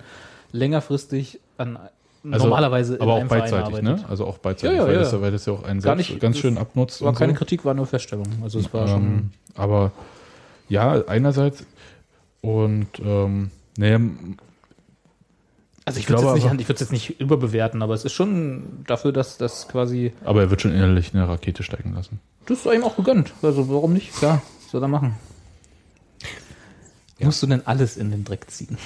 längerfristig 0.50 1.38
an 1.58 1.78
Also, 2.30 2.46
normalerweise 2.46 3.00
aber 3.00 3.14
auch 3.14 3.26
Verein 3.26 3.50
beidseitig, 3.50 3.82
ne? 3.82 4.04
Also 4.08 4.26
auch 4.26 4.38
beidseitig, 4.38 4.76
Ja, 4.76 4.82
ja, 4.82 4.88
weil, 4.88 4.94
ja. 4.96 5.00
Das, 5.02 5.20
weil 5.20 5.30
das 5.32 5.46
ja 5.46 5.52
auch 5.54 5.62
einen 5.64 5.80
Gar 5.80 5.96
selbst 5.96 6.10
nicht- 6.10 6.20
ganz 6.20 6.38
schön 6.38 6.58
abnutzt. 6.58 7.00
War 7.02 7.10
und 7.10 7.14
keine 7.16 7.32
so. 7.32 7.38
Kritik, 7.38 7.64
war 7.64 7.74
nur 7.74 7.86
Feststellung. 7.86 8.26
Also 8.42 8.58
es 8.58 8.72
war 8.74 8.88
schon. 8.88 9.02
Ähm, 9.02 9.30
aber 9.54 9.92
ja, 10.68 11.02
einerseits 11.06 11.64
und 12.42 12.88
ähm, 13.02 13.50
naja, 13.78 13.98
Also 15.86 15.98
ich 15.98 16.04
ich 16.04 16.08
würde 16.10 16.22
es 16.22 16.26
jetzt, 16.26 16.34
nicht- 16.34 16.44
aber- 16.46 16.60
ich 16.60 16.68
würde 16.68 16.74
es 16.74 16.80
jetzt 16.80 16.92
nicht 16.92 17.20
überbewerten, 17.20 17.80
aber 17.82 17.94
es 17.94 18.04
ist 18.04 18.12
schon 18.12 18.84
dafür, 18.86 19.12
dass 19.12 19.38
das 19.38 19.66
quasi 19.68 20.12
aber 20.24 20.42
er 20.42 20.50
wird 20.50 20.60
schon 20.60 20.72
innerlich 20.74 21.14
eine 21.14 21.26
Rakete 21.26 21.62
steigen 21.62 21.94
lassen. 21.94 22.20
Das 22.46 22.58
ist 22.66 22.66
ihm 22.72 22.84
auch 22.84 22.96
gegönnt. 22.96 23.32
Also 23.42 23.68
warum 23.70 23.92
nicht? 23.94 24.14
Klar, 24.14 24.42
soll 24.70 24.82
er 24.82 24.88
machen. 24.88 25.14
Musst 27.20 27.40
du 27.42 27.46
denn 27.46 27.64
alles 27.66 27.96
in 27.96 28.10
den 28.10 28.24
Dreck 28.24 28.50
ziehen? 28.50 28.76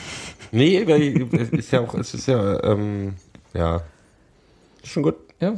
Nee, 0.53 0.87
weil 0.87 1.27
es 1.41 1.49
ist 1.51 1.71
ja 1.73 1.81
auch, 1.81 1.95
es 1.95 2.13
ist 2.13 2.27
ja, 2.27 2.63
ähm, 2.65 3.15
ja, 3.55 3.83
ist 4.83 4.93
schon 4.93 5.03
gut. 5.03 5.17
Ja. 5.41 5.55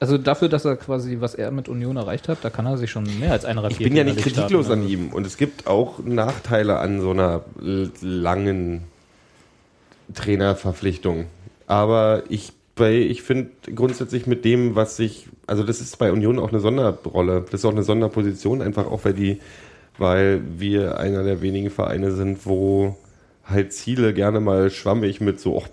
Also 0.00 0.16
dafür, 0.16 0.48
dass 0.48 0.64
er 0.64 0.76
quasi, 0.76 1.18
was 1.20 1.34
er 1.34 1.50
mit 1.50 1.68
Union 1.68 1.96
erreicht 1.96 2.28
hat, 2.28 2.38
da 2.42 2.48
kann 2.48 2.64
er 2.64 2.78
sich 2.78 2.90
schon 2.90 3.04
mehr 3.20 3.32
als 3.32 3.44
eine 3.44 3.68
Ich 3.68 3.78
bin 3.78 3.94
ja 3.94 4.02
nicht 4.02 4.18
kritiklos 4.18 4.66
starten. 4.66 4.82
an 4.82 4.88
ihm 4.88 5.08
und 5.12 5.26
es 5.26 5.36
gibt 5.36 5.66
auch 5.66 5.98
Nachteile 6.02 6.78
an 6.78 7.02
so 7.02 7.10
einer 7.10 7.44
langen 8.00 8.84
Trainerverpflichtung. 10.14 11.26
Aber 11.66 12.22
ich 12.30 12.52
bei, 12.80 12.94
ich 12.94 13.22
finde 13.22 13.50
grundsätzlich 13.74 14.26
mit 14.26 14.46
dem, 14.46 14.74
was 14.74 14.96
sich, 14.96 15.28
also 15.46 15.62
das 15.62 15.82
ist 15.82 15.98
bei 15.98 16.10
Union 16.10 16.38
auch 16.38 16.48
eine 16.48 16.60
Sonderrolle, 16.60 17.42
das 17.42 17.60
ist 17.60 17.64
auch 17.66 17.72
eine 17.72 17.82
Sonderposition, 17.82 18.62
einfach 18.62 18.86
auch 18.86 19.04
weil 19.04 19.12
die, 19.12 19.38
weil 19.98 20.40
wir 20.56 20.98
einer 20.98 21.22
der 21.22 21.42
wenigen 21.42 21.68
Vereine 21.68 22.12
sind, 22.12 22.46
wo 22.46 22.96
halt 23.44 23.74
Ziele 23.74 24.14
gerne 24.14 24.40
mal 24.40 24.70
schwammig 24.70 25.20
mit 25.20 25.40
so, 25.40 25.58
oh, 25.58 25.64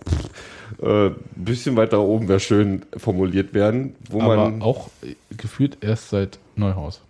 äh, 0.81 1.09
bisschen 1.35 1.75
weiter 1.75 1.99
oben 2.01 2.27
wäre 2.27 2.39
schön 2.39 2.83
formuliert 2.95 3.53
werden, 3.53 3.95
wo 4.09 4.21
aber 4.21 4.35
man 4.35 4.61
auch 4.61 4.89
äh, 5.03 5.15
gefühlt 5.35 5.77
erst 5.81 6.09
seit 6.09 6.39
Neuhaus. 6.55 7.01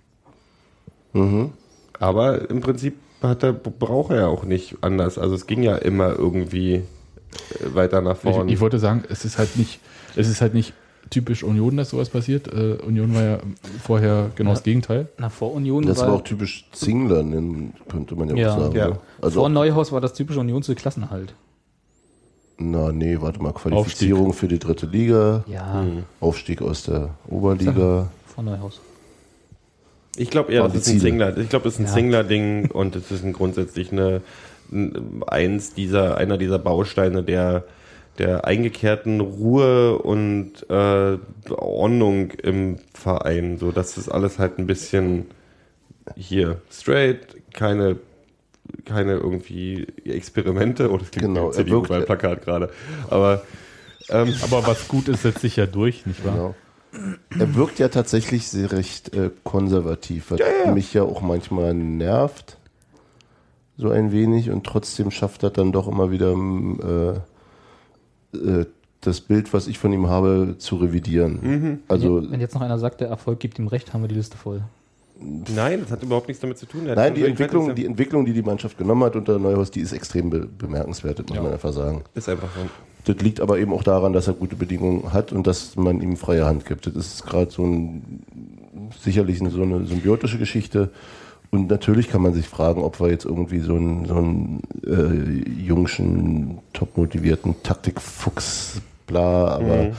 Mhm. 1.14 1.52
Aber 2.00 2.50
im 2.50 2.62
Prinzip 2.62 2.96
hat 3.22 3.44
er, 3.44 3.54
braucht 3.54 4.12
er 4.12 4.18
ja 4.18 4.28
auch 4.28 4.44
nicht 4.44 4.78
anders. 4.82 5.18
Also 5.18 5.36
es 5.36 5.48
ging 5.48 5.64
ja 5.64 5.76
immer 5.76 6.10
irgendwie 6.18 6.76
äh, 6.76 6.84
weiter 7.74 8.02
nach 8.02 8.16
Ich, 8.16 8.22
vorne. 8.22 8.52
ich 8.52 8.60
wollte 8.60 8.80
sagen, 8.80 9.04
es 9.10 9.26
ist 9.26 9.38
halt 9.38 9.58
nicht, 9.58 9.80
es 10.16 10.28
ist 10.30 10.42
halt 10.42 10.54
nicht 10.54 10.74
typisch 11.10 11.44
Union, 11.44 11.78
dass 11.78 11.90
sowas 11.90 12.10
passiert. 12.10 12.48
Äh, 12.54 12.78
Union 12.86 13.14
war 13.16 13.24
ja 13.24 13.40
vorher 13.82 14.30
genau 14.36 14.52
das 14.52 14.64
Gegenteil. 14.64 15.08
Na, 15.18 15.30
vor 15.30 15.54
Union 15.54 15.86
Das 15.86 16.00
war, 16.00 16.10
war 16.10 16.16
auch 16.16 16.24
typisch 16.24 16.68
Zingler, 16.72 17.24
könnte 17.90 18.16
man 18.16 18.30
ja, 18.30 18.36
Ja. 18.36 18.54
auch 18.54 18.60
sagen. 18.60 18.76
Ja. 18.76 18.88
ne? 18.90 19.00
Also, 19.22 19.40
vor 19.40 19.50
Neuhaus 19.50 19.92
war 19.92 20.02
das 20.02 20.14
typische 20.14 20.40
Union 20.40 20.64
zu 20.64 20.76
Klassenhalt. 20.76 21.34
Na 22.58 22.92
nee, 22.92 23.18
warte 23.22 23.42
mal, 23.42 23.54
Qualifizierung 23.54 24.34
für 24.34 24.48
die 24.48 24.60
dritte 24.60 24.86
Liga, 24.88 25.44
Ja, 25.48 25.86
Aufstieg 26.20 26.62
aus 26.62 26.84
der 26.84 27.10
Oberliga. 27.28 28.10
vor 28.34 28.44
Neuhaus. 28.44 28.82
Ich 30.16 30.32
glaube 30.32 30.52
eher, 30.52 30.64
das 30.68 30.76
ist 30.88 30.90
ein. 30.90 31.00
Singler. 31.00 31.38
Ich 31.38 31.50
glaube, 31.50 31.66
das 31.66 31.74
ist 31.76 31.80
ein 31.80 31.86
Ja. 31.86 31.92
Singler-Ding 31.94 32.72
und 32.74 32.96
es 32.96 33.12
ist 33.12 33.24
ein 33.24 33.34
grundsätzlich 33.34 33.92
eine, 33.92 34.22
ein- 34.72 35.22
eins 35.28 35.74
dieser, 35.76 36.18
einer 36.18 36.38
dieser 36.40 36.58
Bausteine 36.58 37.22
der, 37.22 37.64
der 38.18 38.46
eingekehrten 38.46 39.22
Ruhe 39.22 40.00
und 40.00 40.68
äh, 40.72 41.18
Ordnung 41.52 42.32
im 42.32 42.78
Verein. 42.96 43.60
So, 43.60 43.72
dass 43.72 43.94
das 43.94 44.10
alles 44.10 44.40
halt 44.40 44.58
ein 44.58 44.66
bisschen 44.66 45.28
hier 46.16 46.62
straight, 46.72 47.20
keine 47.54 47.98
keine 48.86 49.14
irgendwie 49.14 49.88
Experimente 50.06 50.90
oder 50.90 51.00
das 51.00 51.12
klingt 51.12 51.28
Genau, 51.28 51.48
er 51.48 51.54
CDU-Plakat 51.54 52.44
gerade. 52.44 52.70
Aber 53.10 53.44
ähm, 54.10 54.34
Aber 54.44 54.66
was 54.66 54.88
gut 54.88 55.08
ist, 55.08 55.24
setzt 55.24 55.42
sich 55.42 55.56
ja 55.56 55.66
durch, 55.66 56.06
nicht 56.06 56.24
wahr? 56.26 56.34
Genau. 56.34 56.56
Er 57.38 57.56
wirkt 57.56 57.80
ja 57.80 57.90
tatsächlich 57.90 58.48
sehr 58.48 58.72
recht 58.72 59.14
äh, 59.14 59.30
konservativ, 59.44 60.32
was 60.32 60.40
mich 60.74 60.94
ja 60.94 61.04
auch 61.04 61.22
manchmal 61.22 61.74
nervt. 61.74 62.58
So 63.78 63.90
ein 63.90 64.12
wenig 64.12 64.50
und 64.50 64.66
trotzdem 64.66 65.12
schafft 65.12 65.44
er 65.44 65.52
dann 65.52 65.72
doch 65.72 65.88
immer 65.88 66.10
wieder 66.10 66.32
m, 66.32 67.22
äh, 68.34 68.38
äh, 68.38 68.66
das 69.02 69.22
Bild, 69.22 69.54
was 69.54 69.68
ich 69.68 69.78
von 69.78 69.94
ihm 69.94 70.08
habe, 70.08 70.56
zu 70.58 70.78
revidieren. 70.78 71.84
Also 71.88 72.32
Wenn 72.32 72.40
jetzt 72.40 72.56
noch 72.56 72.62
einer 72.62 72.80
sagt, 72.80 73.02
der 73.02 73.10
Erfolg 73.10 73.40
gibt 73.40 73.60
ihm 73.60 73.68
recht, 73.68 73.94
haben 73.94 74.02
wir 74.02 74.08
die 74.08 74.16
Liste 74.16 74.38
voll. 74.38 74.64
Nein, 75.20 75.82
das 75.82 75.92
hat 75.92 76.04
überhaupt 76.04 76.28
nichts 76.28 76.42
damit 76.42 76.58
zu 76.58 76.66
tun. 76.66 76.84
Nein, 76.86 77.14
die 77.14 77.24
Entwicklung, 77.24 77.74
die 77.76 77.86
Entwicklung, 77.86 78.26
die 78.26 78.34
die 78.34 78.42
Mannschaft 78.44 78.78
genommen 78.78 79.04
hat 79.04 79.16
unter 79.16 79.40
Neuhaus, 79.40 79.72
die 79.72 79.82
ist 79.82 79.94
extrem 79.94 80.30
be 80.30 80.48
bemerkenswert, 80.48 81.28
muss 81.30 81.38
man 81.40 81.52
einfach 81.54 81.74
sagen. 81.74 82.04
ist 82.14 82.30
einfach 82.30 82.50
so. 82.56 82.62
Das 83.14 83.22
liegt 83.24 83.40
aber 83.40 83.58
eben 83.58 83.72
auch 83.74 83.84
daran, 83.84 84.12
dass 84.14 84.28
er 84.28 84.34
gute 84.34 84.56
Bedingungen 84.56 85.14
hat 85.14 85.32
und 85.32 85.48
dass 85.48 85.76
man 85.78 86.02
ihm 86.02 86.18
freie 86.18 86.46
Hand 86.46 86.66
gibt. 86.66 86.88
Das 86.88 86.96
ist 86.96 87.26
gerade 87.26 87.50
so 87.50 87.64
ein 87.64 88.22
sicherlich 89.00 89.40
so 89.40 89.62
eine 89.62 89.86
symbiotische 89.86 90.38
Geschichte. 90.38 90.90
Und 91.50 91.70
natürlich 91.70 92.10
kann 92.10 92.22
man 92.22 92.34
sich 92.34 92.48
fragen, 92.50 92.84
ob 92.84 93.00
wir 93.00 93.10
jetzt 93.10 93.24
irgendwie 93.24 93.60
so 93.60 93.76
einen, 93.76 94.06
so 94.06 94.16
einen 94.16 94.62
äh, 94.86 95.50
jungschen, 95.62 96.60
top 96.74 96.98
motivierten 96.98 97.56
Taktikfuchs, 97.64 98.82
bla, 99.08 99.48
aber 99.48 99.84
Mhm. 99.84 99.92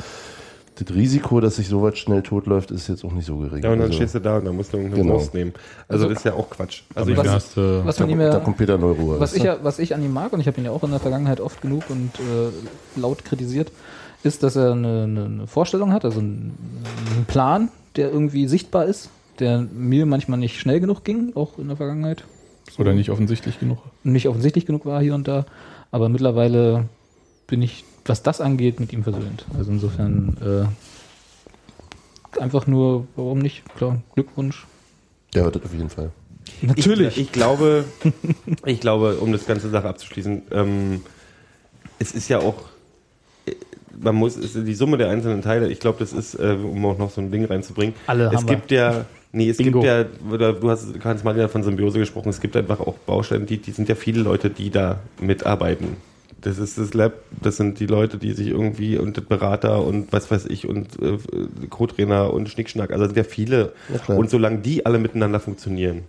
Das 0.81 0.95
Risiko, 0.95 1.41
dass 1.41 1.57
sich 1.57 1.69
sowas 1.69 1.99
schnell 1.99 2.23
totläuft, 2.23 2.71
ist 2.71 2.89
jetzt 2.89 3.05
auch 3.05 3.13
nicht 3.13 3.27
so 3.27 3.37
gering. 3.39 3.63
Ja, 3.63 3.71
und 3.71 3.79
dann 3.79 3.87
Also, 3.89 3.95
stehst 3.95 4.15
du 4.15 4.21
da 4.21 4.39
und 4.39 4.45
dann 4.45 4.57
musst 4.57 4.73
du 4.73 4.77
irgendeine 4.77 5.03
Genau. 5.03 5.15
Wurst 5.17 5.35
nehmen. 5.35 5.53
Also, 5.89 6.09
das 6.09 6.19
ist 6.19 6.25
ja 6.25 6.35
auch 6.35 6.49
Quatsch. 6.51 6.83
Also 6.95 7.11
ich 7.11 7.17
was- 7.17 7.29
hast, 7.29 7.57
äh, 7.57 7.85
Was 7.85 7.97
da, 7.97 8.05
ihm 8.07 8.19
da 8.19 8.39
kommt 8.41 8.57
Peter 8.59 8.79
Neuruhr. 8.79 9.19
was 9.21 9.35
ich, 9.35 9.43
ja, 9.43 9.57
was 9.63 9.79
ich 9.79 9.95
an 9.95 10.03
ihm 10.05 10.13
mag, 10.13 10.33
und 10.33 10.41
ich 10.41 10.47
habe 10.47 10.59
ihn 10.59 10.65
ja 10.65 10.71
auch 10.71 10.83
in 10.85 10.91
der 10.91 11.01
Vergangenheit 11.01 11.41
oft 11.41 11.61
genug 11.63 11.85
und 11.91 12.11
äh, 12.21 13.01
laut 13.01 13.25
kritisiert, 13.25 13.73
ist, 14.23 14.43
dass 14.43 14.57
er 14.57 14.73
eine, 14.73 15.05
eine, 15.05 15.25
eine 15.25 15.47
Vorstellung 15.47 15.93
hat, 15.93 16.05
also 16.05 16.21
einen, 16.21 16.57
einen 17.15 17.25
Plan, 17.27 17.69
der 17.97 18.11
irgendwie 18.11 18.47
sichtbar 18.49 18.85
ist, 18.87 19.11
der 19.39 19.61
mir 19.73 20.07
manchmal 20.07 20.39
nicht 20.39 20.59
schnell 20.59 20.81
genug 20.81 21.05
ging, 21.05 21.33
auch 21.37 21.59
in 21.59 21.69
der 21.69 21.77
Vergangenheit. 21.77 22.25
oder 22.79 22.93
nicht 22.93 23.11
offensichtlich 23.11 23.61
genug. 23.61 23.79
Nicht 24.03 24.29
offensichtlich 24.29 24.67
genug 24.67 24.85
war 24.87 25.01
hier 25.03 25.15
und 25.15 25.27
da. 25.29 25.47
Aber 25.91 26.09
mittlerweile 26.09 26.85
bin 27.47 27.63
ich, 27.63 27.85
was 28.09 28.23
das 28.23 28.41
angeht, 28.41 28.81
mit 28.81 28.93
ihm 28.93 29.03
versöhnt. 29.03 29.45
Also 29.57 29.71
insofern 29.71 30.37
äh, 32.37 32.41
einfach 32.41 32.67
nur, 32.67 33.07
warum 33.17 33.39
nicht? 33.39 33.63
Klar, 33.77 34.03
Glückwunsch. 34.15 34.67
Der 35.35 35.45
hört 35.45 35.57
das 35.57 35.65
auf 35.65 35.73
jeden 35.73 35.91
Fall. 35.91 36.11
Ich, 36.77 36.87
ich 37.19 37.33
glaube, 37.33 37.85
ich 38.65 38.81
glaube, 38.81 39.17
um 39.17 39.33
das 39.33 39.47
ganze 39.47 39.69
Sache 39.69 39.89
abzuschließen, 39.89 40.43
ähm, 40.51 41.03
es 41.99 42.13
ist 42.13 42.29
ja 42.29 42.39
auch, 42.39 42.55
äh, 43.47 43.55
man 44.01 44.15
muss, 44.15 44.37
es 44.37 44.57
ist 44.57 44.67
die 44.67 44.75
Summe 44.75 44.97
der 44.97 45.11
einzelnen 45.11 45.43
Teile, 45.43 45.69
ich 45.69 45.81
glaube, 45.81 45.99
das 46.01 46.13
ist, 46.13 46.35
äh, 46.35 46.57
um 46.63 46.85
auch 46.87 46.99
noch 46.99 47.11
so 47.11 47.21
ein 47.21 47.31
Ding 47.31 47.45
reinzubringen. 47.45 47.95
Alle 48.07 48.29
es 48.29 48.35
haben 48.35 48.49
wir. 48.49 48.57
gibt 48.57 48.71
ja, 48.71 49.05
nee, 49.33 49.51
es 49.51 49.59
Bingo. 49.59 49.81
gibt 49.81 49.85
ja, 49.85 50.07
oder 50.33 50.55
du 50.55 50.71
hast, 50.71 50.87
Hans 51.05 51.25
mal 51.25 51.37
ja 51.37 51.49
von 51.49 51.63
Symbiose 51.63 51.99
gesprochen, 51.99 52.31
es 52.31 52.41
gibt 52.41 52.57
einfach 52.57 52.81
auch 52.81 52.95
Bausteine, 52.95 53.45
die, 53.45 53.59
die 53.59 53.73
sind 53.73 53.89
ja 53.89 53.95
viele 53.95 54.23
Leute, 54.23 54.51
die 54.51 54.71
da 54.71 55.01
mitarbeiten. 55.21 55.97
Das 56.41 56.59
ist 56.59 56.79
das 56.79 56.95
Lab, 56.95 57.15
das 57.43 57.57
sind 57.57 57.81
die 57.81 57.87
Leute, 57.87 58.17
die 58.17 58.33
sich 58.33 58.49
irgendwie 58.49 58.97
und 58.97 59.29
Berater 59.29 59.85
und 59.85 60.13
was 60.13 60.31
weiß 60.31 60.47
ich 60.47 60.69
und 60.69 61.01
äh, 61.03 61.19
Co-Trainer 61.69 62.33
und 62.33 62.49
Schnickschnack, 62.49 62.93
also 62.93 63.07
sind 63.07 63.17
ja 63.17 63.25
viele. 63.25 63.73
Ja, 64.09 64.15
und 64.15 64.31
solange 64.31 64.59
die 64.59 64.87
alle 64.87 64.99
miteinander 64.99 65.41
funktionieren, 65.41 66.05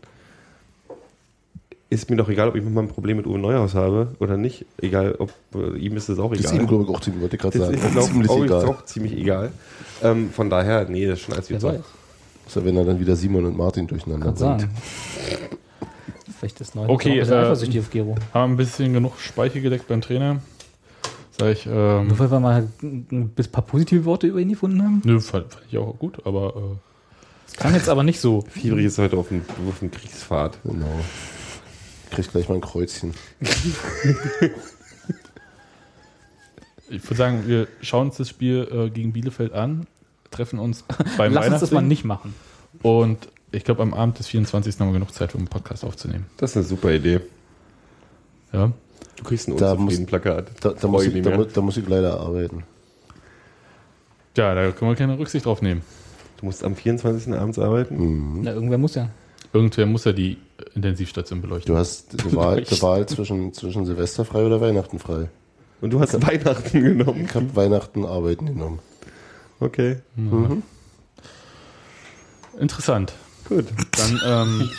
ist 1.90 2.10
mir 2.10 2.18
doch 2.18 2.30
egal, 2.30 2.50
ob 2.50 2.56
ich 2.56 2.64
mal 2.64 2.82
ein 2.82 2.88
Problem 2.88 3.18
mit 3.18 3.26
Uwe 3.26 3.40
Neuhaus 3.40 3.74
habe 3.74 4.10
oder 4.20 4.38
nicht. 4.38 4.66
Egal, 4.80 5.16
ob 5.18 5.32
äh, 5.56 5.78
ihm 5.78 5.98
ist 5.98 6.10
es 6.10 6.20
auch 6.20 6.30
Das 6.30 6.42
ist 6.42 6.52
egal. 6.52 6.62
ihm, 6.62 6.68
glaube 6.68 6.84
ich, 6.84 6.90
auch 6.90 7.00
ziemlich, 7.00 7.22
wollte 7.22 7.36
ich 7.36 7.42
gerade 7.42 7.58
sagen, 7.58 7.74
ist, 7.74 7.92
glaub, 7.92 8.06
ziemlich 8.06 8.30
auch, 8.30 8.44
egal. 8.44 8.66
auch 8.66 8.86
ziemlich 8.86 9.14
egal. 9.14 9.52
Ähm, 10.04 10.30
von 10.30 10.50
daher, 10.50 10.86
nee, 10.88 11.08
das 11.08 11.20
ist 11.20 11.26
schon 11.26 11.34
alles 11.34 11.50
wie 11.50 11.62
weiß. 11.62 11.82
Außer 12.46 12.66
wenn 12.66 12.78
er 12.78 12.86
dann 12.86 13.00
wieder 13.00 13.16
Simon 13.16 13.46
und 13.46 13.58
Martin 13.58 13.88
durcheinander 13.88 14.28
Kann 14.28 14.36
sagen. 14.36 14.70
Vielleicht 16.40 16.62
ist 16.62 16.74
neu. 16.74 16.88
Okay, 16.88 17.12
ein 17.12 17.20
bisschen 17.20 17.34
äh, 17.34 17.42
eifersüchtig 17.42 17.80
auf 17.82 17.90
Gero. 17.90 18.16
Haben 18.34 18.54
ein 18.54 18.58
bisschen 18.58 18.94
genug 18.94 19.20
Speicher 19.20 19.60
gedeckt 19.60 19.88
beim 19.90 20.00
Trainer. 20.00 20.40
Sag 21.38 21.52
ich, 21.52 21.66
ähm, 21.66 22.08
Nur 22.08 22.18
weil 22.20 22.32
wir 22.32 22.40
mal 22.40 22.68
ein 22.82 23.34
paar 23.52 23.64
positive 23.64 24.06
Worte 24.06 24.28
über 24.28 24.40
ihn 24.40 24.48
gefunden 24.50 24.82
haben. 24.82 25.02
nö, 25.04 25.20
fand, 25.20 25.52
fand 25.52 25.66
ich 25.70 25.78
auch 25.78 25.98
gut, 26.00 26.26
aber 26.26 26.54
äh, 26.56 26.78
Das 27.46 27.56
klang 27.58 27.74
jetzt 27.74 27.90
aber 27.90 28.04
nicht 28.04 28.22
so. 28.22 28.42
Fiebrig 28.50 28.86
ist 28.86 28.98
heute 28.98 29.18
auf 29.18 29.28
dem, 29.28 29.42
auf 29.68 29.80
dem 29.80 29.92
Kriegsfahrt. 29.92 30.60
Genau. 30.64 30.88
Kriegt 32.12 32.32
gleich 32.32 32.48
mal 32.48 32.56
ein 32.56 32.62
Kreuzchen. 32.62 33.14
ich 36.90 37.04
würde 37.04 37.16
sagen, 37.16 37.44
wir 37.48 37.68
schauen 37.82 38.08
uns 38.08 38.18
das 38.18 38.30
Spiel 38.30 38.68
äh, 38.72 38.90
gegen 38.90 39.12
Bielefeld 39.14 39.52
an, 39.54 39.88
treffen 40.32 40.58
uns 40.60 40.84
beim 41.18 41.34
Lass 41.34 41.50
uns 41.50 41.60
das 41.60 41.72
mal 41.72 41.82
nicht 41.82 42.06
machen. 42.06 42.34
und 42.82 43.28
ich 43.52 43.64
glaube, 43.64 43.82
am 43.82 43.94
Abend 43.94 44.20
des 44.20 44.28
24. 44.28 44.80
haben 44.80 44.90
wir 44.90 44.94
genug 44.94 45.14
Zeit, 45.14 45.34
um 45.34 45.42
einen 45.42 45.48
Podcast 45.48 45.84
aufzunehmen. 45.84 46.26
Das 46.38 46.52
ist 46.52 46.58
eine 46.58 46.66
super 46.66 46.92
Idee. 46.92 47.22
Ja. 48.54 48.72
Du 49.16 49.24
kriegst 49.24 49.48
ein 49.48 49.58
Da 49.58 49.74
unzufrieden 49.74 50.06
Plakat. 50.06 50.52
Da, 50.62 50.70
da, 50.72 50.88
muss 50.88 51.06
ich, 51.06 51.22
da, 51.22 51.38
da 51.38 51.62
muss 51.62 51.78
ich 51.78 51.88
leider 51.88 52.20
arbeiten. 52.20 52.64
Ja, 54.38 54.56
da 54.56 54.72
können 54.72 54.92
wir 54.92 54.96
keine 54.96 55.20
Rücksicht 55.20 55.46
drauf 55.46 55.62
nehmen. 55.62 55.82
Du 56.40 56.46
musst 56.46 56.64
am 56.64 56.76
24. 56.76 57.34
abends 57.34 57.60
arbeiten? 57.60 58.44
Na, 58.44 58.54
irgendwer 58.54 58.78
muss 58.78 58.96
ja. 58.96 59.10
Irgendwer 59.52 59.88
muss 59.88 60.06
ja 60.06 60.14
die 60.14 60.38
Intensivstation 60.76 61.42
beleuchten. 61.42 61.74
Du 61.74 61.78
hast 61.78 62.14
die 62.14 62.36
Wahl, 62.36 62.62
die 62.62 62.82
Wahl 62.82 63.06
zwischen, 63.08 63.54
zwischen 63.54 63.86
Silvester 63.86 64.24
frei 64.24 64.46
oder 64.46 64.62
Weihnachten 64.62 65.00
frei. 65.00 65.28
Und 65.82 65.92
du 65.92 66.00
hast 66.00 66.22
Weihnachten 66.26 66.82
genommen. 66.82 67.26
Ich 67.26 67.36
habe 67.36 67.56
Weihnachten 67.56 68.06
arbeiten 68.06 68.46
genommen. 68.46 68.80
Okay, 69.60 69.98
Interessant. 72.58 73.14
Gut. 73.50 73.66
Dann 73.98 74.12
ähm, 74.26 74.70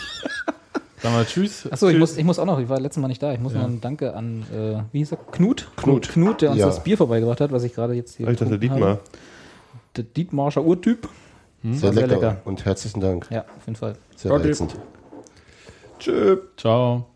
sagen 1.01 1.15
wir 1.15 1.25
Tschüss. 1.27 1.67
Achso, 1.71 1.87
ich 1.89 1.97
muss, 1.97 2.17
ich 2.17 2.23
muss 2.23 2.39
auch 2.39 2.45
noch, 2.45 2.59
ich 2.59 2.67
war 2.69 2.79
letztes 2.79 3.01
Mal 3.01 3.07
nicht 3.09 3.21
da. 3.21 3.33
Ich 3.33 3.39
muss 3.39 3.53
Ja. 3.53 3.59
noch 3.59 3.67
ein 3.67 3.81
Danke 3.81 4.15
an, 4.15 4.43
äh, 4.53 4.81
wie 4.91 4.99
hieß 4.99 5.11
er? 5.11 5.17
Knut? 5.31 5.67
Knut. 5.77 6.09
Knut, 6.09 6.41
der 6.41 6.51
uns 6.51 6.59
Ja. 6.59 6.65
das 6.67 6.83
Bier 6.83 6.97
vorbeigebracht 6.97 7.41
hat, 7.41 7.51
was 7.51 7.63
ich 7.63 7.73
gerade 7.75 7.93
jetzt 7.93 8.17
hier 8.17 8.27
Alter, 8.27 8.45
der 8.45 8.57
getrunken 8.57 8.75
Dietmar. 8.77 8.89
habe. 8.97 9.01
Der 9.97 10.03
Dietmarscher 10.05 10.63
Urtyp. 10.63 11.07
Sehr, 11.63 11.71
War 11.73 11.93
sehr 11.93 12.07
lecker. 12.07 12.21
lecker. 12.21 12.41
Und 12.45 12.65
herzlichen 12.65 13.01
Dank. 13.01 13.27
Ja, 13.29 13.41
auf 13.41 13.67
jeden 13.67 13.75
Fall. 13.75 13.95
Sehr 14.15 14.31
Okay. 14.31 14.47
reizend. 14.47 14.75
Tschö. 15.99 16.37
Ciao. 16.57 17.10